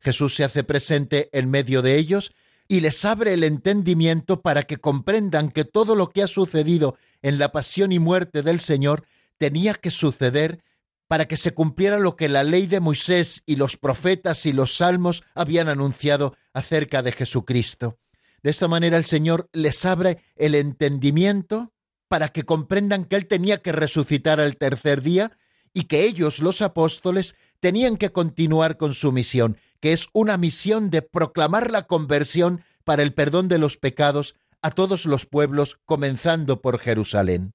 Jesús 0.00 0.36
se 0.36 0.44
hace 0.44 0.62
presente 0.62 1.30
en 1.32 1.50
medio 1.50 1.82
de 1.82 1.96
ellos 1.96 2.32
y 2.68 2.78
les 2.78 3.04
abre 3.04 3.34
el 3.34 3.42
entendimiento 3.42 4.40
para 4.40 4.62
que 4.62 4.76
comprendan 4.76 5.50
que 5.50 5.64
todo 5.64 5.96
lo 5.96 6.10
que 6.10 6.22
ha 6.22 6.28
sucedido 6.28 6.96
en 7.22 7.40
la 7.40 7.50
pasión 7.50 7.90
y 7.90 7.98
muerte 7.98 8.42
del 8.42 8.60
Señor 8.60 9.04
tenía 9.36 9.74
que 9.74 9.90
suceder 9.90 10.62
para 11.08 11.26
que 11.26 11.36
se 11.36 11.54
cumpliera 11.54 11.98
lo 11.98 12.14
que 12.14 12.28
la 12.28 12.44
ley 12.44 12.68
de 12.68 12.78
Moisés 12.78 13.42
y 13.46 13.56
los 13.56 13.76
profetas 13.76 14.46
y 14.46 14.52
los 14.52 14.76
salmos 14.76 15.24
habían 15.34 15.68
anunciado 15.68 16.36
acerca 16.52 17.02
de 17.02 17.10
Jesucristo. 17.10 17.98
De 18.44 18.50
esta 18.50 18.68
manera 18.68 18.96
el 18.96 19.06
Señor 19.06 19.50
les 19.52 19.84
abre 19.84 20.22
el 20.36 20.54
entendimiento 20.54 21.73
para 22.14 22.28
que 22.28 22.44
comprendan 22.44 23.06
que 23.06 23.16
Él 23.16 23.26
tenía 23.26 23.60
que 23.60 23.72
resucitar 23.72 24.38
al 24.38 24.56
tercer 24.56 25.02
día 25.02 25.36
y 25.72 25.86
que 25.86 26.04
ellos, 26.04 26.38
los 26.38 26.62
apóstoles, 26.62 27.34
tenían 27.58 27.96
que 27.96 28.12
continuar 28.12 28.76
con 28.76 28.94
su 28.94 29.10
misión, 29.10 29.58
que 29.80 29.92
es 29.92 30.06
una 30.12 30.36
misión 30.36 30.90
de 30.90 31.02
proclamar 31.02 31.72
la 31.72 31.88
conversión 31.88 32.62
para 32.84 33.02
el 33.02 33.14
perdón 33.14 33.48
de 33.48 33.58
los 33.58 33.78
pecados 33.78 34.36
a 34.62 34.70
todos 34.70 35.06
los 35.06 35.26
pueblos, 35.26 35.80
comenzando 35.86 36.62
por 36.62 36.78
Jerusalén. 36.78 37.52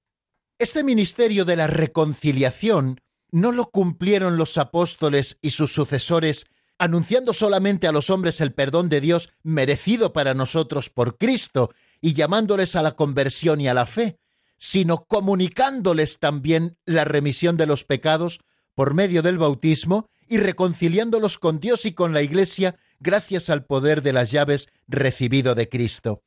Este 0.58 0.84
ministerio 0.84 1.46
de 1.46 1.56
la 1.56 1.66
reconciliación 1.66 3.00
no 3.30 3.52
lo 3.52 3.70
cumplieron 3.70 4.36
los 4.36 4.58
apóstoles 4.58 5.38
y 5.40 5.52
sus 5.52 5.72
sucesores 5.72 6.44
anunciando 6.78 7.32
solamente 7.32 7.86
a 7.86 7.92
los 7.92 8.10
hombres 8.10 8.42
el 8.42 8.52
perdón 8.52 8.90
de 8.90 9.00
Dios 9.00 9.30
merecido 9.42 10.12
para 10.12 10.34
nosotros 10.34 10.90
por 10.90 11.16
Cristo 11.16 11.72
y 12.02 12.12
llamándoles 12.12 12.76
a 12.76 12.82
la 12.82 12.94
conversión 12.94 13.62
y 13.62 13.66
a 13.66 13.72
la 13.72 13.86
fe, 13.86 14.18
sino 14.60 15.06
comunicándoles 15.06 16.18
también 16.18 16.76
la 16.84 17.04
remisión 17.04 17.56
de 17.56 17.64
los 17.64 17.84
pecados 17.84 18.40
por 18.74 18.92
medio 18.92 19.22
del 19.22 19.38
bautismo 19.38 20.10
y 20.28 20.36
reconciliándolos 20.36 21.38
con 21.38 21.60
Dios 21.60 21.86
y 21.86 21.92
con 21.92 22.12
la 22.12 22.20
Iglesia 22.20 22.76
gracias 23.00 23.48
al 23.48 23.64
poder 23.64 24.02
de 24.02 24.12
las 24.12 24.30
llaves 24.30 24.68
recibido 24.86 25.54
de 25.54 25.70
Cristo. 25.70 26.22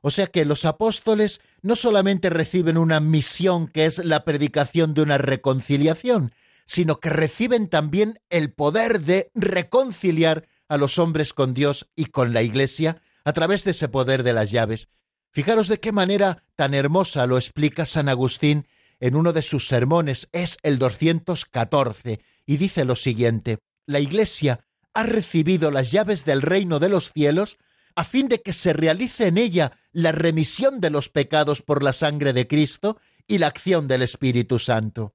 O 0.00 0.12
sea 0.12 0.28
que 0.28 0.44
los 0.44 0.64
apóstoles 0.64 1.40
no 1.60 1.74
solamente 1.74 2.30
reciben 2.30 2.78
una 2.78 3.00
misión 3.00 3.66
que 3.66 3.86
es 3.86 3.98
la 4.04 4.24
predicación 4.24 4.94
de 4.94 5.02
una 5.02 5.18
reconciliación, 5.18 6.32
sino 6.66 7.00
que 7.00 7.10
reciben 7.10 7.68
también 7.68 8.20
el 8.30 8.52
poder 8.52 9.00
de 9.00 9.32
reconciliar 9.34 10.46
a 10.68 10.76
los 10.76 11.00
hombres 11.00 11.32
con 11.32 11.52
Dios 11.52 11.88
y 11.96 12.06
con 12.06 12.32
la 12.32 12.42
Iglesia 12.42 13.02
a 13.24 13.32
través 13.32 13.64
de 13.64 13.72
ese 13.72 13.88
poder 13.88 14.22
de 14.22 14.32
las 14.34 14.52
llaves. 14.52 14.88
Fijaros 15.32 15.68
de 15.68 15.80
qué 15.80 15.92
manera 15.92 16.44
tan 16.56 16.74
hermosa 16.74 17.26
lo 17.26 17.38
explica 17.38 17.86
San 17.86 18.08
Agustín 18.08 18.66
en 19.00 19.16
uno 19.16 19.32
de 19.32 19.42
sus 19.42 19.66
sermones, 19.66 20.28
es 20.32 20.58
el 20.62 20.78
214, 20.78 22.20
y 22.46 22.56
dice 22.58 22.84
lo 22.84 22.96
siguiente, 22.96 23.58
la 23.86 23.98
Iglesia 23.98 24.60
ha 24.94 25.02
recibido 25.04 25.70
las 25.70 25.90
llaves 25.90 26.24
del 26.24 26.42
reino 26.42 26.78
de 26.78 26.90
los 26.90 27.10
cielos 27.12 27.56
a 27.96 28.04
fin 28.04 28.28
de 28.28 28.42
que 28.42 28.52
se 28.52 28.72
realice 28.72 29.26
en 29.26 29.38
ella 29.38 29.72
la 29.92 30.12
remisión 30.12 30.80
de 30.80 30.90
los 30.90 31.08
pecados 31.08 31.62
por 31.62 31.82
la 31.82 31.92
sangre 31.92 32.32
de 32.32 32.46
Cristo 32.46 32.98
y 33.26 33.38
la 33.38 33.48
acción 33.48 33.88
del 33.88 34.02
Espíritu 34.02 34.58
Santo. 34.58 35.14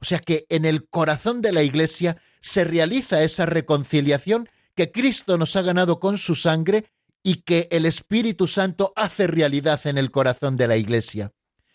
O 0.00 0.04
sea 0.04 0.18
que 0.18 0.46
en 0.50 0.64
el 0.64 0.88
corazón 0.88 1.42
de 1.42 1.52
la 1.52 1.62
Iglesia 1.62 2.18
se 2.40 2.64
realiza 2.64 3.22
esa 3.22 3.46
reconciliación 3.46 4.48
que 4.74 4.92
Cristo 4.92 5.38
nos 5.38 5.56
ha 5.56 5.62
ganado 5.62 6.00
con 6.00 6.18
su 6.18 6.34
sangre 6.34 6.86
y 7.26 7.36
que 7.36 7.66
el 7.72 7.86
Espíritu 7.86 8.46
Santo 8.46 8.92
hace 8.94 9.26
realidad 9.26 9.80
en 9.86 9.98
el 9.98 10.12
corazón 10.12 10.56
de 10.56 10.68
la 10.68 10.76
Iglesia. 10.76 11.32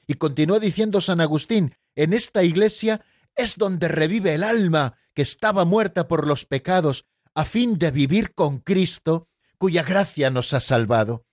Y 0.07 0.13
continúa 0.13 0.59
diciendo 0.59 1.01
San 1.01 1.19
Agustín, 1.19 1.75
en 1.95 2.13
esta 2.13 2.43
Iglesia 2.43 3.01
es 3.35 3.57
donde 3.57 3.87
revive 3.87 4.35
el 4.35 4.43
alma 4.43 4.95
que 5.13 5.23
estaba 5.23 5.65
muerta 5.65 6.07
por 6.07 6.27
los 6.27 6.45
pecados, 6.45 7.05
a 7.33 7.45
fin 7.45 7.79
de 7.79 7.89
vivir 7.91 8.33
con 8.33 8.59
Cristo, 8.59 9.27
cuya 9.57 9.83
gracia 9.83 10.29
nos 10.29 10.53
ha 10.53 10.61
salvado. 10.61 11.25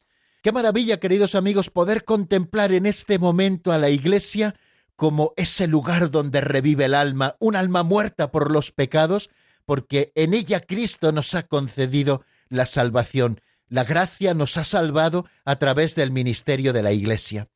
Qué 0.42 0.50
maravilla, 0.50 0.98
queridos 0.98 1.34
amigos, 1.34 1.70
poder 1.70 2.04
contemplar 2.04 2.72
en 2.72 2.86
este 2.86 3.18
momento 3.18 3.70
a 3.70 3.78
la 3.78 3.90
Iglesia 3.90 4.54
como 4.96 5.34
ese 5.36 5.66
lugar 5.66 6.10
donde 6.10 6.40
revive 6.40 6.86
el 6.86 6.94
alma, 6.94 7.36
un 7.38 7.54
alma 7.54 7.82
muerta 7.82 8.30
por 8.30 8.50
los 8.50 8.72
pecados, 8.72 9.28
porque 9.66 10.12
en 10.14 10.32
ella 10.32 10.60
Cristo 10.60 11.12
nos 11.12 11.34
ha 11.34 11.42
concedido 11.42 12.24
la 12.48 12.64
salvación. 12.64 13.40
La 13.68 13.84
gracia 13.84 14.32
nos 14.34 14.56
ha 14.56 14.64
salvado 14.64 15.26
a 15.44 15.56
través 15.56 15.94
del 15.94 16.12
ministerio 16.12 16.72
de 16.72 16.82
la 16.82 16.92
Iglesia. 16.92 17.48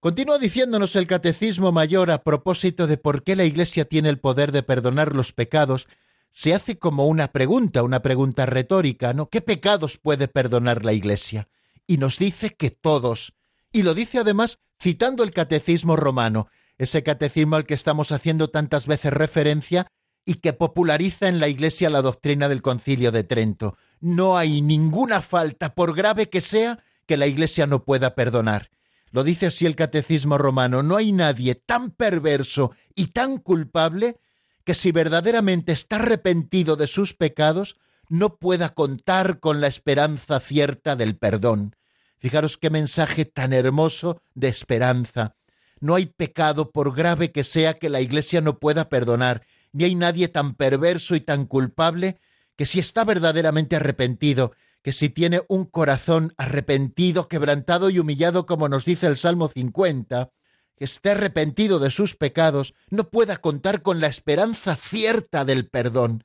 Continúa 0.00 0.38
diciéndonos 0.38 0.96
el 0.96 1.06
Catecismo 1.06 1.70
Mayor 1.70 2.10
a 2.10 2.22
propósito 2.22 2.86
de 2.86 2.96
por 2.96 3.22
qué 3.22 3.36
la 3.36 3.44
Iglesia 3.44 3.84
tiene 3.84 4.08
el 4.08 4.18
poder 4.18 4.50
de 4.50 4.62
perdonar 4.62 5.14
los 5.14 5.32
pecados. 5.32 5.88
Se 6.30 6.54
hace 6.54 6.78
como 6.78 7.06
una 7.06 7.32
pregunta, 7.32 7.82
una 7.82 8.00
pregunta 8.00 8.46
retórica, 8.46 9.12
¿no? 9.12 9.28
¿Qué 9.28 9.42
pecados 9.42 9.98
puede 9.98 10.26
perdonar 10.26 10.84
la 10.84 10.92
Iglesia? 10.92 11.48
Y 11.86 11.98
nos 11.98 12.18
dice 12.18 12.54
que 12.56 12.70
todos. 12.70 13.34
Y 13.70 13.82
lo 13.82 13.94
dice 13.94 14.18
además 14.18 14.58
citando 14.80 15.22
el 15.22 15.30
Catecismo 15.30 15.94
romano, 15.96 16.48
ese 16.78 17.02
catecismo 17.02 17.56
al 17.56 17.66
que 17.66 17.74
estamos 17.74 18.10
haciendo 18.10 18.48
tantas 18.48 18.86
veces 18.86 19.12
referencia 19.12 19.86
y 20.24 20.34
que 20.34 20.52
populariza 20.52 21.28
en 21.28 21.38
la 21.38 21.48
Iglesia 21.48 21.90
la 21.90 22.02
doctrina 22.02 22.48
del 22.48 22.62
Concilio 22.62 23.12
de 23.12 23.22
Trento. 23.22 23.76
No 24.02 24.36
hay 24.36 24.62
ninguna 24.62 25.22
falta, 25.22 25.76
por 25.76 25.94
grave 25.94 26.28
que 26.28 26.40
sea, 26.40 26.82
que 27.06 27.16
la 27.16 27.28
Iglesia 27.28 27.68
no 27.68 27.84
pueda 27.84 28.16
perdonar. 28.16 28.68
Lo 29.12 29.22
dice 29.22 29.46
así 29.46 29.64
el 29.64 29.76
Catecismo 29.76 30.38
romano, 30.38 30.82
no 30.82 30.96
hay 30.96 31.12
nadie 31.12 31.54
tan 31.54 31.92
perverso 31.92 32.72
y 32.96 33.08
tan 33.08 33.38
culpable 33.38 34.18
que 34.64 34.74
si 34.74 34.90
verdaderamente 34.90 35.70
está 35.70 35.96
arrepentido 35.96 36.74
de 36.74 36.88
sus 36.88 37.14
pecados, 37.14 37.76
no 38.08 38.38
pueda 38.38 38.70
contar 38.74 39.38
con 39.38 39.60
la 39.60 39.68
esperanza 39.68 40.40
cierta 40.40 40.96
del 40.96 41.16
perdón. 41.16 41.76
Fijaros 42.18 42.56
qué 42.56 42.70
mensaje 42.70 43.24
tan 43.24 43.52
hermoso 43.52 44.20
de 44.34 44.48
esperanza. 44.48 45.36
No 45.78 45.94
hay 45.94 46.06
pecado, 46.06 46.72
por 46.72 46.92
grave 46.92 47.30
que 47.30 47.44
sea, 47.44 47.74
que 47.74 47.88
la 47.88 48.00
Iglesia 48.00 48.40
no 48.40 48.58
pueda 48.58 48.88
perdonar, 48.88 49.46
ni 49.70 49.84
hay 49.84 49.94
nadie 49.94 50.26
tan 50.26 50.54
perverso 50.54 51.14
y 51.14 51.20
tan 51.20 51.46
culpable 51.46 52.18
que 52.56 52.66
si 52.66 52.80
está 52.80 53.04
verdaderamente 53.04 53.76
arrepentido, 53.76 54.52
que 54.82 54.92
si 54.92 55.08
tiene 55.08 55.42
un 55.48 55.64
corazón 55.64 56.34
arrepentido, 56.36 57.28
quebrantado 57.28 57.90
y 57.90 57.98
humillado, 57.98 58.46
como 58.46 58.68
nos 58.68 58.84
dice 58.84 59.06
el 59.06 59.16
Salmo 59.16 59.48
50, 59.48 60.30
que 60.76 60.84
esté 60.84 61.10
arrepentido 61.10 61.78
de 61.78 61.90
sus 61.90 62.16
pecados, 62.16 62.74
no 62.90 63.08
pueda 63.08 63.36
contar 63.36 63.82
con 63.82 64.00
la 64.00 64.08
esperanza 64.08 64.76
cierta 64.76 65.44
del 65.44 65.68
perdón. 65.68 66.24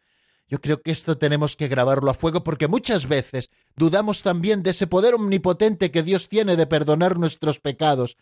Yo 0.49 0.61
creo 0.61 0.81
que 0.81 0.91
esto 0.91 1.17
tenemos 1.17 1.55
que 1.55 1.67
grabarlo 1.67 2.09
a 2.09 2.13
fuego 2.13 2.43
porque 2.43 2.67
muchas 2.67 3.07
veces 3.07 3.51
dudamos 3.75 4.21
también 4.21 4.63
de 4.63 4.71
ese 4.71 4.87
poder 4.87 5.13
omnipotente 5.13 5.91
que 5.91 6.03
Dios 6.03 6.29
tiene 6.29 6.55
de 6.55 6.67
perdonar 6.67 7.19
nuestros 7.19 7.59
pecados, 7.59 8.17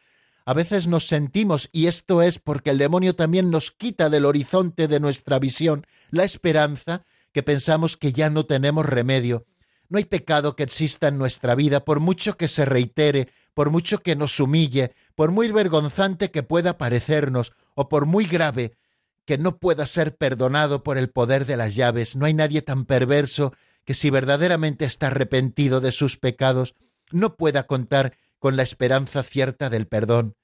a 0.47 0.53
veces 0.53 0.85
nos 0.85 1.07
sentimos, 1.07 1.69
y 1.71 1.87
esto 1.87 2.21
es 2.21 2.37
porque 2.37 2.69
el 2.69 2.77
demonio 2.77 3.15
también 3.15 3.49
nos 3.49 3.71
quita 3.71 4.11
del 4.11 4.25
horizonte 4.25 4.87
de 4.87 4.99
nuestra 4.99 5.39
visión 5.39 5.87
la 6.11 6.23
esperanza, 6.23 7.03
que 7.35 7.43
pensamos 7.43 7.97
que 7.97 8.13
ya 8.13 8.29
no 8.29 8.45
tenemos 8.45 8.85
remedio. 8.85 9.45
No 9.89 9.97
hay 9.97 10.05
pecado 10.05 10.55
que 10.55 10.63
exista 10.63 11.09
en 11.09 11.17
nuestra 11.17 11.53
vida, 11.53 11.83
por 11.83 11.99
mucho 11.99 12.37
que 12.37 12.47
se 12.47 12.63
reitere, 12.63 13.27
por 13.53 13.71
mucho 13.71 14.01
que 14.01 14.15
nos 14.15 14.39
humille, 14.39 14.93
por 15.15 15.31
muy 15.31 15.51
vergonzante 15.51 16.31
que 16.31 16.43
pueda 16.43 16.77
parecernos, 16.77 17.51
o 17.73 17.89
por 17.89 18.05
muy 18.05 18.25
grave 18.25 18.77
que 19.25 19.37
no 19.37 19.57
pueda 19.57 19.85
ser 19.85 20.15
perdonado 20.15 20.81
por 20.81 20.97
el 20.97 21.09
poder 21.09 21.45
de 21.45 21.57
las 21.57 21.75
llaves. 21.75 22.15
No 22.15 22.25
hay 22.25 22.33
nadie 22.33 22.61
tan 22.61 22.85
perverso 22.85 23.51
que 23.83 23.95
si 23.95 24.09
verdaderamente 24.09 24.85
está 24.85 25.07
arrepentido 25.07 25.81
de 25.81 25.91
sus 25.91 26.15
pecados, 26.15 26.73
no 27.11 27.35
pueda 27.35 27.67
contar 27.67 28.17
con 28.39 28.55
la 28.55 28.63
esperanza 28.63 29.23
cierta 29.23 29.69
del 29.69 29.87
perdón. 29.87 30.37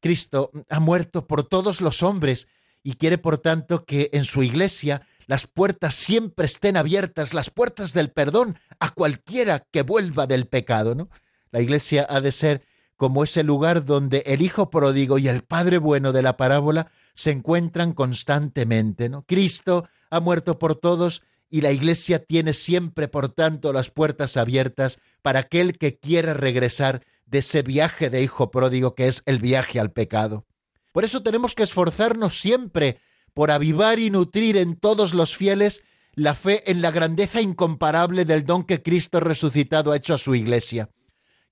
Cristo 0.00 0.50
ha 0.68 0.80
muerto 0.80 1.28
por 1.28 1.44
todos 1.44 1.80
los 1.80 2.02
hombres 2.02 2.48
y 2.82 2.94
quiere, 2.94 3.16
por 3.16 3.38
tanto, 3.38 3.84
que 3.84 4.10
en 4.12 4.24
su 4.24 4.42
iglesia 4.42 5.06
las 5.26 5.46
puertas 5.46 5.94
siempre 5.94 6.46
estén 6.46 6.76
abiertas, 6.76 7.34
las 7.34 7.50
puertas 7.50 7.92
del 7.92 8.10
perdón 8.10 8.58
a 8.78 8.90
cualquiera 8.90 9.66
que 9.70 9.82
vuelva 9.82 10.26
del 10.26 10.46
pecado, 10.46 10.94
¿no? 10.94 11.08
La 11.50 11.60
iglesia 11.60 12.06
ha 12.08 12.20
de 12.20 12.32
ser 12.32 12.62
como 12.96 13.24
ese 13.24 13.42
lugar 13.42 13.84
donde 13.84 14.22
el 14.26 14.42
hijo 14.42 14.70
pródigo 14.70 15.18
y 15.18 15.28
el 15.28 15.42
padre 15.42 15.78
bueno 15.78 16.12
de 16.12 16.22
la 16.22 16.36
parábola 16.36 16.90
se 17.14 17.30
encuentran 17.30 17.92
constantemente, 17.92 19.08
¿no? 19.08 19.22
Cristo 19.22 19.88
ha 20.10 20.20
muerto 20.20 20.58
por 20.58 20.76
todos 20.76 21.22
y 21.50 21.60
la 21.60 21.72
iglesia 21.72 22.24
tiene 22.24 22.52
siempre, 22.52 23.08
por 23.08 23.28
tanto, 23.28 23.72
las 23.72 23.90
puertas 23.90 24.36
abiertas 24.36 24.98
para 25.22 25.40
aquel 25.40 25.78
que 25.78 25.98
quiera 25.98 26.34
regresar 26.34 27.02
de 27.26 27.38
ese 27.38 27.62
viaje 27.62 28.10
de 28.10 28.22
hijo 28.22 28.50
pródigo 28.50 28.94
que 28.94 29.08
es 29.08 29.22
el 29.26 29.38
viaje 29.38 29.80
al 29.80 29.92
pecado. 29.92 30.46
Por 30.92 31.04
eso 31.04 31.22
tenemos 31.22 31.54
que 31.54 31.64
esforzarnos 31.64 32.40
siempre 32.40 32.98
por 33.36 33.50
avivar 33.50 33.98
y 33.98 34.08
nutrir 34.08 34.56
en 34.56 34.76
todos 34.76 35.12
los 35.12 35.36
fieles 35.36 35.82
la 36.14 36.34
fe 36.34 36.70
en 36.70 36.80
la 36.80 36.90
grandeza 36.90 37.42
incomparable 37.42 38.24
del 38.24 38.46
don 38.46 38.64
que 38.64 38.82
Cristo 38.82 39.20
resucitado 39.20 39.92
ha 39.92 39.96
hecho 39.98 40.14
a 40.14 40.18
su 40.18 40.34
iglesia. 40.34 40.88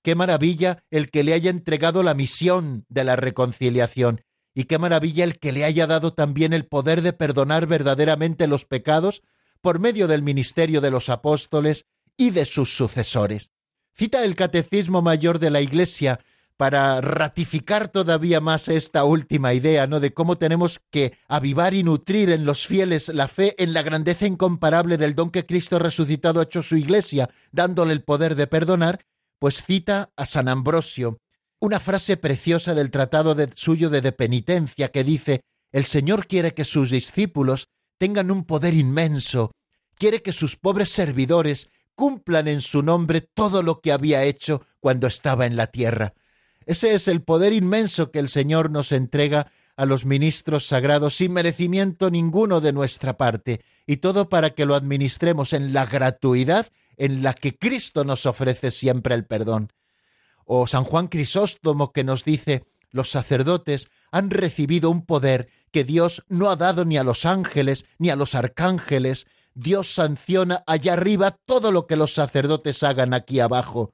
Qué 0.00 0.14
maravilla 0.14 0.82
el 0.90 1.10
que 1.10 1.22
le 1.24 1.34
haya 1.34 1.50
entregado 1.50 2.02
la 2.02 2.14
misión 2.14 2.86
de 2.88 3.04
la 3.04 3.16
reconciliación 3.16 4.22
y 4.54 4.64
qué 4.64 4.78
maravilla 4.78 5.24
el 5.24 5.38
que 5.38 5.52
le 5.52 5.64
haya 5.64 5.86
dado 5.86 6.14
también 6.14 6.54
el 6.54 6.64
poder 6.64 7.02
de 7.02 7.12
perdonar 7.12 7.66
verdaderamente 7.66 8.46
los 8.46 8.64
pecados 8.64 9.20
por 9.60 9.78
medio 9.78 10.08
del 10.08 10.22
ministerio 10.22 10.80
de 10.80 10.90
los 10.90 11.10
apóstoles 11.10 11.84
y 12.16 12.30
de 12.30 12.46
sus 12.46 12.74
sucesores. 12.74 13.50
Cita 13.92 14.24
el 14.24 14.36
Catecismo 14.36 15.02
Mayor 15.02 15.38
de 15.38 15.50
la 15.50 15.60
Iglesia 15.60 16.18
para 16.56 17.00
ratificar 17.00 17.88
todavía 17.88 18.40
más 18.40 18.68
esta 18.68 19.04
última 19.04 19.54
idea, 19.54 19.86
¿no? 19.86 20.00
De 20.00 20.14
cómo 20.14 20.38
tenemos 20.38 20.80
que 20.90 21.18
avivar 21.28 21.74
y 21.74 21.82
nutrir 21.82 22.30
en 22.30 22.44
los 22.44 22.66
fieles 22.66 23.08
la 23.08 23.28
fe 23.28 23.54
en 23.62 23.72
la 23.72 23.82
grandeza 23.82 24.26
incomparable 24.26 24.96
del 24.96 25.14
don 25.14 25.30
que 25.30 25.46
Cristo 25.46 25.78
resucitado 25.78 26.40
ha 26.40 26.44
hecho 26.44 26.62
su 26.62 26.76
iglesia, 26.76 27.30
dándole 27.50 27.92
el 27.92 28.04
poder 28.04 28.34
de 28.36 28.46
perdonar, 28.46 29.04
pues 29.38 29.62
cita 29.62 30.10
a 30.16 30.26
San 30.26 30.48
Ambrosio 30.48 31.18
una 31.60 31.80
frase 31.80 32.18
preciosa 32.18 32.74
del 32.74 32.90
tratado 32.90 33.34
suyo 33.54 33.88
de, 33.88 34.02
de 34.02 34.12
penitencia 34.12 34.90
que 34.90 35.02
dice, 35.02 35.40
el 35.72 35.86
Señor 35.86 36.26
quiere 36.26 36.52
que 36.52 36.66
sus 36.66 36.90
discípulos 36.90 37.68
tengan 37.98 38.30
un 38.30 38.44
poder 38.44 38.74
inmenso, 38.74 39.50
quiere 39.96 40.22
que 40.22 40.34
sus 40.34 40.56
pobres 40.56 40.90
servidores 40.90 41.70
cumplan 41.94 42.48
en 42.48 42.60
su 42.60 42.82
nombre 42.82 43.22
todo 43.22 43.62
lo 43.62 43.80
que 43.80 43.92
había 43.92 44.24
hecho 44.24 44.66
cuando 44.78 45.06
estaba 45.06 45.46
en 45.46 45.56
la 45.56 45.68
tierra. 45.68 46.12
Ese 46.66 46.94
es 46.94 47.08
el 47.08 47.22
poder 47.22 47.52
inmenso 47.52 48.10
que 48.10 48.18
el 48.18 48.28
Señor 48.28 48.70
nos 48.70 48.92
entrega 48.92 49.52
a 49.76 49.86
los 49.86 50.04
ministros 50.04 50.66
sagrados 50.66 51.16
sin 51.16 51.32
merecimiento 51.32 52.10
ninguno 52.10 52.60
de 52.60 52.72
nuestra 52.72 53.16
parte, 53.16 53.60
y 53.86 53.98
todo 53.98 54.28
para 54.28 54.50
que 54.50 54.66
lo 54.66 54.74
administremos 54.74 55.52
en 55.52 55.72
la 55.72 55.86
gratuidad 55.86 56.68
en 56.96 57.22
la 57.22 57.34
que 57.34 57.58
Cristo 57.58 58.04
nos 58.04 58.24
ofrece 58.26 58.70
siempre 58.70 59.14
el 59.14 59.26
perdón. 59.26 59.72
O 60.44 60.66
San 60.66 60.84
Juan 60.84 61.08
Crisóstomo 61.08 61.92
que 61.92 62.04
nos 62.04 62.24
dice, 62.24 62.64
los 62.90 63.10
sacerdotes 63.10 63.88
han 64.12 64.30
recibido 64.30 64.90
un 64.90 65.04
poder 65.04 65.48
que 65.72 65.82
Dios 65.82 66.24
no 66.28 66.50
ha 66.50 66.56
dado 66.56 66.84
ni 66.84 66.96
a 66.96 67.02
los 67.02 67.24
ángeles 67.24 67.86
ni 67.98 68.10
a 68.10 68.16
los 68.16 68.36
arcángeles. 68.36 69.26
Dios 69.54 69.92
sanciona 69.92 70.62
allá 70.66 70.92
arriba 70.92 71.36
todo 71.44 71.72
lo 71.72 71.88
que 71.88 71.96
los 71.96 72.14
sacerdotes 72.14 72.84
hagan 72.84 73.12
aquí 73.12 73.40
abajo. 73.40 73.92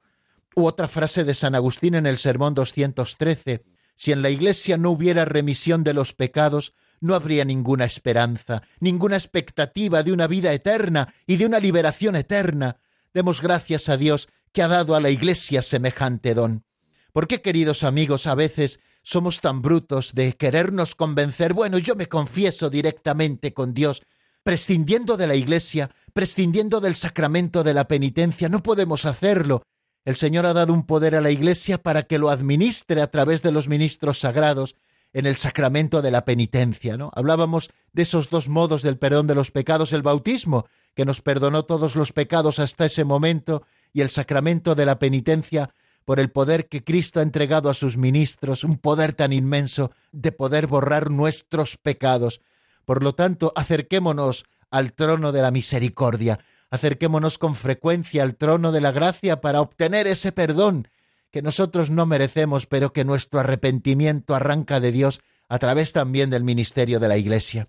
U 0.55 0.65
otra 0.65 0.87
frase 0.87 1.23
de 1.23 1.33
San 1.33 1.55
Agustín 1.55 1.95
en 1.95 2.05
el 2.05 2.17
Sermón 2.17 2.53
213. 2.53 3.63
Si 3.95 4.11
en 4.11 4.21
la 4.21 4.29
Iglesia 4.29 4.77
no 4.77 4.91
hubiera 4.91 5.25
remisión 5.25 5.83
de 5.83 5.93
los 5.93 6.13
pecados, 6.13 6.73
no 6.99 7.15
habría 7.15 7.45
ninguna 7.45 7.85
esperanza, 7.85 8.61
ninguna 8.79 9.15
expectativa 9.15 10.03
de 10.03 10.11
una 10.11 10.27
vida 10.27 10.53
eterna 10.53 11.13
y 11.25 11.37
de 11.37 11.45
una 11.45 11.59
liberación 11.59 12.15
eterna. 12.15 12.77
Demos 13.13 13.41
gracias 13.41 13.89
a 13.89 13.97
Dios 13.97 14.27
que 14.51 14.61
ha 14.61 14.67
dado 14.67 14.95
a 14.95 14.99
la 14.99 15.09
Iglesia 15.09 15.61
semejante 15.61 16.33
don. 16.33 16.65
¿Por 17.11 17.27
qué, 17.27 17.41
queridos 17.41 17.83
amigos, 17.83 18.27
a 18.27 18.35
veces 18.35 18.79
somos 19.03 19.41
tan 19.41 19.61
brutos 19.61 20.13
de 20.13 20.33
querernos 20.33 20.95
convencer? 20.95 21.53
Bueno, 21.53 21.77
yo 21.77 21.95
me 21.95 22.07
confieso 22.07 22.69
directamente 22.69 23.53
con 23.53 23.73
Dios, 23.73 24.01
prescindiendo 24.43 25.17
de 25.17 25.27
la 25.27 25.35
Iglesia, 25.35 25.91
prescindiendo 26.13 26.79
del 26.79 26.95
sacramento 26.95 27.63
de 27.63 27.73
la 27.73 27.87
penitencia. 27.87 28.49
No 28.49 28.63
podemos 28.63 29.05
hacerlo. 29.05 29.63
El 30.03 30.15
Señor 30.15 30.47
ha 30.47 30.53
dado 30.53 30.73
un 30.73 30.85
poder 30.85 31.15
a 31.15 31.21
la 31.21 31.29
Iglesia 31.29 31.77
para 31.77 32.03
que 32.03 32.17
lo 32.17 32.29
administre 32.29 33.01
a 33.01 33.11
través 33.11 33.43
de 33.43 33.51
los 33.51 33.67
ministros 33.67 34.19
sagrados 34.19 34.75
en 35.13 35.25
el 35.25 35.35
sacramento 35.35 36.01
de 36.01 36.09
la 36.09 36.25
penitencia, 36.25 36.97
¿no? 36.97 37.11
Hablábamos 37.13 37.69
de 37.93 38.03
esos 38.03 38.29
dos 38.29 38.49
modos 38.49 38.81
del 38.81 38.97
perdón 38.97 39.27
de 39.27 39.35
los 39.35 39.51
pecados, 39.51 39.93
el 39.93 40.01
bautismo, 40.01 40.65
que 40.95 41.05
nos 41.05 41.21
perdonó 41.21 41.65
todos 41.65 41.95
los 41.95 42.13
pecados 42.13 42.59
hasta 42.59 42.85
ese 42.85 43.03
momento, 43.03 43.63
y 43.93 44.01
el 44.01 44.09
sacramento 44.09 44.73
de 44.73 44.85
la 44.85 44.99
penitencia, 44.99 45.69
por 46.05 46.19
el 46.19 46.31
poder 46.31 46.67
que 46.67 46.83
Cristo 46.83 47.19
ha 47.19 47.23
entregado 47.23 47.69
a 47.69 47.73
sus 47.73 47.97
ministros, 47.97 48.63
un 48.63 48.77
poder 48.77 49.13
tan 49.13 49.33
inmenso 49.33 49.91
de 50.11 50.31
poder 50.31 50.65
borrar 50.65 51.11
nuestros 51.11 51.77
pecados. 51.77 52.41
Por 52.85 53.03
lo 53.03 53.13
tanto, 53.13 53.53
acerquémonos 53.55 54.45
al 54.71 54.93
trono 54.93 55.31
de 55.31 55.41
la 55.41 55.51
misericordia, 55.51 56.39
acerquémonos 56.71 57.37
con 57.37 57.53
frecuencia 57.53 58.23
al 58.23 58.35
trono 58.35 58.71
de 58.71 58.81
la 58.81 58.91
gracia 58.91 59.41
para 59.41 59.61
obtener 59.61 60.07
ese 60.07 60.31
perdón 60.31 60.87
que 61.29 61.41
nosotros 61.41 61.89
no 61.89 62.05
merecemos, 62.05 62.65
pero 62.65 62.91
que 62.91 63.05
nuestro 63.05 63.39
arrepentimiento 63.39 64.33
arranca 64.33 64.79
de 64.79 64.91
Dios 64.91 65.21
a 65.47 65.59
través 65.59 65.93
también 65.93 66.29
del 66.29 66.43
ministerio 66.43 66.99
de 66.99 67.07
la 67.07 67.17
Iglesia. 67.17 67.67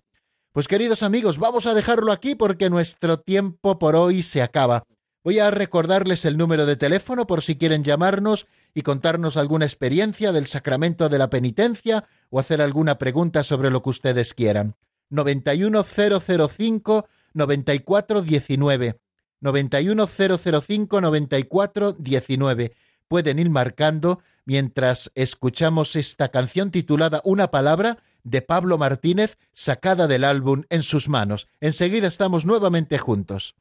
Pues 0.51 0.67
queridos 0.67 1.03
amigos, 1.03 1.37
vamos 1.37 1.65
a 1.65 1.73
dejarlo 1.73 2.11
aquí 2.11 2.35
porque 2.35 2.69
nuestro 2.69 3.19
tiempo 3.19 3.79
por 3.79 3.95
hoy 3.95 4.23
se 4.23 4.41
acaba. 4.41 4.83
Voy 5.23 5.39
a 5.39 5.49
recordarles 5.51 6.25
el 6.25 6.37
número 6.37 6.65
de 6.65 6.75
teléfono 6.75 7.25
por 7.25 7.41
si 7.41 7.55
quieren 7.55 7.83
llamarnos 7.83 8.45
y 8.73 8.81
contarnos 8.81 9.37
alguna 9.37 9.65
experiencia 9.65 10.31
del 10.31 10.47
sacramento 10.47 11.07
de 11.07 11.17
la 11.17 11.29
penitencia 11.29 12.05
o 12.29 12.39
hacer 12.39 12.61
alguna 12.61 12.97
pregunta 12.97 13.43
sobre 13.43 13.71
lo 13.71 13.81
que 13.81 13.89
ustedes 13.89 14.33
quieran. 14.33 14.75
91005 15.09 17.07
9419 17.33 18.99
91005 19.41 21.01
9419 21.01 22.73
pueden 23.07 23.39
ir 23.39 23.49
marcando 23.49 24.21
mientras 24.45 25.11
escuchamos 25.15 25.95
esta 25.95 26.29
canción 26.29 26.71
titulada 26.71 27.21
Una 27.23 27.51
palabra 27.51 27.97
de 28.23 28.41
Pablo 28.41 28.77
Martínez 28.77 29.37
sacada 29.53 30.07
del 30.07 30.23
álbum 30.23 30.63
En 30.69 30.83
sus 30.83 31.09
manos. 31.09 31.47
Enseguida 31.59 32.07
estamos 32.07 32.45
nuevamente 32.45 32.97
juntos. 32.97 33.55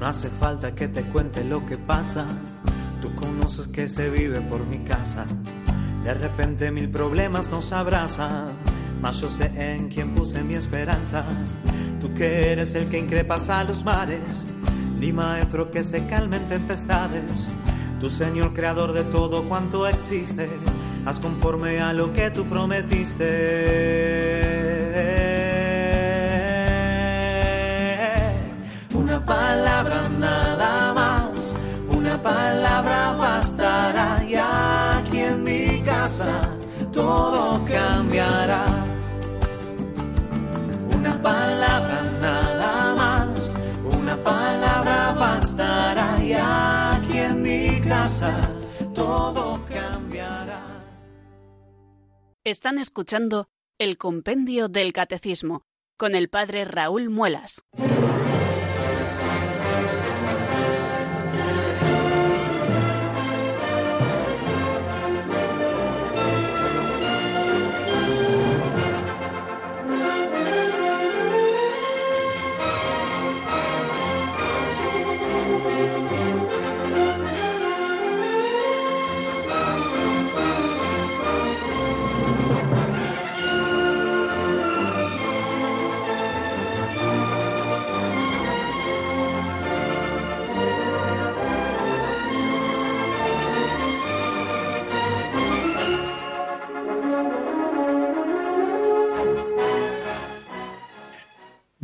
No 0.00 0.06
hace 0.06 0.30
falta 0.30 0.74
que 0.74 0.88
te 0.88 1.02
cuente 1.02 1.44
lo 1.44 1.64
que 1.64 1.78
pasa, 1.78 2.26
tú 3.00 3.14
conoces 3.14 3.68
que 3.68 3.88
se 3.88 4.10
vive 4.10 4.40
por 4.40 4.66
mi 4.66 4.78
casa 4.78 5.26
de 6.02 6.14
repente 6.14 6.70
mil 6.70 6.88
problemas 6.88 7.50
nos 7.50 7.72
abrazan, 7.72 8.46
mas 9.02 9.20
yo 9.20 9.28
sé 9.28 9.52
en 9.54 9.88
quién 9.88 10.14
puse 10.14 10.42
mi 10.42 10.54
esperanza. 10.54 11.26
Tú 12.00 12.14
que 12.14 12.52
eres 12.52 12.74
el 12.74 12.88
que 12.88 12.96
increpas 12.98 13.50
a 13.50 13.64
los 13.64 13.84
mares, 13.84 14.46
mi 14.98 15.12
maestro 15.12 15.70
que 15.70 15.84
se 15.84 16.06
calmen 16.06 16.48
tempestades. 16.48 17.48
Tu 18.00 18.08
Señor 18.08 18.54
creador 18.54 18.94
de 18.94 19.04
todo 19.04 19.44
cuanto 19.44 19.86
existe, 19.86 20.48
haz 21.04 21.20
conforme 21.20 21.80
a 21.80 21.92
lo 21.92 22.14
que 22.14 22.30
tú 22.30 22.46
prometiste. 22.46 25.29
Palabra 29.26 30.08
nada 30.18 30.94
más, 30.94 31.56
una 31.88 32.20
palabra 32.20 33.12
bastará 33.12 34.22
ya 34.28 34.98
aquí 34.98 35.20
en 35.20 35.44
mi 35.44 35.80
todo 36.92 37.64
cambiará. 37.64 38.64
Una 40.94 41.22
palabra 41.22 42.02
nada 42.20 42.94
más, 42.96 43.54
una 43.84 44.16
palabra 44.16 45.12
bastará 45.12 46.18
y 46.22 46.32
aquí 46.32 47.18
en 47.18 47.42
mi 47.42 47.80
casa 47.80 48.36
todo 48.94 49.64
cambiará. 49.66 50.66
Están 52.44 52.78
escuchando 52.78 53.48
el 53.78 53.96
Compendio 53.96 54.68
del 54.68 54.92
Catecismo 54.92 55.62
con 55.96 56.14
el 56.14 56.28
Padre 56.28 56.64
Raúl 56.64 57.10
Muelas. 57.10 57.62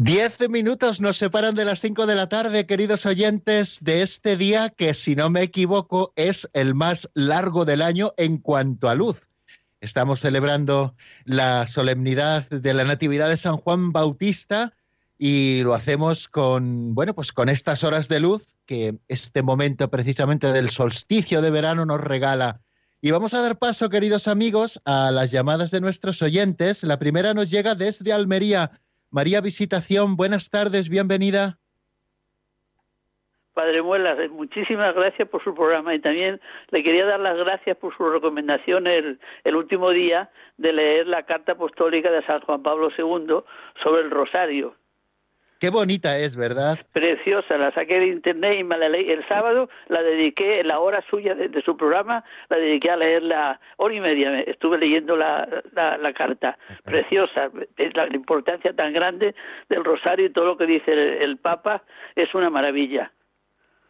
Diez 0.06 0.38
minutos 0.48 1.00
nos 1.00 1.16
separan 1.16 1.56
de 1.56 1.64
las 1.64 1.80
cinco 1.80 2.06
de 2.06 2.14
la 2.14 2.28
tarde, 2.28 2.64
queridos 2.64 3.04
oyentes, 3.06 3.78
de 3.80 4.02
este 4.02 4.36
día 4.36 4.70
que, 4.70 4.94
si 4.94 5.16
no 5.16 5.30
me 5.30 5.42
equivoco, 5.42 6.12
es 6.14 6.48
el 6.52 6.76
más 6.76 7.10
largo 7.14 7.64
del 7.64 7.82
año 7.82 8.14
en 8.16 8.38
cuanto 8.38 8.88
a 8.88 8.94
luz. 8.94 9.28
Estamos 9.80 10.20
celebrando 10.20 10.94
la 11.24 11.66
solemnidad 11.66 12.48
de 12.50 12.72
la 12.72 12.84
Natividad 12.84 13.28
de 13.28 13.36
San 13.36 13.56
Juan 13.56 13.90
Bautista 13.90 14.74
y 15.18 15.62
lo 15.64 15.74
hacemos 15.74 16.28
con, 16.28 16.94
bueno, 16.94 17.12
pues 17.12 17.32
con 17.32 17.48
estas 17.48 17.82
horas 17.82 18.06
de 18.06 18.20
luz 18.20 18.56
que 18.64 19.00
este 19.08 19.42
momento 19.42 19.90
precisamente 19.90 20.52
del 20.52 20.70
solsticio 20.70 21.42
de 21.42 21.50
verano 21.50 21.84
nos 21.84 22.00
regala. 22.00 22.60
Y 23.00 23.10
vamos 23.10 23.34
a 23.34 23.42
dar 23.42 23.58
paso, 23.58 23.90
queridos 23.90 24.28
amigos, 24.28 24.80
a 24.84 25.10
las 25.10 25.32
llamadas 25.32 25.72
de 25.72 25.80
nuestros 25.80 26.22
oyentes. 26.22 26.84
La 26.84 27.00
primera 27.00 27.34
nos 27.34 27.50
llega 27.50 27.74
desde 27.74 28.12
Almería. 28.12 28.70
María 29.16 29.40
Visitación, 29.40 30.14
buenas 30.14 30.50
tardes, 30.50 30.90
bienvenida. 30.90 31.56
Padre 33.54 33.80
Muelas, 33.80 34.18
eh, 34.18 34.28
muchísimas 34.28 34.94
gracias 34.94 35.26
por 35.30 35.42
su 35.42 35.54
programa 35.54 35.94
y 35.94 36.00
también 36.00 36.38
le 36.68 36.82
quería 36.82 37.06
dar 37.06 37.20
las 37.20 37.38
gracias 37.38 37.78
por 37.78 37.96
su 37.96 38.06
recomendación 38.10 38.86
el, 38.86 39.18
el 39.44 39.56
último 39.56 39.88
día 39.88 40.28
de 40.58 40.74
leer 40.74 41.06
la 41.06 41.22
carta 41.22 41.52
apostólica 41.52 42.10
de 42.10 42.26
San 42.26 42.42
Juan 42.42 42.62
Pablo 42.62 42.90
II 42.90 43.38
sobre 43.82 44.02
el 44.02 44.10
rosario. 44.10 44.74
Qué 45.58 45.70
bonita 45.70 46.18
es, 46.18 46.36
¿verdad? 46.36 46.78
Preciosa, 46.92 47.56
la 47.56 47.72
saqué 47.72 47.98
de 47.98 48.08
internet 48.08 48.58
y 48.60 48.64
me 48.64 48.76
la 48.76 48.90
leí. 48.90 49.10
El 49.10 49.26
sábado 49.26 49.70
la 49.88 50.02
dediqué, 50.02 50.62
la 50.64 50.80
hora 50.80 51.02
suya 51.08 51.34
de, 51.34 51.62
su 51.62 51.76
programa, 51.76 52.24
la 52.50 52.58
dediqué 52.58 52.90
a 52.90 52.96
leer 52.96 53.22
la 53.22 53.58
hora 53.78 53.94
y 53.94 54.00
media. 54.00 54.40
Estuve 54.40 54.76
leyendo 54.76 55.16
la, 55.16 55.48
la, 55.72 56.12
carta. 56.12 56.58
Preciosa, 56.84 57.50
es 57.78 57.96
la, 57.96 58.06
importancia 58.14 58.74
tan 58.74 58.92
grande 58.92 59.34
del 59.70 59.82
rosario 59.82 60.26
y 60.26 60.32
todo 60.32 60.44
lo 60.44 60.58
que 60.58 60.66
dice 60.66 61.22
el, 61.22 61.38
Papa 61.38 61.82
es 62.16 62.34
una 62.34 62.50
maravilla. 62.50 63.12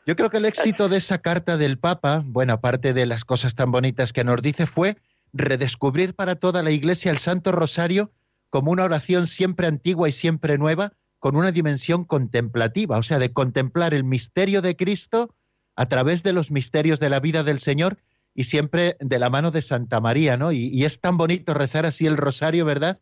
Yo 0.06 0.14
creo 0.14 0.30
que 0.30 0.36
el 0.36 0.44
éxito 0.44 0.88
de 0.88 0.98
esa 0.98 1.18
carta 1.18 1.56
del 1.56 1.78
Papa, 1.78 2.22
bueno, 2.24 2.52
aparte 2.52 2.92
de 2.92 3.06
las 3.06 3.24
cosas 3.24 3.56
tan 3.56 3.72
bonitas 3.72 4.12
que 4.12 4.22
nos 4.22 4.40
dice, 4.40 4.66
fue 4.66 4.96
redescubrir 5.32 6.14
para 6.14 6.36
toda 6.36 6.62
la 6.62 6.70
Iglesia 6.70 7.10
el 7.10 7.18
Santo 7.18 7.50
Rosario 7.50 8.12
como 8.50 8.70
una 8.70 8.84
oración 8.84 9.26
siempre 9.26 9.66
antigua 9.66 10.08
y 10.08 10.12
siempre 10.12 10.58
nueva, 10.58 10.92
con 11.18 11.36
una 11.36 11.52
dimensión 11.52 12.04
contemplativa, 12.04 12.98
o 12.98 13.02
sea, 13.02 13.18
de 13.18 13.32
contemplar 13.32 13.94
el 13.94 14.04
misterio 14.04 14.62
de 14.62 14.76
Cristo 14.76 15.34
a 15.74 15.88
través 15.88 16.22
de 16.22 16.32
los 16.32 16.50
misterios 16.50 17.00
de 17.00 17.10
la 17.10 17.20
vida 17.20 17.42
del 17.42 17.58
Señor 17.58 17.98
y 18.34 18.44
siempre 18.44 18.96
de 19.00 19.18
la 19.18 19.30
mano 19.30 19.50
de 19.50 19.62
Santa 19.62 20.00
María, 20.00 20.36
¿no? 20.36 20.52
Y, 20.52 20.84
es 20.84 21.00
tan 21.00 21.16
bonito 21.16 21.54
rezar 21.54 21.86
así 21.86 22.06
el 22.06 22.16
rosario, 22.16 22.64
¿verdad? 22.64 22.98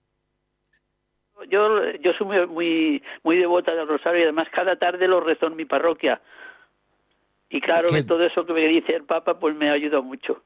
Yo, 1.50 1.92
yo 2.02 2.12
soy 2.16 2.26
muy, 2.26 2.46
muy, 2.46 3.02
muy 3.22 3.36
devota 3.36 3.74
del 3.74 3.88
rosario 3.88 4.20
y 4.20 4.22
además 4.24 4.48
cada 4.52 4.76
tarde 4.76 5.08
lo 5.08 5.20
rezo 5.20 5.46
en 5.46 5.56
mi 5.56 5.64
parroquia. 5.64 6.20
Y 7.50 7.60
claro, 7.60 7.88
que 7.88 8.02
todo 8.02 8.24
eso 8.24 8.46
que 8.46 8.52
me 8.52 8.66
dice 8.66 8.94
el 8.94 9.04
Papa, 9.04 9.38
pues 9.38 9.54
me 9.54 9.70
ayuda 9.70 10.00
mucho. 10.00 10.42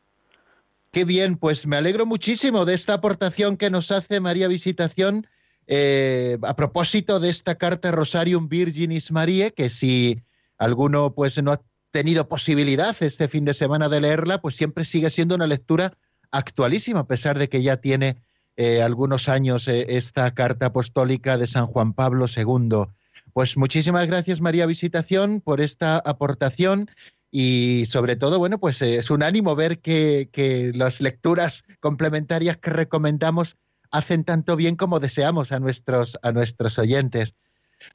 Qué 0.92 1.04
bien, 1.04 1.38
pues 1.38 1.66
me 1.66 1.76
alegro 1.76 2.06
muchísimo 2.06 2.64
de 2.64 2.74
esta 2.74 2.94
aportación 2.94 3.56
que 3.56 3.70
nos 3.70 3.90
hace 3.90 4.20
María 4.20 4.48
Visitación 4.48 5.26
eh, 5.70 6.38
a 6.42 6.56
propósito 6.56 7.20
de 7.20 7.28
esta 7.28 7.56
carta 7.56 7.90
Rosarium 7.90 8.48
Virginis 8.48 9.12
Mariae, 9.12 9.52
que 9.52 9.68
si 9.68 10.22
alguno 10.56 11.12
pues 11.14 11.40
no 11.42 11.52
ha 11.52 11.60
tenido 11.90 12.26
posibilidad 12.26 12.96
este 13.00 13.28
fin 13.28 13.44
de 13.44 13.52
semana 13.52 13.90
de 13.90 14.00
leerla, 14.00 14.40
pues 14.40 14.56
siempre 14.56 14.86
sigue 14.86 15.10
siendo 15.10 15.34
una 15.34 15.46
lectura 15.46 15.92
actualísima, 16.30 17.00
a 17.00 17.06
pesar 17.06 17.38
de 17.38 17.50
que 17.50 17.62
ya 17.62 17.76
tiene 17.76 18.16
eh, 18.56 18.80
algunos 18.80 19.28
años 19.28 19.68
eh, 19.68 19.84
esta 19.90 20.32
carta 20.32 20.66
apostólica 20.66 21.36
de 21.36 21.46
San 21.46 21.66
Juan 21.66 21.92
Pablo 21.92 22.24
II. 22.34 22.86
Pues 23.34 23.58
muchísimas 23.58 24.06
gracias 24.06 24.40
María 24.40 24.64
Visitación 24.64 25.42
por 25.42 25.60
esta 25.60 25.98
aportación 25.98 26.90
y 27.30 27.84
sobre 27.88 28.16
todo, 28.16 28.38
bueno, 28.38 28.58
pues 28.58 28.80
es 28.80 29.10
un 29.10 29.22
ánimo 29.22 29.54
ver 29.54 29.80
que, 29.80 30.30
que 30.32 30.72
las 30.74 31.02
lecturas 31.02 31.64
complementarias 31.80 32.56
que 32.56 32.70
recomendamos 32.70 33.56
hacen 33.90 34.24
tanto 34.24 34.56
bien 34.56 34.76
como 34.76 35.00
deseamos 35.00 35.52
a 35.52 35.60
nuestros, 35.60 36.18
a 36.22 36.32
nuestros 36.32 36.78
oyentes. 36.78 37.34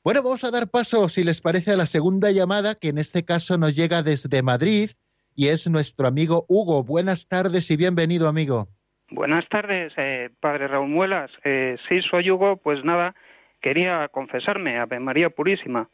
Bueno, 0.04 0.24
vamos 0.24 0.44
a 0.44 0.52
dar 0.52 0.70
paso, 0.70 1.10
si 1.10 1.24
les 1.24 1.42
parece, 1.42 1.72
a 1.72 1.78
la 1.78 1.86
segunda 1.86 2.32
llamada, 2.32 2.76
que 2.76 2.90
en 2.90 2.98
este 2.98 3.26
caso 3.26 3.58
nos 3.58 3.76
llega 3.76 4.04
desde 4.04 4.42
Madrid 4.42 4.92
y 5.36 5.48
es 5.48 5.68
nuestro 5.68 6.08
amigo 6.08 6.46
Hugo. 6.48 6.84
Buenas 6.84 7.28
tardes 7.28 7.70
y 7.72 7.78
bienvenido, 7.78 8.28
amigo. 8.28 8.68
Buenas 9.10 9.48
tardes, 9.50 9.94
eh, 9.98 10.30
padre 10.40 10.68
Raúl 10.68 10.90
Muelas. 10.90 11.32
Eh, 11.44 11.78
sí, 11.88 12.02
soy 12.10 12.32
Hugo, 12.32 12.58
pues 12.58 12.84
nada, 12.84 13.14
quería 13.62 14.08
confesarme, 14.08 14.80
Ave 14.80 15.00
María 15.00 15.30
Purísima. 15.30 15.90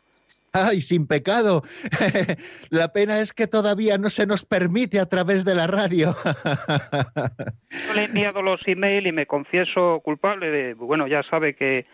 ¡Ay, 0.54 0.82
sin 0.82 1.08
pecado! 1.08 1.64
la 2.70 2.92
pena 2.92 3.20
es 3.20 3.34
que 3.34 3.48
todavía 3.48 3.98
no 3.98 4.10
se 4.10 4.26
nos 4.26 4.46
permite 4.46 5.00
a 5.00 5.06
través 5.06 5.46
de 5.46 5.56
la 5.56 5.68
radio. 5.68 6.16
Yo 7.88 7.94
le 7.94 8.02
he 8.02 8.06
enviado 8.06 8.42
los 8.42 8.62
emails 8.68 9.08
y 9.08 9.12
me 9.12 9.26
confieso 9.26 10.00
culpable 10.04 10.50
de, 10.50 10.74
bueno, 10.74 11.08
ya 11.08 11.24
sabe 11.24 11.56
que 11.56 11.86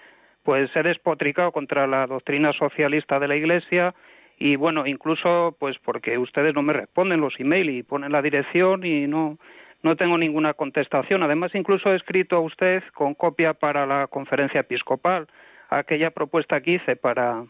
pues 0.44 0.70
he 0.76 0.84
despotricado 0.84 1.52
contra 1.52 1.88
la 1.88 2.06
doctrina 2.06 2.54
socialista 2.54 3.20
de 3.20 3.28
la 3.28 3.36
Iglesia 3.36 3.96
y 4.38 4.58
bueno, 4.58 4.86
incluso 4.86 5.56
pues 5.60 5.78
porque 5.84 6.18
ustedes 6.18 6.54
no 6.54 6.62
me 6.62 6.74
responden 6.74 7.22
los 7.22 7.40
emails 7.40 7.72
y 7.72 7.84
ponen 7.84 8.12
la 8.12 8.22
dirección 8.22 8.86
y 8.86 9.08
no 9.08 9.38
no 9.82 9.96
tengo 9.96 10.18
ninguna 10.18 10.56
contestación. 10.56 11.22
Además, 11.22 11.54
incluso 11.54 11.94
he 11.94 11.96
escrito 11.96 12.38
a 12.38 12.40
usted 12.40 12.82
con 12.96 13.14
copia 13.14 13.54
para 13.54 13.86
la 13.86 14.08
conferencia 14.08 14.62
episcopal 14.62 15.28
aquella 15.70 16.12
propuesta 16.12 16.62
que 16.62 16.72
hice 16.72 16.96
para 16.96 17.46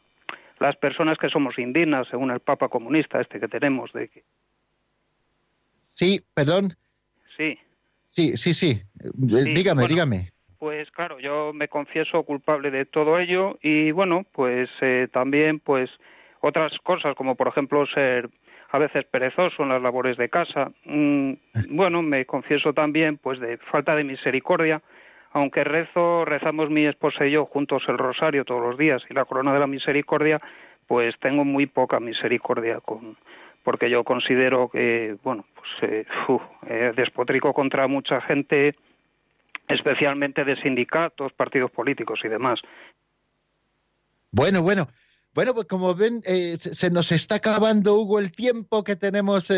las 0.59 0.75
personas 0.77 1.17
que 1.17 1.29
somos 1.29 1.57
indignas, 1.57 2.07
según 2.09 2.31
el 2.31 2.39
Papa 2.39 2.69
comunista 2.69 3.21
este 3.21 3.39
que 3.39 3.47
tenemos. 3.47 3.91
De 3.93 4.07
que... 4.09 4.23
Sí, 5.91 6.21
perdón. 6.33 6.75
Sí. 7.37 7.57
Sí, 8.01 8.37
sí, 8.37 8.53
sí. 8.53 8.81
dígame, 9.15 9.87
dígame. 9.87 10.31
Pues 10.59 10.89
claro, 10.91 11.19
yo 11.19 11.51
me 11.53 11.67
confieso 11.67 12.23
culpable 12.23 12.71
de 12.71 12.85
todo 12.85 13.19
ello 13.19 13.57
y 13.61 13.91
bueno, 13.91 14.25
pues 14.31 14.69
eh, 14.81 15.07
también 15.11 15.59
pues 15.59 15.89
otras 16.39 16.71
cosas 16.83 17.15
como 17.15 17.35
por 17.35 17.47
ejemplo 17.47 17.85
ser 17.87 18.29
a 18.71 18.77
veces 18.77 19.05
perezoso 19.05 19.63
en 19.63 19.69
las 19.69 19.81
labores 19.81 20.17
de 20.17 20.29
casa. 20.29 20.71
Mm, 20.85 21.33
bueno, 21.69 22.01
me 22.01 22.25
confieso 22.25 22.73
también 22.73 23.17
pues 23.17 23.39
de 23.39 23.57
falta 23.57 23.95
de 23.95 24.03
misericordia 24.03 24.81
aunque 25.35 25.65
rezo, 25.65 26.23
rezamos 26.23 26.69
mi 26.69 26.85
esposa 26.85 27.25
y 27.25 27.31
yo 27.31 27.45
juntos 27.45 27.83
el 27.89 27.97
rosario 27.97 28.45
todos 28.45 28.61
los 28.61 28.77
días 28.77 29.03
y 29.09 29.13
la 29.13 29.25
corona 29.25 29.53
de 29.53 29.59
la 29.59 29.67
misericordia, 29.67 30.39
pues 30.87 31.13
tengo 31.19 31.43
muy 31.43 31.65
poca 31.65 31.99
misericordia 31.99 32.79
con 32.79 33.17
porque 33.61 33.89
yo 33.89 34.05
considero 34.05 34.69
que, 34.69 35.17
bueno, 35.23 35.45
pues 35.55 35.91
eh, 35.91 36.05
eh, 36.67 36.93
despotrico 36.95 37.53
contra 37.53 37.85
mucha 37.87 38.21
gente, 38.21 38.75
especialmente 39.67 40.45
de 40.45 40.55
sindicatos, 40.55 41.33
partidos 41.33 41.69
políticos 41.71 42.21
y 42.23 42.29
demás. 42.29 42.61
Bueno, 44.31 44.61
bueno. 44.61 44.87
Bueno, 45.33 45.53
pues 45.53 45.67
como 45.67 45.95
ven, 45.95 46.21
eh, 46.25 46.55
se 46.57 46.89
nos 46.91 47.11
está 47.11 47.35
acabando, 47.35 47.95
Hugo, 47.95 48.19
el 48.19 48.31
tiempo 48.31 48.85
que 48.85 48.95
tenemos 48.95 49.51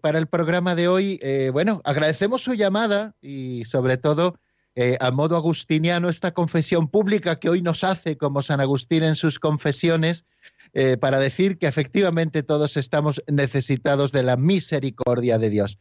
para 0.00 0.20
el 0.20 0.28
programa 0.28 0.76
de 0.76 0.86
hoy. 0.86 1.20
bueno, 1.52 1.80
agradecemos 1.82 2.40
su 2.42 2.54
llamada 2.54 3.16
y 3.20 3.64
sobre 3.64 3.96
todo 3.96 4.38
eh, 4.76 4.96
a 5.00 5.12
modo 5.12 5.36
agustiniano 5.36 6.08
esta 6.08 6.34
confesión 6.34 6.88
pública 6.88 7.38
que 7.38 7.48
hoy 7.48 7.62
nos 7.62 7.84
hace 7.84 8.16
como 8.16 8.42
San 8.42 8.60
Agustín 8.60 9.04
en 9.04 9.14
sus 9.14 9.38
confesiones 9.38 10.24
eh, 10.72 10.96
para 10.96 11.20
decir 11.20 11.58
que 11.58 11.68
efectivamente 11.68 12.42
todos 12.42 12.76
estamos 12.76 13.22
necesitados 13.28 14.10
de 14.10 14.24
la 14.24 14.36
misericordia 14.36 15.38
de 15.38 15.50
Dios. 15.50 15.78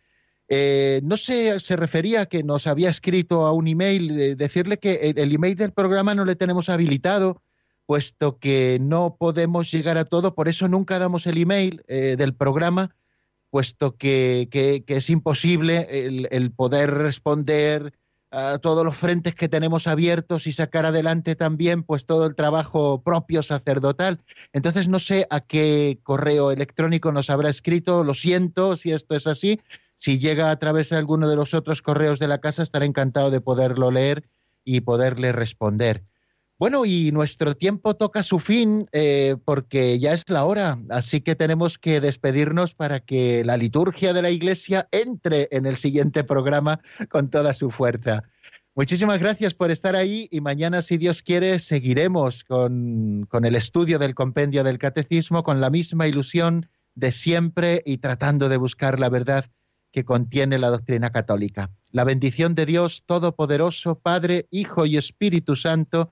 Eh, 0.47 1.01
no 1.03 1.17
sé, 1.17 1.59
se 1.59 1.75
refería 1.75 2.21
a 2.21 2.25
que 2.27 2.43
nos 2.43 2.67
había 2.67 2.91
escrito 2.91 3.47
a 3.47 3.51
un 3.51 3.67
email, 3.67 4.37
decirle 4.37 4.77
que 4.77 4.93
el, 4.95 5.17
el, 5.17 5.33
email 5.33 5.55
del 5.55 5.71
programa 5.71 6.13
no 6.13 6.23
le 6.23 6.35
tenemos 6.35 6.69
habilitado, 6.69 7.41
puesto 7.87 8.37
que 8.37 8.77
no 8.79 9.15
podemos 9.17 9.71
llegar 9.71 9.97
a 9.97 10.05
todo, 10.05 10.35
por 10.35 10.49
eso 10.49 10.67
nunca 10.67 10.99
damos 10.99 11.25
el 11.25 11.39
email 11.39 11.81
del 11.87 12.35
programa, 12.35 12.95
puesto 13.49 13.97
que, 13.97 14.47
que, 14.51 14.83
es 14.85 15.09
imposible 15.09 15.87
el, 15.89 16.27
el 16.29 16.51
poder 16.51 16.91
responder 16.91 17.93
a 18.33 18.57
todos 18.57 18.83
los 18.83 18.97
frentes 18.97 19.35
que 19.35 19.47
tenemos 19.47 19.85
abiertos 19.85 20.47
y 20.47 20.53
sacar 20.53 20.87
adelante 20.87 21.35
también 21.35 21.83
pues 21.83 22.07
todo 22.07 22.25
el 22.25 22.35
trabajo 22.35 23.03
propio 23.03 23.43
sacerdotal. 23.43 24.21
Entonces 24.53 24.87
no 24.87 24.97
sé 24.97 25.27
a 25.29 25.41
qué 25.41 25.99
correo 26.01 26.51
electrónico 26.51 27.11
nos 27.11 27.29
habrá 27.29 27.49
escrito, 27.49 28.03
lo 28.03 28.15
siento 28.15 28.75
si 28.75 28.91
esto 28.91 29.15
es 29.15 29.27
así. 29.27 29.61
Si 29.97 30.17
llega 30.17 30.49
a 30.49 30.57
través 30.57 30.89
de 30.89 30.97
alguno 30.97 31.29
de 31.29 31.35
los 31.35 31.53
otros 31.53 31.83
correos 31.83 32.17
de 32.17 32.27
la 32.27 32.39
casa, 32.39 32.63
estaré 32.63 32.87
encantado 32.87 33.29
de 33.29 33.39
poderlo 33.39 33.91
leer 33.91 34.27
y 34.65 34.81
poderle 34.81 35.31
responder. 35.31 36.03
Bueno, 36.59 36.85
y 36.85 37.11
nuestro 37.11 37.55
tiempo 37.55 37.95
toca 37.95 38.21
su 38.21 38.39
fin 38.39 38.87
eh, 38.91 39.35
porque 39.43 39.97
ya 39.99 40.13
es 40.13 40.29
la 40.29 40.45
hora, 40.45 40.77
así 40.89 41.19
que 41.21 41.35
tenemos 41.35 41.77
que 41.77 41.99
despedirnos 41.99 42.75
para 42.75 42.99
que 42.99 43.43
la 43.43 43.57
liturgia 43.57 44.13
de 44.13 44.21
la 44.21 44.29
Iglesia 44.29 44.87
entre 44.91 45.47
en 45.51 45.65
el 45.65 45.77
siguiente 45.77 46.23
programa 46.23 46.79
con 47.09 47.29
toda 47.29 47.53
su 47.53 47.71
fuerza. 47.71 48.23
Muchísimas 48.75 49.19
gracias 49.19 49.53
por 49.53 49.71
estar 49.71 49.95
ahí 49.95 50.27
y 50.31 50.41
mañana, 50.41 50.81
si 50.81 50.97
Dios 50.97 51.21
quiere, 51.21 51.59
seguiremos 51.59 52.43
con, 52.43 53.27
con, 53.29 53.45
el 53.45 53.55
estudio 53.55 53.99
del 53.99 54.15
compendio 54.15 54.63
del 54.63 54.79
catecismo 54.79 55.43
con 55.43 55.59
la 55.59 55.69
misma 55.69 56.07
ilusión 56.07 56.67
de 56.95 57.11
siempre 57.11 57.81
y 57.85 57.97
tratando 57.97 58.49
de 58.49 58.57
buscar 58.57 58.99
la 58.99 59.09
verdad 59.09 59.45
que 59.91 60.05
contiene 60.05 60.57
la 60.57 60.69
doctrina 60.71 61.11
católica. 61.11 61.69
La 61.91 62.03
bendición 62.03 62.55
de 62.55 62.65
Dios 62.65 63.03
Todopoderoso, 63.05 63.99
Padre, 63.99 64.47
Hijo 64.49 64.87
y 64.87 64.97
Espíritu 64.97 65.55
Santo, 65.55 66.11